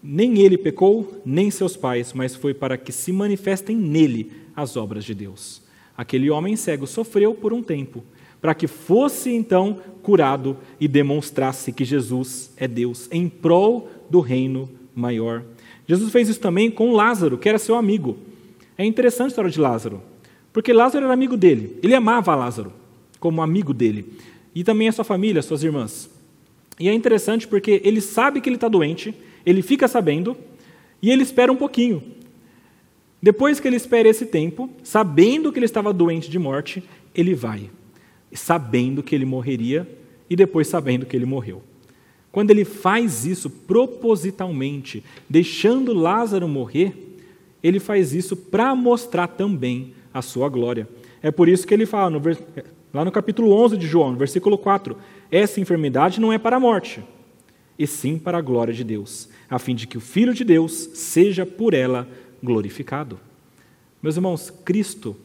Nem 0.02 0.40
ele 0.40 0.58
pecou, 0.58 1.22
nem 1.26 1.52
seus 1.52 1.76
pais, 1.76 2.14
mas 2.14 2.36
foi 2.36 2.54
para 2.54 2.78
que 2.78 2.94
se 2.94 3.12
manifestem 3.12 3.76
nele 3.76 4.32
as 4.56 4.78
obras 4.78 5.04
de 5.04 5.14
Deus. 5.14 5.62
Aquele 5.98 6.30
homem 6.30 6.56
cego 6.56 6.86
sofreu 6.86 7.34
por 7.34 7.52
um 7.52 7.64
tempo, 7.64 8.04
para 8.40 8.54
que 8.54 8.68
fosse 8.68 9.32
então 9.32 9.80
curado 10.04 10.56
e 10.80 10.88
demonstrasse 10.88 11.72
que 11.72 11.84
Jesus 11.84 12.52
é 12.56 12.68
Deus, 12.68 13.10
em 13.12 13.28
prol 13.28 13.90
do 14.10 14.20
reino 14.20 14.70
maior. 14.96 15.44
Jesus 15.88 16.12
fez 16.12 16.30
isso 16.30 16.40
também 16.40 16.70
com 16.70 16.94
Lázaro, 16.94 17.38
que 17.38 17.50
era 17.50 17.58
seu 17.58 17.76
amigo. 17.76 18.18
É 18.78 18.86
interessante 18.86 19.26
a 19.26 19.30
história 19.30 19.52
de 19.52 19.60
Lázaro, 19.60 20.02
porque 20.54 20.72
Lázaro 20.72 21.06
era 21.06 21.14
amigo 21.14 21.36
dele, 21.36 21.78
ele 21.82 21.96
amava 21.96 22.36
Lázaro 22.36 22.72
como 23.20 23.42
amigo 23.42 23.74
dele, 23.74 24.14
e 24.54 24.64
também 24.64 24.88
a 24.88 24.92
sua 24.92 25.04
família, 25.04 25.42
suas 25.42 25.64
irmãs. 25.64 26.10
E 26.80 26.88
é 26.88 26.94
interessante 26.94 27.48
porque 27.48 27.82
ele 27.84 28.00
sabe 28.00 28.40
que 28.40 28.48
ele 28.48 28.56
está 28.56 28.68
doente, 28.68 29.16
ele 29.44 29.64
fica 29.64 29.88
sabendo, 29.88 30.38
e 31.02 31.10
ele 31.10 31.24
espera 31.24 31.52
um 31.52 31.56
pouquinho. 31.56 32.04
Depois 33.22 33.60
que 33.60 33.68
ele 33.68 33.76
espera 33.76 34.08
esse 34.08 34.26
tempo, 34.26 34.70
sabendo 34.84 35.52
que 35.52 35.60
ele 35.60 35.66
estava 35.66 35.92
doente 35.92 36.30
de 36.30 36.38
morte, 36.38 36.84
ele 37.16 37.34
vai, 37.34 37.70
sabendo 38.32 39.02
que 39.02 39.16
ele 39.16 39.26
morreria, 39.26 39.88
e 40.30 40.36
depois 40.36 40.68
sabendo 40.68 41.06
que 41.06 41.16
ele 41.16 41.26
morreu. 41.26 41.64
Quando 42.32 42.52
ele 42.52 42.66
faz 42.66 43.26
isso 43.26 43.50
propositalmente, 43.50 45.04
deixando 45.30 45.94
Lázaro 45.94 46.48
morrer, 46.48 47.18
ele 47.64 47.80
faz 47.80 48.14
isso 48.14 48.36
para 48.36 48.76
mostrar 48.76 49.28
também 49.28 49.94
a 50.14 50.22
sua 50.22 50.50
glória. 50.50 50.88
É 51.22 51.32
por 51.32 51.48
isso 51.48 51.66
que 51.66 51.74
ele 51.74 51.86
fala, 51.86 52.12
no, 52.12 52.22
lá 52.94 53.04
no 53.04 53.12
capítulo 53.12 53.52
11 53.54 53.78
de 53.78 53.88
João, 53.88 54.12
no 54.12 54.18
versículo 54.18 54.58
4, 54.58 54.96
essa 55.32 55.60
enfermidade 55.60 56.22
não 56.22 56.32
é 56.32 56.38
para 56.38 56.58
a 56.58 56.60
morte, 56.60 57.04
e 57.80 57.88
sim 57.88 58.20
para 58.20 58.38
a 58.38 58.42
glória 58.42 58.74
de 58.74 58.84
Deus, 58.84 59.30
a 59.50 59.58
fim 59.58 59.74
de 59.74 59.88
que 59.88 59.98
o 59.98 60.02
Filho 60.02 60.34
de 60.34 60.44
Deus 60.44 60.74
seja 60.94 61.46
por 61.46 61.74
ela 61.74 62.08
glorificado. 62.42 63.20
Meus 64.02 64.16
irmãos, 64.16 64.50
Cristo 64.64 65.16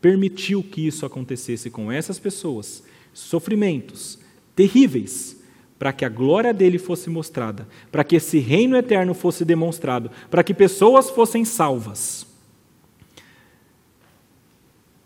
permitiu 0.00 0.62
que 0.62 0.86
isso 0.86 1.06
acontecesse 1.06 1.70
com 1.70 1.92
essas 1.92 2.18
pessoas, 2.18 2.82
sofrimentos 3.12 4.18
terríveis, 4.56 5.40
para 5.78 5.92
que 5.92 6.04
a 6.04 6.08
glória 6.08 6.52
dele 6.52 6.78
fosse 6.78 7.10
mostrada, 7.10 7.68
para 7.90 8.04
que 8.04 8.16
esse 8.16 8.38
reino 8.38 8.76
eterno 8.76 9.14
fosse 9.14 9.44
demonstrado, 9.44 10.10
para 10.30 10.42
que 10.42 10.54
pessoas 10.54 11.10
fossem 11.10 11.44
salvas. 11.44 12.26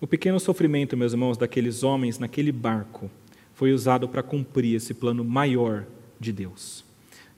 O 0.01 0.07
pequeno 0.07 0.39
sofrimento, 0.39 0.97
meus 0.97 1.13
irmãos, 1.13 1.39
daqueles 1.39 1.83
homens 1.83 2.19
naquele 2.19 2.53
barco 2.53 3.11
foi 3.55 3.73
usado 3.73 4.09
para 4.09 4.23
cumprir 4.23 4.77
esse 4.77 4.93
plano 4.93 5.25
maior 5.25 5.87
de 6.21 6.33
Deus 6.33 6.86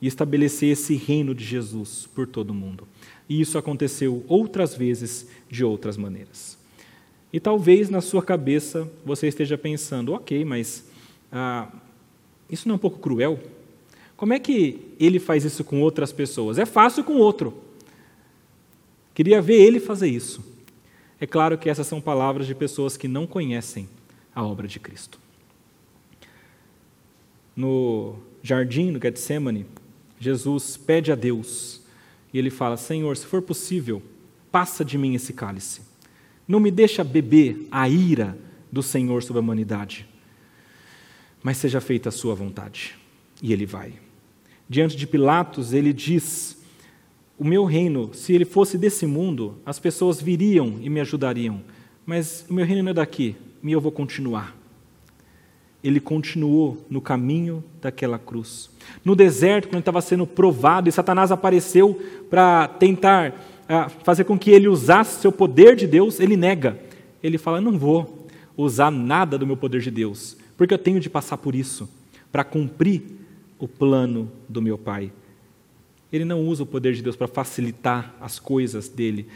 e 0.00 0.06
estabelecer 0.06 0.70
esse 0.70 0.94
reino 0.94 1.34
de 1.34 1.44
Jesus 1.44 2.08
por 2.14 2.26
todo 2.26 2.50
o 2.50 2.54
mundo. 2.54 2.86
E 3.28 3.40
isso 3.40 3.58
aconteceu 3.58 4.24
outras 4.28 4.74
vezes 4.74 5.28
de 5.50 5.64
outras 5.64 5.96
maneiras. 5.96 6.56
E 7.32 7.38
talvez 7.38 7.90
na 7.90 8.00
sua 8.00 8.22
cabeça 8.22 8.90
você 9.04 9.26
esteja 9.26 9.58
pensando, 9.58 10.14
ok, 10.14 10.44
mas 10.44 10.84
ah, 11.30 11.68
isso 12.48 12.66
não 12.66 12.74
é 12.74 12.76
um 12.76 12.80
pouco 12.80 12.98
cruel? 12.98 13.38
Como 14.16 14.32
é 14.32 14.38
que 14.38 14.80
ele 14.98 15.18
faz 15.18 15.44
isso 15.44 15.62
com 15.62 15.82
outras 15.82 16.12
pessoas? 16.12 16.58
É 16.58 16.64
fácil 16.64 17.04
com 17.04 17.14
outro. 17.14 17.54
Queria 19.14 19.42
ver 19.42 19.60
ele 19.60 19.78
fazer 19.78 20.08
isso. 20.08 20.44
É 21.20 21.26
claro 21.26 21.58
que 21.58 21.68
essas 21.68 21.86
são 21.86 22.00
palavras 22.00 22.46
de 22.46 22.54
pessoas 22.54 22.96
que 22.96 23.08
não 23.08 23.26
conhecem 23.26 23.88
a 24.34 24.44
obra 24.44 24.66
de 24.66 24.78
Cristo. 24.78 25.18
No 27.54 28.16
jardim, 28.42 28.90
no 28.90 29.00
Getsemane, 29.00 29.66
Jesus 30.18 30.76
pede 30.76 31.12
a 31.12 31.14
Deus 31.14 31.80
e 32.32 32.38
ele 32.38 32.50
fala: 32.50 32.76
Senhor, 32.76 33.16
se 33.16 33.26
for 33.26 33.42
possível, 33.42 34.02
passa 34.50 34.84
de 34.84 34.98
mim 34.98 35.14
esse 35.14 35.32
cálice. 35.32 35.82
Não 36.46 36.60
me 36.60 36.70
deixa 36.70 37.04
beber 37.04 37.66
a 37.70 37.88
ira 37.88 38.36
do 38.72 38.82
Senhor 38.82 39.22
sobre 39.22 39.38
a 39.38 39.42
humanidade 39.42 40.08
mas 41.42 41.56
seja 41.56 41.80
feita 41.80 42.08
a 42.08 42.12
sua 42.12 42.34
vontade. 42.34 42.96
E 43.42 43.52
ele 43.52 43.66
vai. 43.66 43.94
Diante 44.68 44.96
de 44.96 45.06
Pilatos, 45.06 45.72
ele 45.72 45.92
diz: 45.92 46.58
O 47.38 47.44
meu 47.44 47.64
reino, 47.64 48.12
se 48.12 48.32
ele 48.32 48.44
fosse 48.44 48.76
desse 48.76 49.06
mundo, 49.06 49.58
as 49.64 49.78
pessoas 49.78 50.20
viriam 50.20 50.78
e 50.80 50.90
me 50.90 51.00
ajudariam, 51.00 51.62
mas 52.04 52.44
o 52.48 52.54
meu 52.54 52.64
reino 52.64 52.82
não 52.82 52.90
é 52.90 52.94
daqui, 52.94 53.36
e 53.62 53.72
eu 53.72 53.80
vou 53.80 53.92
continuar. 53.92 54.56
Ele 55.82 56.00
continuou 56.00 56.84
no 56.90 57.00
caminho 57.00 57.62
daquela 57.80 58.18
cruz. 58.18 58.70
No 59.04 59.14
deserto, 59.14 59.68
quando 59.68 59.80
estava 59.80 60.00
sendo 60.00 60.26
provado, 60.26 60.88
e 60.88 60.92
Satanás 60.92 61.30
apareceu 61.30 62.00
para 62.28 62.66
tentar 62.66 63.30
uh, 63.30 63.90
fazer 64.02 64.24
com 64.24 64.38
que 64.38 64.50
ele 64.50 64.68
usasse 64.68 65.20
seu 65.20 65.30
poder 65.30 65.76
de 65.76 65.86
Deus, 65.86 66.18
ele 66.18 66.36
nega. 66.36 66.78
Ele 67.22 67.38
fala: 67.38 67.60
Não 67.60 67.78
vou 67.78 68.26
usar 68.56 68.90
nada 68.90 69.38
do 69.38 69.46
meu 69.46 69.56
poder 69.56 69.80
de 69.80 69.90
Deus 69.90 70.36
porque 70.58 70.74
eu 70.74 70.78
tenho 70.78 70.98
de 70.98 71.08
passar 71.08 71.38
por 71.38 71.54
isso 71.54 71.88
para 72.32 72.42
cumprir 72.42 73.02
o 73.60 73.68
plano 73.68 74.30
do 74.48 74.60
meu 74.60 74.76
Pai. 74.76 75.12
Ele 76.12 76.24
não 76.24 76.44
usa 76.46 76.64
o 76.64 76.66
poder 76.66 76.94
de 76.94 77.02
Deus 77.02 77.14
para 77.14 77.28
facilitar 77.28 78.14
as 78.20 78.40
coisas 78.40 78.88
dele. 78.88 79.28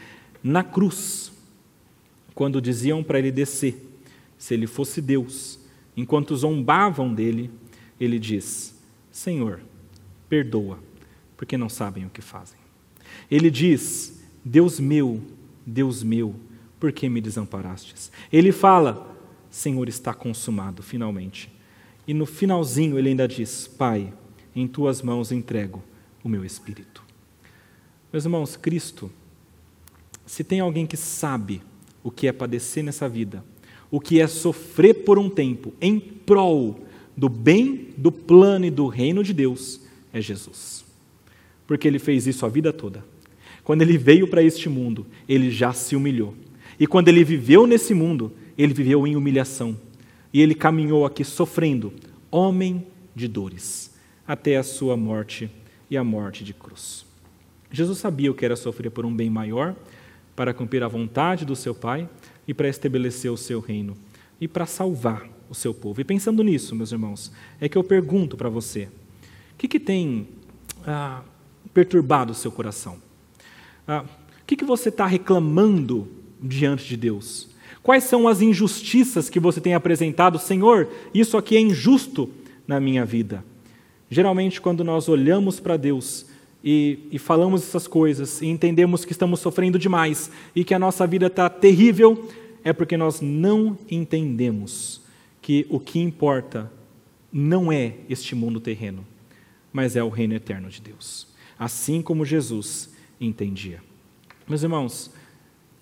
Na 0.43 0.63
cruz, 0.63 1.31
quando 2.35 2.61
diziam 2.61 3.01
para 3.01 3.19
ele 3.19 3.31
descer, 3.31 3.89
se 4.37 4.53
ele 4.53 4.67
fosse 4.67 5.01
Deus, 5.01 5.57
enquanto 5.95 6.35
zombavam 6.35 7.13
dele, 7.13 7.51
ele 7.99 8.19
diz: 8.19 8.81
Senhor, 9.11 9.61
perdoa, 10.27 10.79
porque 11.37 11.57
não 11.57 11.69
sabem 11.69 12.05
o 12.05 12.09
que 12.09 12.21
fazem. 12.21 12.59
Ele 13.29 13.49
diz: 13.49 14.23
Deus 14.43 14.79
meu, 14.79 15.21
Deus 15.65 16.03
meu, 16.03 16.35
por 16.79 16.91
que 16.91 17.07
me 17.07 17.21
desamparastes? 17.21 18.11
Ele 18.31 18.51
fala: 18.51 19.15
Senhor, 19.49 19.87
está 19.87 20.13
consumado, 20.13 20.81
finalmente. 20.81 21.51
E 22.07 22.13
no 22.13 22.25
finalzinho 22.25 22.97
ele 22.97 23.09
ainda 23.09 23.27
diz: 23.27 23.67
Pai, 23.67 24.13
em 24.55 24.67
tuas 24.67 25.01
mãos 25.01 25.31
entrego 25.31 25.83
o 26.23 26.29
meu 26.29 26.43
espírito. 26.43 27.03
Meus 28.11 28.25
irmãos, 28.25 28.55
Cristo, 28.55 29.11
se 30.25 30.43
tem 30.43 30.59
alguém 30.59 30.85
que 30.85 30.97
sabe 30.97 31.61
o 32.03 32.11
que 32.11 32.27
é 32.27 32.31
padecer 32.31 32.83
nessa 32.83 33.07
vida, 33.09 33.43
o 33.93 33.99
que 33.99 34.19
é 34.19 34.25
sofrer 34.25 35.03
por 35.03 35.19
um 35.19 35.29
tempo 35.29 35.71
em 35.79 35.99
prol 35.99 36.83
do 37.15 37.29
bem, 37.29 37.89
do 37.95 38.11
plano 38.11 38.65
e 38.65 38.71
do 38.71 38.87
reino 38.87 39.23
de 39.23 39.35
Deus, 39.35 39.81
é 40.11 40.19
Jesus. 40.19 40.83
Porque 41.67 41.87
ele 41.87 41.99
fez 41.99 42.25
isso 42.25 42.43
a 42.43 42.49
vida 42.49 42.73
toda. 42.73 43.05
Quando 43.63 43.83
ele 43.83 43.95
veio 43.95 44.27
para 44.27 44.41
este 44.41 44.67
mundo, 44.67 45.05
ele 45.29 45.51
já 45.51 45.73
se 45.73 45.95
humilhou. 45.95 46.33
E 46.79 46.87
quando 46.87 47.09
ele 47.09 47.23
viveu 47.23 47.67
nesse 47.67 47.93
mundo, 47.93 48.31
ele 48.57 48.73
viveu 48.73 49.05
em 49.05 49.15
humilhação. 49.15 49.77
E 50.33 50.41
ele 50.41 50.55
caminhou 50.55 51.05
aqui 51.05 51.23
sofrendo, 51.23 51.93
homem 52.31 52.87
de 53.15 53.27
dores, 53.27 53.93
até 54.27 54.57
a 54.57 54.63
sua 54.63 54.97
morte 54.97 55.51
e 55.87 55.95
a 55.95 56.03
morte 56.03 56.43
de 56.43 56.51
cruz. 56.51 57.05
Jesus 57.71 57.99
sabia 57.99 58.31
o 58.31 58.33
que 58.33 58.43
era 58.43 58.55
sofrer 58.55 58.89
por 58.89 59.05
um 59.05 59.15
bem 59.15 59.29
maior, 59.29 59.75
para 60.35 60.51
cumprir 60.51 60.81
a 60.81 60.87
vontade 60.87 61.45
do 61.45 61.55
seu 61.55 61.75
Pai 61.75 62.09
e 62.47 62.53
para 62.53 62.67
estabelecer 62.67 63.31
o 63.31 63.37
seu 63.37 63.59
reino 63.59 63.97
e 64.39 64.47
para 64.47 64.65
salvar 64.65 65.29
o 65.49 65.55
seu 65.55 65.73
povo. 65.73 66.01
E 66.01 66.03
pensando 66.03 66.43
nisso, 66.43 66.75
meus 66.75 66.91
irmãos, 66.91 67.31
é 67.59 67.69
que 67.69 67.77
eu 67.77 67.83
pergunto 67.83 68.35
para 68.35 68.49
você: 68.49 68.89
o 69.53 69.57
que, 69.57 69.67
que 69.67 69.79
tem 69.79 70.27
ah, 70.85 71.21
perturbado 71.73 72.31
o 72.31 72.35
seu 72.35 72.51
coração? 72.51 72.97
Ah, 73.87 74.03
o 74.41 74.45
que, 74.45 74.55
que 74.55 74.65
você 74.65 74.89
está 74.89 75.05
reclamando 75.05 76.07
diante 76.41 76.85
de 76.85 76.97
Deus? 76.97 77.49
Quais 77.81 78.05
são 78.05 78.27
as 78.27 78.41
injustiças 78.41 79.29
que 79.29 79.39
você 79.39 79.59
tem 79.59 79.73
apresentado? 79.73 80.39
Senhor, 80.39 80.89
isso 81.13 81.37
aqui 81.37 81.55
é 81.55 81.59
injusto 81.59 82.29
na 82.65 82.79
minha 82.79 83.05
vida. 83.05 83.43
Geralmente, 84.09 84.61
quando 84.61 84.83
nós 84.83 85.09
olhamos 85.09 85.59
para 85.59 85.75
Deus 85.75 86.25
e, 86.63 86.99
e, 87.11 87.19
falamos 87.19 87.61
essas 87.61 87.87
coisas 87.87 88.41
e 88.41 88.47
entendemos 88.47 89.03
que 89.03 89.11
estamos 89.11 89.41
sofrendo 89.41 89.77
demais 89.77 90.31
e 90.55 90.63
que 90.63 90.73
a 90.73 90.79
nossa 90.79 91.05
vida 91.05 91.27
está 91.27 91.49
terrível, 91.49 92.29
é 92.63 92.71
porque 92.71 92.95
nós 92.95 93.19
não 93.19 93.77
entendemos 93.91 95.01
que 95.41 95.65
o 95.69 95.77
que 95.77 95.99
importa 95.99 96.71
não 97.31 97.69
é 97.69 97.95
este 98.09 98.33
mundo 98.33 98.61
terreno, 98.61 99.05
mas 99.73 99.97
é 99.97 100.03
o 100.03 100.07
reino 100.07 100.35
eterno 100.35 100.69
de 100.69 100.79
Deus. 100.79 101.27
Assim 101.59 102.01
como 102.01 102.23
Jesus 102.23 102.93
entendia. 103.19 103.81
Meus 104.47 104.63
irmãos, 104.63 105.11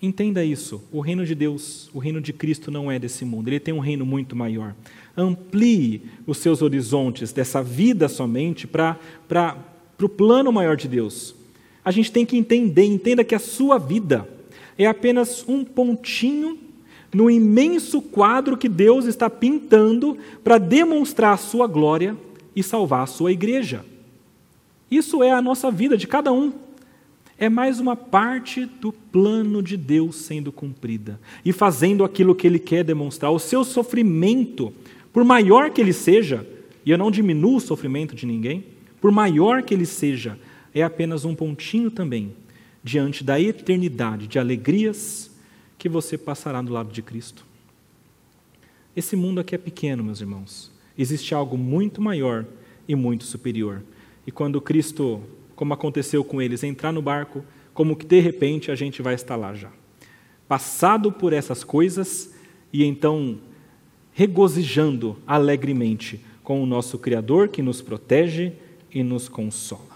entenda 0.00 0.44
isso: 0.44 0.82
o 0.90 1.00
reino 1.00 1.24
de 1.24 1.34
Deus, 1.36 1.90
o 1.94 2.00
reino 2.00 2.20
de 2.20 2.32
Cristo 2.32 2.72
não 2.72 2.90
é 2.90 2.98
desse 2.98 3.24
mundo, 3.24 3.48
ele 3.48 3.60
tem 3.60 3.72
um 3.72 3.78
reino 3.78 4.04
muito 4.04 4.34
maior. 4.34 4.74
Amplie 5.16 6.02
os 6.26 6.38
seus 6.38 6.60
horizontes 6.60 7.32
dessa 7.32 7.62
vida 7.62 8.08
somente 8.08 8.66
para 8.66 8.98
o 10.04 10.08
plano 10.08 10.52
maior 10.52 10.76
de 10.76 10.88
Deus. 10.88 11.34
A 11.84 11.90
gente 11.90 12.12
tem 12.12 12.24
que 12.24 12.36
entender, 12.36 12.84
entenda 12.84 13.24
que 13.24 13.34
a 13.34 13.38
sua 13.38 13.78
vida 13.78 14.28
é 14.78 14.86
apenas 14.86 15.44
um 15.48 15.64
pontinho 15.64 16.58
no 17.12 17.30
imenso 17.30 18.00
quadro 18.00 18.56
que 18.56 18.68
Deus 18.68 19.04
está 19.04 19.28
pintando 19.28 20.16
para 20.42 20.58
demonstrar 20.58 21.34
a 21.34 21.36
sua 21.36 21.66
glória 21.66 22.16
e 22.54 22.62
salvar 22.62 23.02
a 23.02 23.06
sua 23.06 23.32
igreja. 23.32 23.84
Isso 24.90 25.22
é 25.22 25.32
a 25.32 25.42
nossa 25.42 25.70
vida 25.70 25.96
de 25.96 26.06
cada 26.06 26.32
um 26.32 26.52
é 27.42 27.48
mais 27.48 27.80
uma 27.80 27.96
parte 27.96 28.66
do 28.66 28.92
plano 28.92 29.60
de 29.60 29.76
Deus 29.76 30.14
sendo 30.14 30.52
cumprida 30.52 31.18
e 31.44 31.52
fazendo 31.52 32.04
aquilo 32.04 32.36
que 32.36 32.46
Ele 32.46 32.60
quer 32.60 32.84
demonstrar. 32.84 33.32
O 33.32 33.38
seu 33.40 33.64
sofrimento, 33.64 34.72
por 35.12 35.24
maior 35.24 35.70
que 35.70 35.80
ele 35.80 35.92
seja, 35.92 36.46
e 36.86 36.90
eu 36.92 36.96
não 36.96 37.10
diminuo 37.10 37.56
o 37.56 37.60
sofrimento 37.60 38.14
de 38.14 38.26
ninguém, 38.26 38.64
por 39.02 39.10
maior 39.10 39.64
que 39.64 39.74
ele 39.74 39.84
seja, 39.84 40.38
é 40.72 40.82
apenas 40.82 41.24
um 41.24 41.34
pontinho 41.34 41.90
também 41.90 42.34
diante 42.84 43.24
da 43.24 43.38
eternidade 43.40 44.28
de 44.28 44.38
alegrias 44.38 45.30
que 45.76 45.88
você 45.88 46.16
passará 46.16 46.62
do 46.62 46.72
lado 46.72 46.92
de 46.92 47.02
Cristo. 47.02 47.44
Esse 48.94 49.16
mundo 49.16 49.40
aqui 49.40 49.56
é 49.56 49.58
pequeno, 49.58 50.04
meus 50.04 50.20
irmãos. 50.20 50.70
Existe 50.96 51.34
algo 51.34 51.58
muito 51.58 52.00
maior 52.00 52.46
e 52.86 52.94
muito 52.94 53.24
superior. 53.24 53.82
E 54.24 54.30
quando 54.30 54.60
Cristo 54.60 55.20
como 55.56 55.74
aconteceu 55.74 56.24
com 56.24 56.40
eles, 56.40 56.62
entrar 56.62 56.92
no 56.92 57.02
barco, 57.02 57.44
como 57.74 57.96
que 57.96 58.06
de 58.06 58.20
repente 58.20 58.70
a 58.70 58.74
gente 58.74 59.02
vai 59.02 59.14
estar 59.14 59.36
lá 59.36 59.52
já. 59.52 59.70
Passado 60.46 61.10
por 61.10 61.32
essas 61.32 61.64
coisas 61.64 62.32
e 62.72 62.84
então 62.84 63.38
regozijando 64.12 65.18
alegremente 65.26 66.20
com 66.42 66.62
o 66.62 66.66
nosso 66.66 66.98
Criador 66.98 67.48
que 67.48 67.62
nos 67.62 67.82
protege 67.82 68.52
e 68.92 69.02
nos 69.02 69.28
consola. 69.28 69.92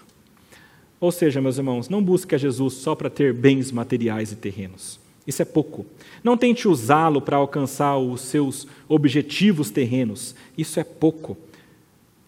Ou 0.99 1.11
seja, 1.11 1.39
meus 1.39 1.57
irmãos, 1.57 1.89
não 1.89 2.03
busque 2.03 2.33
a 2.33 2.37
Jesus 2.37 2.73
só 2.75 2.95
para 2.95 3.09
ter 3.09 3.33
bens 3.33 3.71
materiais 3.71 4.31
e 4.31 4.35
terrenos. 4.35 4.99
Isso 5.27 5.41
é 5.41 5.45
pouco. 5.45 5.85
Não 6.23 6.37
tente 6.37 6.67
usá-lo 6.67 7.21
para 7.21 7.37
alcançar 7.37 7.97
os 7.97 8.21
seus 8.21 8.65
objetivos 8.87 9.69
terrenos. 9.69 10.33
Isso 10.57 10.79
é 10.79 10.83
pouco. 10.83 11.37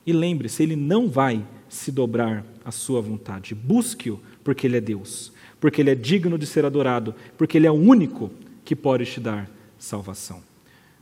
E 0.06 0.12
lembre-se, 0.12 0.62
ele 0.62 0.76
não 0.76 1.08
vai 1.08 1.44
se 1.70 1.92
dobrar 1.92 2.46
à 2.64 2.72
sua 2.72 3.02
vontade. 3.02 3.56
Busque-o, 3.56 4.20
porque 4.44 4.68
ele 4.68 4.78
é 4.78 4.82
Deus, 4.82 5.32
porque 5.60 5.82
ele 5.82 5.92
é 5.92 5.96
digno 5.96 6.38
de 6.38 6.46
ser 6.46 6.66
adorado, 6.66 7.16
porque 7.38 7.58
ele 7.58 7.68
é 7.68 7.72
o 7.72 7.76
único 7.76 8.32
que 8.66 8.76
pode 8.76 9.06
te 9.06 9.20
dar 9.20 9.50
salvação. 9.78 10.42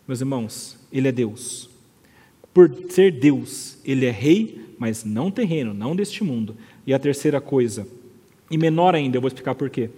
Meus 0.08 0.22
irmãos, 0.22 0.78
ele 0.92 1.08
é 1.08 1.12
Deus. 1.12 1.70
Por 2.54 2.72
ser 2.90 3.12
Deus, 3.12 3.78
ele 3.84 4.06
é 4.06 4.12
rei, 4.12 4.62
mas 4.78 5.04
não 5.04 5.32
terreno, 5.32 5.74
não 5.74 5.96
deste 5.96 6.24
mundo. 6.24 6.56
E 6.86 6.94
a 6.94 7.00
terceira 7.00 7.42
coisa, 7.42 7.88
e 8.50 8.58
menor 8.58 8.96
ainda, 8.96 9.18
eu 9.18 9.22
vou 9.22 9.28
explicar 9.28 9.56
por 9.56 9.70
quê, 9.70 9.90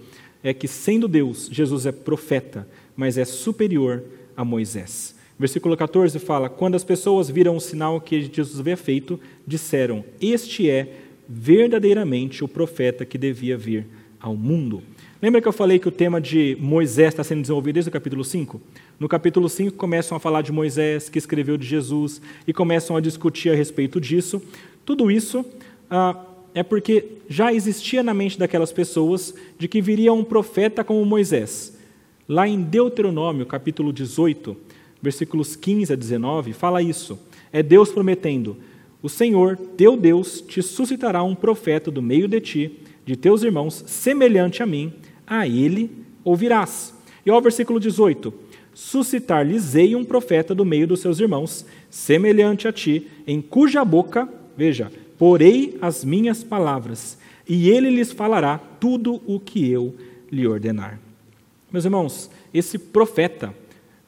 é 0.44 0.54
que 0.54 0.68
sendo 0.68 1.08
Deus, 1.08 1.50
Jesus 1.52 1.86
é 1.86 1.92
profeta, 1.92 2.68
mas 2.96 3.18
é 3.18 3.26
superior 3.26 4.04
a 4.36 4.44
Moisés. 4.44 5.16
Versículo 5.38 5.78
14 5.78 6.20
fala: 6.20 6.50
Quando 6.50 6.76
as 6.76 6.84
pessoas 6.84 7.30
viram 7.30 7.56
o 7.56 7.62
sinal 7.62 8.02
que 8.02 8.22
Jesus 8.22 8.60
havia 8.60 8.76
feito, 8.76 9.20
disseram: 9.46 10.04
Este 10.22 10.70
é 10.70 10.94
verdadeiramente 11.28 12.44
o 12.44 12.48
profeta 12.48 13.06
que 13.06 13.18
devia 13.18 13.58
vir 13.58 13.86
ao 14.20 14.36
mundo. 14.36 14.82
Lembra 15.22 15.42
que 15.42 15.48
eu 15.48 15.54
falei 15.54 15.80
que 15.80 15.88
o 15.88 15.92
tema 15.92 16.20
de 16.22 16.58
Moisés 16.62 17.10
está 17.10 17.24
sendo 17.24 17.42
desenvolvido 17.42 17.76
desde 17.76 17.90
o 17.90 17.92
capítulo 17.92 18.24
5? 18.24 18.62
No 18.98 19.08
capítulo 19.08 19.50
5 19.50 19.76
começam 19.76 20.16
a 20.16 20.20
falar 20.20 20.42
de 20.42 20.52
Moisés, 20.52 21.10
que 21.10 21.18
escreveu 21.18 21.58
de 21.58 21.68
Jesus, 21.68 22.22
e 22.48 22.54
começam 22.54 22.96
a 22.96 23.02
discutir 23.02 23.50
a 23.50 23.56
respeito 23.56 24.00
disso. 24.00 24.42
Tudo 24.90 25.12
isso 25.12 25.46
ah, 25.88 26.20
é 26.52 26.64
porque 26.64 27.06
já 27.30 27.54
existia 27.54 28.02
na 28.02 28.12
mente 28.12 28.40
daquelas 28.40 28.72
pessoas 28.72 29.36
de 29.56 29.68
que 29.68 29.84
viria 29.84 30.12
um 30.12 30.24
profeta 30.24 30.84
como 30.84 31.06
Moisés. 31.06 31.78
Lá 32.28 32.48
em 32.48 32.60
Deuteronômio, 32.60 33.46
capítulo 33.46 33.94
18, 33.94 34.58
versículos 35.00 35.56
15 35.56 35.94
a 35.94 35.96
19, 35.96 36.54
fala 36.54 36.82
isso. 36.82 37.20
É 37.54 37.62
Deus 37.62 37.92
prometendo: 37.92 38.58
O 39.00 39.08
Senhor, 39.08 39.56
teu 39.78 39.96
Deus, 39.96 40.42
te 40.42 40.60
suscitará 40.64 41.22
um 41.22 41.36
profeta 41.36 41.92
do 41.92 42.02
meio 42.02 42.28
de 42.28 42.42
ti, 42.42 42.80
de 43.06 43.16
teus 43.16 43.44
irmãos, 43.44 43.84
semelhante 43.86 44.64
a 44.64 44.66
mim, 44.66 44.92
a 45.28 45.48
ele 45.48 45.92
ouvirás. 46.24 46.96
E 47.24 47.30
ao 47.30 47.40
versículo 47.40 47.80
18: 47.80 48.34
Suscitar-lhes-ei 48.74 49.96
um 49.96 50.04
profeta 50.04 50.56
do 50.56 50.66
meio 50.66 50.88
dos 50.88 51.00
seus 51.00 51.20
irmãos, 51.20 51.64
semelhante 51.92 52.68
a 52.68 52.74
ti, 52.74 53.06
em 53.28 53.40
cuja 53.40 53.86
boca, 53.86 54.28
veja, 54.60 54.92
porei 55.18 55.78
as 55.82 56.04
minhas 56.04 56.44
palavras, 56.44 57.18
e 57.48 57.70
ele 57.70 57.90
lhes 57.90 58.12
falará 58.12 58.58
tudo 58.58 59.22
o 59.26 59.40
que 59.40 59.72
eu 59.72 59.96
lhe 60.30 60.46
ordenar. 60.46 61.00
Meus 61.72 61.86
irmãos, 61.86 62.30
esse 62.54 62.78
profeta, 62.78 63.56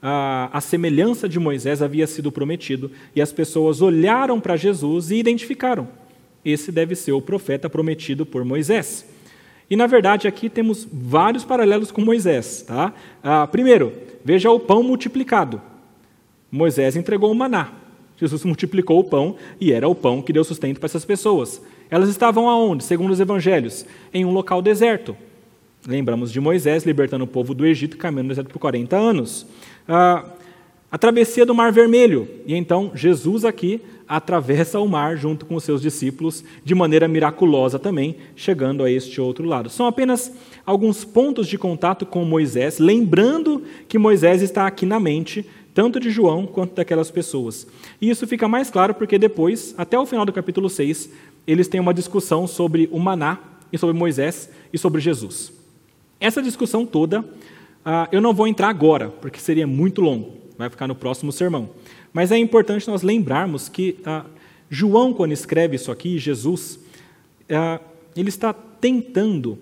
a, 0.01 0.49
a 0.51 0.59
semelhança 0.59 1.29
de 1.29 1.39
Moisés 1.39 1.81
havia 1.81 2.05
sido 2.05 2.33
prometido, 2.33 2.91
e 3.15 3.21
as 3.21 3.31
pessoas 3.31 3.81
olharam 3.81 4.41
para 4.41 4.57
Jesus 4.57 5.09
e 5.09 5.15
identificaram: 5.15 5.87
esse 6.43 6.69
deve 6.69 6.95
ser 6.95 7.13
o 7.13 7.21
profeta 7.21 7.69
prometido 7.69 8.25
por 8.25 8.43
Moisés. 8.43 9.05
E 9.69 9.75
na 9.77 9.87
verdade 9.87 10.27
aqui 10.27 10.49
temos 10.49 10.85
vários 10.91 11.45
paralelos 11.45 11.91
com 11.91 12.01
Moisés. 12.01 12.63
Tá? 12.63 12.93
Ah, 13.23 13.47
primeiro, 13.47 13.93
veja 14.21 14.51
o 14.51 14.59
pão 14.59 14.83
multiplicado. 14.83 15.61
Moisés 16.51 16.97
entregou 16.97 17.31
o 17.31 17.35
maná. 17.35 17.80
Jesus 18.21 18.45
multiplicou 18.45 18.99
o 18.99 19.03
pão 19.03 19.35
e 19.59 19.73
era 19.73 19.87
o 19.87 19.95
pão 19.95 20.21
que 20.21 20.31
deu 20.31 20.43
sustento 20.43 20.79
para 20.79 20.85
essas 20.85 21.03
pessoas. 21.03 21.59
Elas 21.89 22.07
estavam 22.07 22.47
aonde? 22.47 22.83
Segundo 22.83 23.09
os 23.09 23.19
evangelhos, 23.19 23.83
em 24.13 24.23
um 24.23 24.31
local 24.31 24.61
deserto. 24.61 25.17
Lembramos 25.87 26.31
de 26.31 26.39
Moisés 26.39 26.85
libertando 26.85 27.23
o 27.23 27.27
povo 27.27 27.55
do 27.55 27.65
Egito, 27.65 27.97
caminhando 27.97 28.27
no 28.27 28.29
deserto 28.29 28.51
por 28.51 28.59
40 28.59 28.95
anos 28.95 29.47
a, 29.87 30.23
a 30.91 30.97
travessia 30.99 31.47
do 31.47 31.55
Mar 31.55 31.71
Vermelho. 31.71 32.29
E 32.45 32.53
então 32.53 32.91
Jesus 32.93 33.43
aqui 33.43 33.81
atravessa 34.07 34.79
o 34.79 34.87
mar 34.87 35.17
junto 35.17 35.45
com 35.45 35.55
os 35.55 35.63
seus 35.63 35.81
discípulos 35.81 36.43
de 36.63 36.75
maneira 36.75 37.07
miraculosa 37.07 37.79
também, 37.79 38.17
chegando 38.35 38.83
a 38.83 38.91
este 38.91 39.19
outro 39.19 39.45
lado. 39.47 39.67
São 39.67 39.87
apenas 39.87 40.31
alguns 40.63 41.03
pontos 41.03 41.47
de 41.47 41.57
contato 41.57 42.05
com 42.05 42.23
Moisés, 42.23 42.77
lembrando 42.77 43.63
que 43.87 43.97
Moisés 43.97 44.43
está 44.43 44.67
aqui 44.67 44.85
na 44.85 44.99
mente 44.99 45.45
tanto 45.73 45.99
de 45.99 46.09
João 46.09 46.45
quanto 46.45 46.75
daquelas 46.75 47.09
pessoas. 47.09 47.67
E 47.99 48.09
isso 48.09 48.27
fica 48.27 48.47
mais 48.47 48.69
claro 48.69 48.93
porque 48.93 49.17
depois, 49.17 49.73
até 49.77 49.97
o 49.97 50.05
final 50.05 50.25
do 50.25 50.33
capítulo 50.33 50.69
6, 50.69 51.09
eles 51.47 51.67
têm 51.67 51.79
uma 51.79 51.93
discussão 51.93 52.45
sobre 52.45 52.89
o 52.91 52.99
maná, 52.99 53.51
e 53.71 53.77
sobre 53.77 53.95
Moisés 53.95 54.49
e 54.71 54.77
sobre 54.77 55.01
Jesus. 55.01 55.53
Essa 56.19 56.41
discussão 56.41 56.85
toda, 56.85 57.25
ah, 57.85 58.07
eu 58.11 58.21
não 58.21 58.33
vou 58.33 58.47
entrar 58.47 58.69
agora, 58.69 59.09
porque 59.09 59.39
seria 59.39 59.65
muito 59.65 60.01
longo, 60.01 60.37
vai 60.57 60.69
ficar 60.69 60.87
no 60.87 60.95
próximo 60.95 61.31
sermão. 61.31 61.69
Mas 62.13 62.31
é 62.31 62.37
importante 62.37 62.87
nós 62.87 63.01
lembrarmos 63.01 63.69
que 63.69 63.97
ah, 64.05 64.25
João, 64.69 65.13
quando 65.13 65.31
escreve 65.31 65.75
isso 65.75 65.91
aqui, 65.91 66.19
Jesus, 66.19 66.79
ah, 67.49 67.79
ele 68.15 68.29
está 68.29 68.53
tentando 68.53 69.57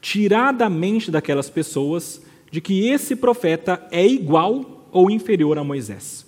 tirar 0.00 0.52
da 0.52 0.70
mente 0.70 1.10
daquelas 1.10 1.50
pessoas 1.50 2.22
de 2.50 2.60
que 2.60 2.88
esse 2.88 3.14
profeta 3.14 3.86
é 3.90 4.06
igual 4.06 4.79
ou 4.92 5.10
inferior 5.10 5.58
a 5.58 5.64
Moisés. 5.64 6.26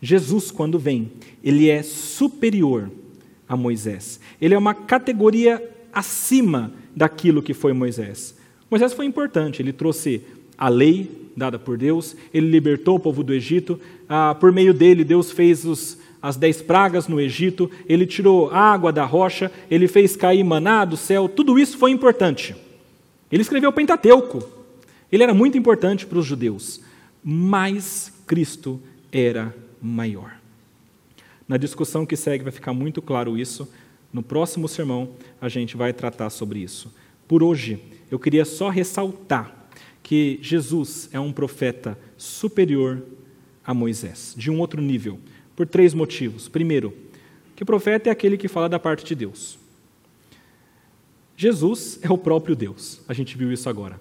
Jesus, 0.00 0.50
quando 0.50 0.78
vem, 0.78 1.12
ele 1.42 1.68
é 1.68 1.82
superior 1.82 2.90
a 3.48 3.56
Moisés. 3.56 4.18
Ele 4.40 4.54
é 4.54 4.58
uma 4.58 4.74
categoria 4.74 5.62
acima 5.92 6.72
daquilo 6.94 7.42
que 7.42 7.54
foi 7.54 7.72
Moisés. 7.72 8.34
Moisés 8.70 8.92
foi 8.92 9.04
importante, 9.04 9.60
ele 9.60 9.72
trouxe 9.72 10.22
a 10.56 10.68
lei 10.68 11.10
dada 11.36 11.58
por 11.58 11.76
Deus, 11.76 12.16
ele 12.32 12.48
libertou 12.48 12.96
o 12.96 13.00
povo 13.00 13.22
do 13.22 13.32
Egito, 13.32 13.80
ah, 14.08 14.34
por 14.38 14.52
meio 14.52 14.74
dele, 14.74 15.04
Deus 15.04 15.30
fez 15.30 15.64
os, 15.64 15.98
as 16.20 16.36
dez 16.36 16.60
pragas 16.60 17.08
no 17.08 17.20
Egito, 17.20 17.70
ele 17.88 18.06
tirou 18.06 18.50
água 18.50 18.92
da 18.92 19.04
rocha, 19.04 19.50
ele 19.70 19.88
fez 19.88 20.14
cair 20.16 20.44
maná 20.44 20.84
do 20.84 20.96
céu, 20.96 21.28
tudo 21.28 21.58
isso 21.58 21.78
foi 21.78 21.90
importante. 21.90 22.54
Ele 23.30 23.42
escreveu 23.42 23.70
o 23.70 23.72
Pentateuco, 23.72 24.42
ele 25.10 25.22
era 25.22 25.34
muito 25.34 25.56
importante 25.56 26.06
para 26.06 26.18
os 26.18 26.26
judeus, 26.26 26.80
mas 27.22 28.12
Cristo 28.26 28.80
era 29.10 29.54
maior. 29.80 30.40
Na 31.46 31.56
discussão 31.56 32.06
que 32.06 32.16
segue 32.16 32.44
vai 32.44 32.52
ficar 32.52 32.72
muito 32.72 33.02
claro 33.02 33.36
isso. 33.36 33.70
No 34.12 34.22
próximo 34.22 34.68
sermão 34.68 35.10
a 35.40 35.48
gente 35.48 35.76
vai 35.76 35.92
tratar 35.92 36.30
sobre 36.30 36.60
isso. 36.60 36.92
Por 37.28 37.42
hoje, 37.42 37.82
eu 38.10 38.18
queria 38.18 38.44
só 38.44 38.68
ressaltar 38.68 39.68
que 40.02 40.38
Jesus 40.42 41.08
é 41.12 41.20
um 41.20 41.32
profeta 41.32 41.98
superior 42.16 43.02
a 43.64 43.72
Moisés, 43.72 44.34
de 44.36 44.50
um 44.50 44.58
outro 44.58 44.82
nível, 44.82 45.18
por 45.54 45.66
três 45.66 45.94
motivos. 45.94 46.48
Primeiro, 46.48 46.92
que 47.54 47.62
o 47.62 47.66
profeta 47.66 48.08
é 48.08 48.12
aquele 48.12 48.36
que 48.36 48.48
fala 48.48 48.68
da 48.68 48.78
parte 48.78 49.04
de 49.04 49.14
Deus. 49.14 49.58
Jesus 51.36 51.98
é 52.02 52.10
o 52.10 52.18
próprio 52.18 52.54
Deus, 52.54 53.00
a 53.08 53.14
gente 53.14 53.36
viu 53.36 53.52
isso 53.52 53.68
agora. 53.68 54.00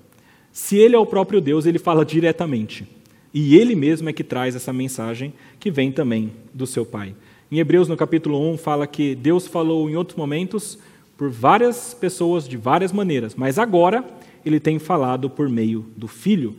Se 0.52 0.78
ele 0.78 0.96
é 0.96 1.00
o 1.00 1.06
próprio 1.06 1.40
Deus, 1.40 1.66
ele 1.66 1.80
fala 1.80 2.04
diretamente. 2.04 2.88
E 3.34 3.56
ele 3.58 3.76
mesmo 3.76 4.10
é 4.10 4.14
que 4.14 4.24
traz 4.24 4.56
essa 4.56 4.74
mensagem 4.74 5.34
que 5.60 5.72
vem 5.72 5.92
também 5.92 6.32
do 6.54 6.68
seu 6.68 6.86
Pai. 6.86 7.16
Em 7.52 7.60
Hebreus, 7.60 7.88
no 7.88 7.98
capítulo 7.98 8.52
1, 8.54 8.58
fala 8.58 8.88
que 8.88 9.16
Deus 9.16 9.48
falou 9.48 9.90
em 9.90 9.96
outros 9.96 10.18
momentos 10.18 10.78
por 11.18 11.30
várias 11.30 11.94
pessoas 11.94 12.48
de 12.48 12.58
várias 12.58 12.92
maneiras, 12.92 13.36
mas 13.36 13.60
agora 13.60 14.04
ele 14.46 14.60
tem 14.60 14.80
falado 14.80 15.30
por 15.30 15.48
meio 15.48 15.86
do 15.96 16.08
Filho, 16.08 16.56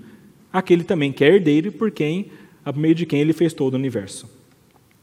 aquele 0.53 0.85
também 0.85 1.13
que 1.13 1.25
é 1.25 1.29
herdeiro 1.29 1.69
e 1.69 1.71
por 1.71 1.91
quem, 1.91 2.31
por 2.65 2.77
meio 2.77 2.95
de 2.95 3.05
quem 3.05 3.21
ele 3.21 3.33
fez 3.33 3.53
todo 3.53 3.75
o 3.75 3.77
universo. 3.77 4.31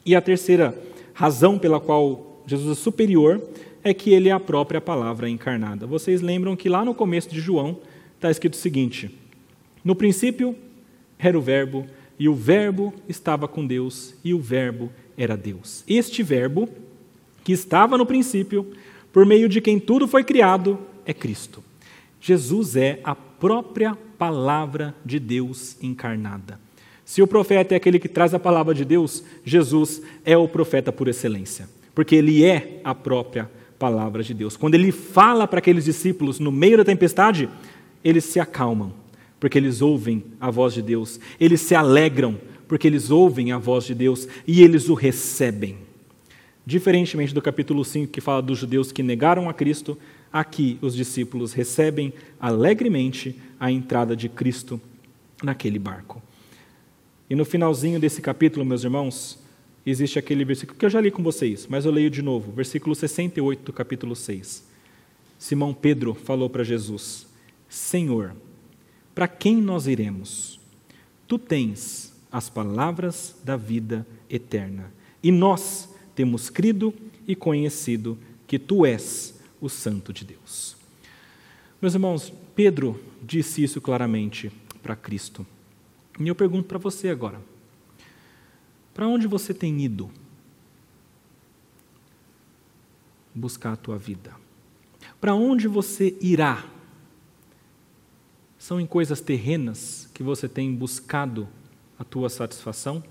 E 0.06 0.16
a 0.16 0.22
terceira 0.22 0.78
razão 1.14 1.60
pela 1.60 1.80
qual 1.80 2.42
Jesus 2.48 2.78
é 2.78 2.82
superior 2.82 3.42
é 3.84 3.94
que 3.94 4.12
ele 4.12 4.30
é 4.30 4.32
a 4.32 4.40
própria 4.40 4.80
palavra 4.80 5.30
encarnada. 5.30 5.86
Vocês 5.86 6.22
lembram 6.22 6.56
que 6.56 6.70
lá 6.70 6.84
no 6.86 6.94
começo 6.94 7.30
de 7.30 7.40
João 7.40 7.78
está 8.16 8.32
escrito 8.32 8.54
o 8.54 8.58
seguinte: 8.58 9.10
No 9.84 9.96
princípio 9.96 10.56
era 11.20 11.38
o 11.38 11.42
Verbo, 11.42 11.86
e 12.18 12.28
o 12.30 12.34
Verbo 12.34 12.94
estava 13.08 13.48
com 13.48 13.68
Deus, 13.68 14.16
e 14.24 14.34
o 14.34 14.40
Verbo 14.40 14.90
era 15.18 15.36
Deus. 15.36 15.84
Este 15.88 16.24
Verbo, 16.24 16.70
que 17.44 17.52
estava 17.52 17.98
no 17.98 18.06
princípio, 18.06 18.72
por 19.12 19.26
meio 19.26 19.50
de 19.50 19.60
quem 19.60 19.80
tudo 19.80 20.08
foi 20.08 20.24
criado, 20.24 20.80
é 21.06 21.14
Cristo. 21.14 21.64
Jesus 22.22 22.76
é 22.76 23.00
a 23.04 23.14
própria 23.14 23.98
palavra 24.18 24.96
de 25.06 25.20
Deus 25.20 25.78
encarnada. 25.82 26.60
Se 27.06 27.22
o 27.22 27.28
profeta 27.28 27.74
é 27.74 27.78
aquele 27.78 28.00
que 28.00 28.08
traz 28.08 28.34
a 28.34 28.40
palavra 28.40 28.74
de 28.74 28.86
Deus, 28.86 29.24
Jesus 29.44 30.02
é 30.24 30.38
o 30.38 30.48
profeta 30.48 30.92
por 30.92 31.08
excelência, 31.08 31.68
porque 31.96 32.16
ele 32.16 32.46
é 32.46 32.80
a 32.84 32.94
própria 32.94 33.50
palavra 33.80 34.22
de 34.22 34.34
Deus. 34.34 34.56
Quando 34.56 34.76
ele 34.76 34.92
fala 34.92 35.48
para 35.48 35.60
aqueles 35.60 35.86
discípulos 35.86 36.40
no 36.40 36.52
meio 36.52 36.78
da 36.78 36.86
tempestade, 36.86 37.50
eles 38.04 38.26
se 38.26 38.40
acalmam, 38.40 38.94
porque 39.40 39.58
eles 39.58 39.82
ouvem 39.82 40.24
a 40.40 40.52
voz 40.52 40.74
de 40.74 40.82
Deus, 40.82 41.20
eles 41.40 41.62
se 41.62 41.76
alegram, 41.76 42.38
porque 42.68 42.88
eles 42.88 43.10
ouvem 43.10 43.52
a 43.52 43.58
voz 43.58 43.86
de 43.86 43.96
Deus 43.96 44.28
e 44.48 44.62
eles 44.62 44.90
o 44.90 44.94
recebem. 44.94 45.78
Diferentemente 46.66 47.34
do 47.34 47.42
capítulo 47.42 47.84
5, 47.84 48.12
que 48.12 48.22
fala 48.22 48.42
dos 48.42 48.60
judeus 48.60 48.92
que 48.92 49.02
negaram 49.02 49.50
a 49.50 49.54
Cristo, 49.54 49.98
aqui 50.32 50.78
os 50.82 50.96
discípulos 50.96 51.54
recebem 51.54 52.14
alegremente 52.40 53.36
a 53.60 53.72
entrada 53.72 54.16
de 54.16 54.30
Cristo 54.30 54.80
naquele 55.42 55.80
barco. 55.80 56.22
E 57.30 57.36
no 57.36 57.46
finalzinho 57.46 58.00
desse 58.00 58.22
capítulo, 58.22 58.66
meus 58.66 58.84
irmãos, 58.84 59.40
existe 59.86 60.20
aquele 60.20 60.46
versículo 60.46 60.78
que 60.78 60.86
eu 60.86 60.90
já 60.90 61.02
li 61.02 61.10
com 61.10 61.24
vocês, 61.24 61.66
mas 61.68 61.86
eu 61.86 61.92
leio 61.92 62.10
de 62.10 62.22
novo, 62.22 62.52
versículo 62.52 62.94
68 62.94 63.64
do 63.64 63.74
capítulo 63.74 64.16
6. 64.16 64.68
Simão 65.38 65.74
Pedro 65.74 66.14
falou 66.14 66.50
para 66.50 66.64
Jesus: 66.64 67.26
Senhor, 67.68 68.36
para 69.20 69.28
quem 69.28 69.58
nós 69.58 69.86
iremos? 69.86 70.62
Tu 71.28 71.38
tens 71.38 72.14
as 72.32 72.50
palavras 72.50 73.36
da 73.44 73.58
vida 73.58 74.08
eterna. 74.30 74.94
E 75.22 75.30
nós 75.30 75.94
temos 76.16 76.50
crido 76.50 76.94
e 77.28 77.36
conhecido 77.36 78.18
que 78.48 78.58
tu 78.58 78.86
és 78.86 79.38
o 79.60 79.68
Santo 79.68 80.14
de 80.14 80.24
Deus. 80.24 80.78
Meus 81.82 81.96
irmãos, 81.96 82.32
Pedro 82.56 82.98
disse 83.22 83.62
isso 83.62 83.82
claramente 83.82 84.50
para 84.82 84.96
Cristo. 84.96 85.46
E 86.18 86.26
eu 86.26 86.34
pergunto 86.34 86.70
para 86.70 86.78
você 86.78 87.10
agora: 87.10 87.42
para 88.94 89.06
onde 89.06 89.28
você 89.28 89.54
tem 89.54 89.82
ido 89.82 90.10
buscar 93.36 93.74
a 93.74 93.76
tua 93.76 93.98
vida? 93.98 94.34
Para 95.20 95.36
onde 95.36 95.68
você 95.68 96.18
irá? 96.22 96.79
São 98.60 98.80
em 98.80 98.86
coisas 98.86 99.22
terrenas 99.22 100.10
que 100.14 100.22
você 100.22 100.48
tem 100.50 100.76
buscado 100.76 101.48
a 101.98 102.04
tua 102.04 102.30
satisfação? 102.30 103.02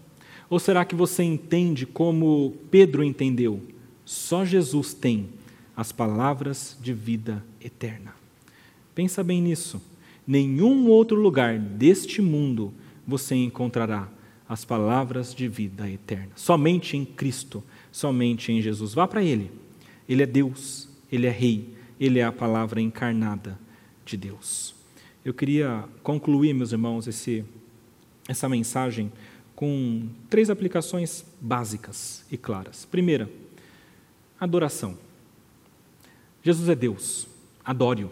Ou 0.51 0.59
será 0.59 0.85
que 0.85 0.95
você 0.95 1.23
entende 1.23 1.87
como 1.87 2.55
Pedro 2.71 3.03
entendeu? 3.03 3.63
Só 4.05 4.45
Jesus 4.45 4.93
tem 4.93 5.31
as 5.75 5.91
palavras 5.91 6.77
de 6.83 6.93
vida 6.93 7.43
eterna. 7.63 8.15
Pensa 8.95 9.25
bem 9.25 9.41
nisso. 9.41 9.81
Nenhum 10.27 10.87
outro 10.89 11.19
lugar 11.19 11.59
deste 11.59 12.21
mundo 12.21 12.75
você 13.07 13.35
encontrará 13.35 14.09
as 14.47 14.67
palavras 14.67 15.35
de 15.35 15.49
vida 15.49 15.89
eterna. 15.89 16.33
Somente 16.37 16.97
em 16.97 17.07
Cristo, 17.07 17.65
somente 17.91 18.53
em 18.53 18.61
Jesus. 18.61 18.93
Vá 18.93 19.09
para 19.09 19.23
Ele. 19.23 19.51
Ele 20.07 20.23
é 20.23 20.27
Deus, 20.27 20.89
Ele 21.11 21.27
é 21.27 21.31
Rei, 21.31 21.75
Ele 21.99 22.19
é 22.19 22.25
a 22.25 22.33
palavra 22.33 22.81
encarnada 22.81 23.59
de 24.05 24.17
Deus. 24.17 24.78
Eu 25.29 25.35
queria 25.35 25.85
concluir, 26.03 26.55
meus 26.55 26.73
irmãos, 26.73 27.07
esse 27.07 27.45
essa 28.27 28.49
mensagem 28.49 29.13
com 29.55 30.09
três 30.31 30.49
aplicações 30.49 31.23
básicas 31.39 32.25
e 32.33 32.39
claras. 32.39 32.87
Primeira, 32.87 33.31
adoração. 34.41 34.97
Jesus 36.43 36.71
é 36.71 36.75
Deus, 36.75 37.27
adore-o. 37.63 38.11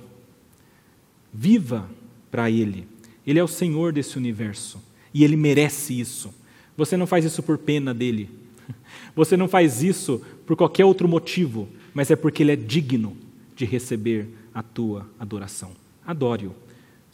Viva 1.33 1.89
para 2.31 2.51
Ele. 2.51 2.87
Ele 3.27 3.39
é 3.39 3.43
o 3.43 3.49
Senhor 3.49 3.95
desse 3.95 4.19
universo 4.19 4.79
e 5.15 5.25
Ele 5.25 5.37
merece 5.37 5.99
isso. 5.99 6.35
Você 6.77 6.99
não 6.99 7.07
faz 7.07 7.25
isso 7.25 7.43
por 7.43 7.57
pena 7.57 7.95
dele. 7.95 8.29
Você 9.17 9.39
não 9.39 9.49
faz 9.49 9.83
isso 9.83 10.21
por 10.45 10.55
qualquer 10.55 10.85
outro 10.85 11.09
motivo, 11.09 11.67
mas 11.95 12.11
é 12.11 12.15
porque 12.15 12.43
Ele 12.43 12.53
é 12.53 12.57
digno 12.57 13.17
de 13.57 13.65
receber 13.65 14.29
a 14.53 14.63
tua 14.63 15.09
adoração. 15.19 15.73
Adore-o. 16.07 16.66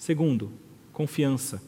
Segundo, 0.03 0.50
confiança. 0.92 1.62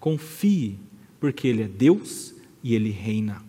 Confie, 0.00 0.78
porque 1.20 1.46
Ele 1.46 1.64
é 1.64 1.68
Deus 1.68 2.34
e 2.62 2.74
Ele 2.74 2.88
reina. 2.88 3.42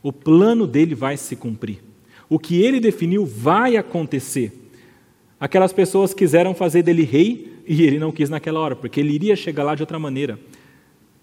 O 0.00 0.12
plano 0.12 0.68
dele 0.68 0.94
vai 0.94 1.16
se 1.16 1.34
cumprir. 1.34 1.82
O 2.28 2.38
que 2.38 2.62
ele 2.62 2.78
definiu 2.78 3.26
vai 3.26 3.76
acontecer. 3.76 4.52
Aquelas 5.40 5.72
pessoas 5.72 6.14
quiseram 6.14 6.54
fazer 6.54 6.84
dele 6.84 7.02
rei 7.02 7.52
e 7.66 7.82
ele 7.82 7.98
não 7.98 8.12
quis 8.12 8.30
naquela 8.30 8.60
hora, 8.60 8.76
porque 8.76 9.00
ele 9.00 9.12
iria 9.12 9.34
chegar 9.34 9.64
lá 9.64 9.74
de 9.74 9.82
outra 9.82 9.98
maneira. 9.98 10.38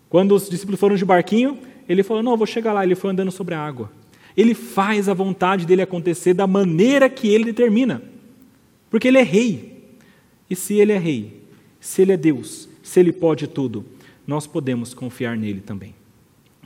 Quando 0.10 0.36
os 0.36 0.50
discípulos 0.50 0.82
foram 0.82 0.98
de 0.98 1.06
barquinho, 1.06 1.58
ele 1.88 2.04
falou: 2.04 2.22
Não, 2.22 2.36
vou 2.36 2.46
chegar 2.46 2.74
lá. 2.74 2.84
Ele 2.84 2.94
foi 2.94 3.12
andando 3.12 3.32
sobre 3.32 3.56
a 3.56 3.66
água. 3.66 3.90
Ele 4.36 4.54
faz 4.54 5.08
a 5.08 5.14
vontade 5.14 5.66
dele 5.66 5.82
acontecer 5.82 6.34
da 6.34 6.46
maneira 6.46 7.10
que 7.10 7.30
ele 7.30 7.46
determina, 7.46 8.02
porque 8.90 9.08
ele 9.08 9.18
é 9.18 9.24
rei. 9.24 9.96
E 10.50 10.58
se 10.58 10.76
ele 10.76 10.92
é 10.92 10.98
rei, 10.98 11.47
se 11.80 12.02
ele 12.02 12.12
é 12.14 12.18
Deus, 12.18 12.68
se 12.82 13.00
ele 13.00 13.12
pode 13.12 13.48
tudo, 13.48 13.86
nós 14.26 14.46
podemos 14.48 14.94
confiar 14.94 15.38
nele 15.38 15.62
também. 15.62 15.96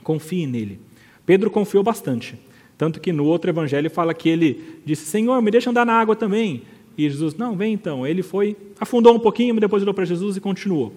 Confie 0.02 0.46
nele. 0.46 0.80
Pedro 1.24 1.50
confiou 1.50 1.82
bastante. 1.82 2.38
Tanto 2.76 3.00
que 3.00 3.12
no 3.12 3.24
outro 3.24 3.50
evangelho 3.50 3.88
fala 3.90 4.12
que 4.12 4.28
ele 4.28 4.80
disse: 4.84 5.06
Senhor, 5.06 5.40
me 5.40 5.50
deixa 5.50 5.70
andar 5.70 5.86
na 5.86 5.92
água 5.92 6.16
também. 6.16 6.62
E 6.98 7.08
Jesus, 7.08 7.34
não, 7.34 7.56
vem 7.56 7.72
então. 7.72 8.06
Ele 8.06 8.22
foi, 8.22 8.56
afundou 8.80 9.14
um 9.14 9.20
pouquinho, 9.20 9.58
depois 9.58 9.82
olhou 9.82 9.94
para 9.94 10.04
Jesus 10.04 10.36
e 10.36 10.40
continuou. 10.40 10.92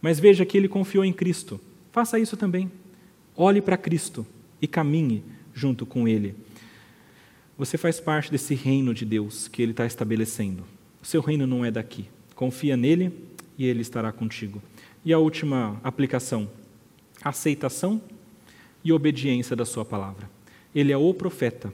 Mas 0.00 0.18
veja 0.18 0.44
que 0.44 0.56
ele 0.56 0.68
confiou 0.68 1.04
em 1.04 1.12
Cristo. 1.12 1.60
Faça 1.90 2.18
isso 2.18 2.36
também. 2.36 2.70
Olhe 3.36 3.60
para 3.60 3.76
Cristo 3.76 4.26
e 4.60 4.66
caminhe 4.66 5.22
junto 5.52 5.84
com 5.84 6.06
Ele. 6.06 6.34
Você 7.58 7.76
faz 7.76 8.00
parte 8.00 8.30
desse 8.30 8.54
reino 8.54 8.94
de 8.94 9.04
Deus 9.04 9.48
que 9.48 9.62
Ele 9.62 9.72
está 9.72 9.86
estabelecendo. 9.86 10.64
O 11.02 11.06
seu 11.06 11.20
reino 11.20 11.46
não 11.46 11.64
é 11.64 11.70
daqui. 11.70 12.06
Confia 12.42 12.76
nele 12.76 13.12
e 13.56 13.64
Ele 13.66 13.82
estará 13.82 14.10
contigo. 14.10 14.60
E 15.04 15.12
a 15.12 15.18
última 15.20 15.80
aplicação: 15.84 16.50
aceitação 17.22 18.02
e 18.82 18.92
obediência 18.92 19.54
da 19.54 19.64
Sua 19.64 19.84
palavra. 19.84 20.28
Ele 20.74 20.90
é 20.90 20.96
o 20.96 21.14
profeta, 21.14 21.72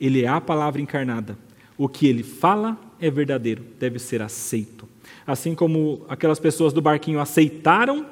ele 0.00 0.22
é 0.22 0.28
a 0.28 0.40
palavra 0.40 0.80
encarnada. 0.80 1.36
O 1.76 1.88
que 1.88 2.06
ele 2.06 2.22
fala 2.22 2.80
é 3.00 3.10
verdadeiro, 3.10 3.64
deve 3.80 3.98
ser 3.98 4.22
aceito. 4.22 4.88
Assim 5.26 5.56
como 5.56 6.06
aquelas 6.08 6.38
pessoas 6.38 6.72
do 6.72 6.80
barquinho 6.80 7.18
aceitaram 7.18 8.06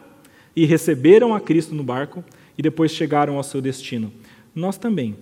e 0.56 0.64
receberam 0.64 1.32
a 1.32 1.40
Cristo 1.40 1.76
no 1.76 1.84
barco 1.84 2.24
e 2.58 2.62
depois 2.62 2.90
chegaram 2.90 3.36
ao 3.36 3.44
seu 3.44 3.60
destino. 3.60 4.12
Nós 4.52 4.76
também, 4.76 5.16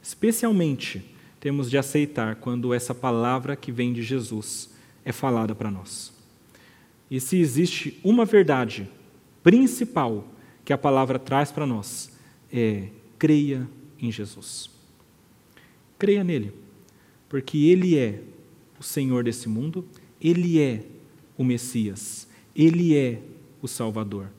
especialmente, 0.00 1.02
temos 1.40 1.68
de 1.68 1.76
aceitar 1.76 2.36
quando 2.36 2.72
essa 2.72 2.94
palavra 2.94 3.56
que 3.56 3.72
vem 3.72 3.92
de 3.92 4.04
Jesus 4.04 4.70
é 5.04 5.12
falada 5.12 5.54
para 5.54 5.70
nós. 5.70 6.11
E 7.12 7.20
se 7.20 7.36
existe 7.36 8.00
uma 8.02 8.24
verdade 8.24 8.88
principal 9.42 10.26
que 10.64 10.72
a 10.72 10.78
palavra 10.78 11.18
traz 11.18 11.52
para 11.52 11.66
nós, 11.66 12.10
é 12.50 12.88
creia 13.18 13.68
em 14.00 14.10
Jesus. 14.10 14.70
Creia 15.98 16.24
nele, 16.24 16.54
porque 17.28 17.66
ele 17.66 17.98
é 17.98 18.22
o 18.80 18.82
Senhor 18.82 19.24
desse 19.24 19.46
mundo, 19.46 19.86
ele 20.18 20.58
é 20.58 20.86
o 21.36 21.44
Messias, 21.44 22.26
ele 22.56 22.96
é 22.96 23.20
o 23.60 23.68
Salvador. 23.68 24.30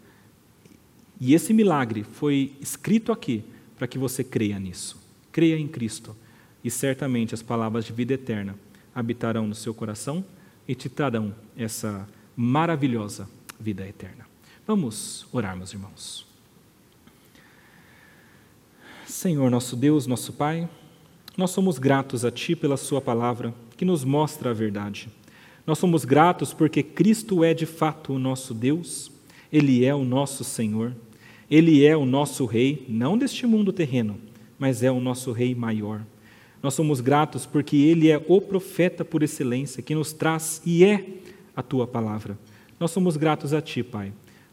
E 1.22 1.36
esse 1.36 1.54
milagre 1.54 2.04
foi 2.04 2.54
escrito 2.60 3.12
aqui 3.12 3.44
para 3.78 3.86
que 3.86 4.00
você 4.00 4.24
creia 4.24 4.58
nisso. 4.58 5.00
Creia 5.32 5.60
em 5.60 5.68
Cristo. 5.68 6.18
E 6.64 6.72
certamente 6.72 7.36
as 7.36 7.44
palavras 7.44 7.86
de 7.86 7.94
vida 7.94 8.16
eterna 8.16 8.56
habitarão 8.96 9.46
no 9.46 9.54
seu 9.54 9.76
coração 9.76 10.26
e 10.68 10.74
te 10.74 10.90
trarão 10.90 11.36
essa 11.56 12.10
maravilhosa 12.36 13.30
vida 13.60 13.88
eterna. 13.88 14.28
Vamos 14.66 15.26
orar, 15.32 15.56
meus 15.56 15.74
irmãos. 15.74 16.26
Senhor, 19.06 19.50
nosso 19.52 19.76
Deus, 19.76 20.08
nosso 20.08 20.34
Pai, 20.34 20.68
nós 21.38 21.52
somos 21.52 21.78
gratos 21.78 22.24
a 22.26 22.32
Ti 22.32 22.56
pela 22.56 22.78
Sua 22.78 23.02
palavra 23.02 23.54
que 23.78 23.86
nos 23.86 24.04
mostra 24.04 24.52
a 24.52 24.54
verdade. 24.54 25.10
Nós 25.66 25.78
somos 25.78 26.06
gratos 26.06 26.54
porque 26.54 26.84
Cristo 26.84 27.44
é 27.44 27.54
de 27.54 27.66
fato 27.66 28.14
o 28.14 28.20
nosso 28.20 28.54
Deus, 28.54 29.12
Ele 29.52 29.86
é 29.86 29.94
o 29.94 30.04
nosso 30.04 30.44
Senhor. 30.44 30.94
Ele 31.50 31.86
é 31.86 31.96
o 31.96 32.04
nosso 32.04 32.46
rei, 32.46 32.84
não 32.90 33.16
deste 33.16 33.46
mundo 33.46 33.72
terreno, 33.72 34.18
mas 34.58 34.82
é 34.82 34.92
o 34.92 35.00
nosso 35.00 35.32
rei 35.32 35.54
maior. 35.54 36.02
Nós 36.64 36.74
somos 36.74 37.00
gratos 37.00 37.46
porque 37.46 37.78
ele 37.78 38.10
é 38.10 38.24
o 38.28 38.42
profeta 38.42 39.06
por 39.06 39.22
excelência 39.22 39.84
que 39.84 39.94
nos 39.94 40.14
traz 40.14 40.64
e 40.66 40.84
é 40.84 41.06
a 41.56 41.62
tua 41.62 41.86
palavra. 41.86 42.38
Nós 42.80 42.92
somos 42.92 43.18
gratos 43.18 43.54
a 43.54 43.62
ti, 43.62 43.84
Pai, 43.84 44.12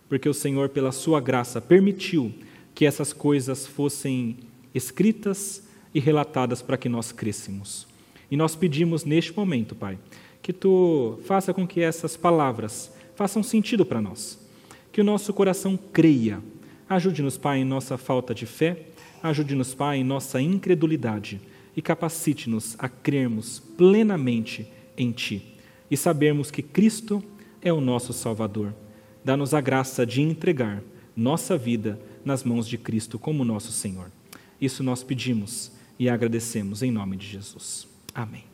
porque 0.09 0.29
o 0.29 0.35
Senhor, 0.35 0.69
pela 0.69 0.93
sua 0.93 1.21
graça, 1.21 1.61
permitiu 1.61 2.33
que 2.75 2.87
essas 2.87 3.13
coisas 3.13 3.67
fossem 3.67 4.39
escritas 4.75 5.63
e 5.95 6.01
relatadas 6.01 6.63
para 6.63 6.77
que 6.77 6.89
nós 6.89 7.13
crescêssemos. 7.13 7.87
E 8.31 8.37
nós 8.37 8.55
pedimos 8.55 9.05
neste 9.05 9.37
momento, 9.37 9.75
Pai, 9.75 9.99
que 10.43 10.53
tu 10.53 11.19
faça 11.25 11.53
com 11.53 11.67
que 11.67 11.81
essas 11.81 12.17
palavras 12.17 12.93
façam 13.17 13.43
sentido 13.43 13.85
para 13.85 14.01
nós, 14.01 14.39
que 14.93 15.01
o 15.01 15.05
nosso 15.05 15.33
coração 15.33 15.79
creia. 15.93 16.41
Ajude-nos, 16.89 17.37
Pai, 17.37 17.59
em 17.59 17.65
nossa 17.65 17.99
falta 17.99 18.35
de 18.35 18.47
fé, 18.47 18.87
ajude-nos, 19.23 19.75
Pai, 19.75 19.99
em 19.99 20.05
nossa 20.05 20.41
incredulidade. 20.41 21.41
E 21.77 21.83
capacite-nos 21.83 22.77
a 22.79 22.89
crermos 22.89 23.61
plenamente 23.77 24.71
em 24.97 25.13
Ti 25.13 25.51
e 25.91 25.97
sabermos 25.97 26.51
que 26.51 26.63
Cristo 26.63 27.23
é 27.61 27.73
o 27.73 27.81
nosso 27.81 28.13
Salvador. 28.13 28.75
Dá-nos 29.25 29.53
a 29.53 29.61
graça 29.61 30.07
de 30.07 30.23
entregar 30.23 30.83
nossa 31.17 31.57
vida 31.57 32.01
nas 32.25 32.45
mãos 32.45 32.67
de 32.67 32.79
Cristo 32.79 33.19
como 33.19 33.45
nosso 33.45 33.73
Senhor. 33.73 34.11
Isso 34.61 34.83
nós 34.83 35.03
pedimos 35.03 35.73
e 35.99 36.09
agradecemos 36.09 36.83
em 36.83 36.91
nome 36.91 37.17
de 37.17 37.27
Jesus. 37.27 37.89
Amém. 38.15 38.50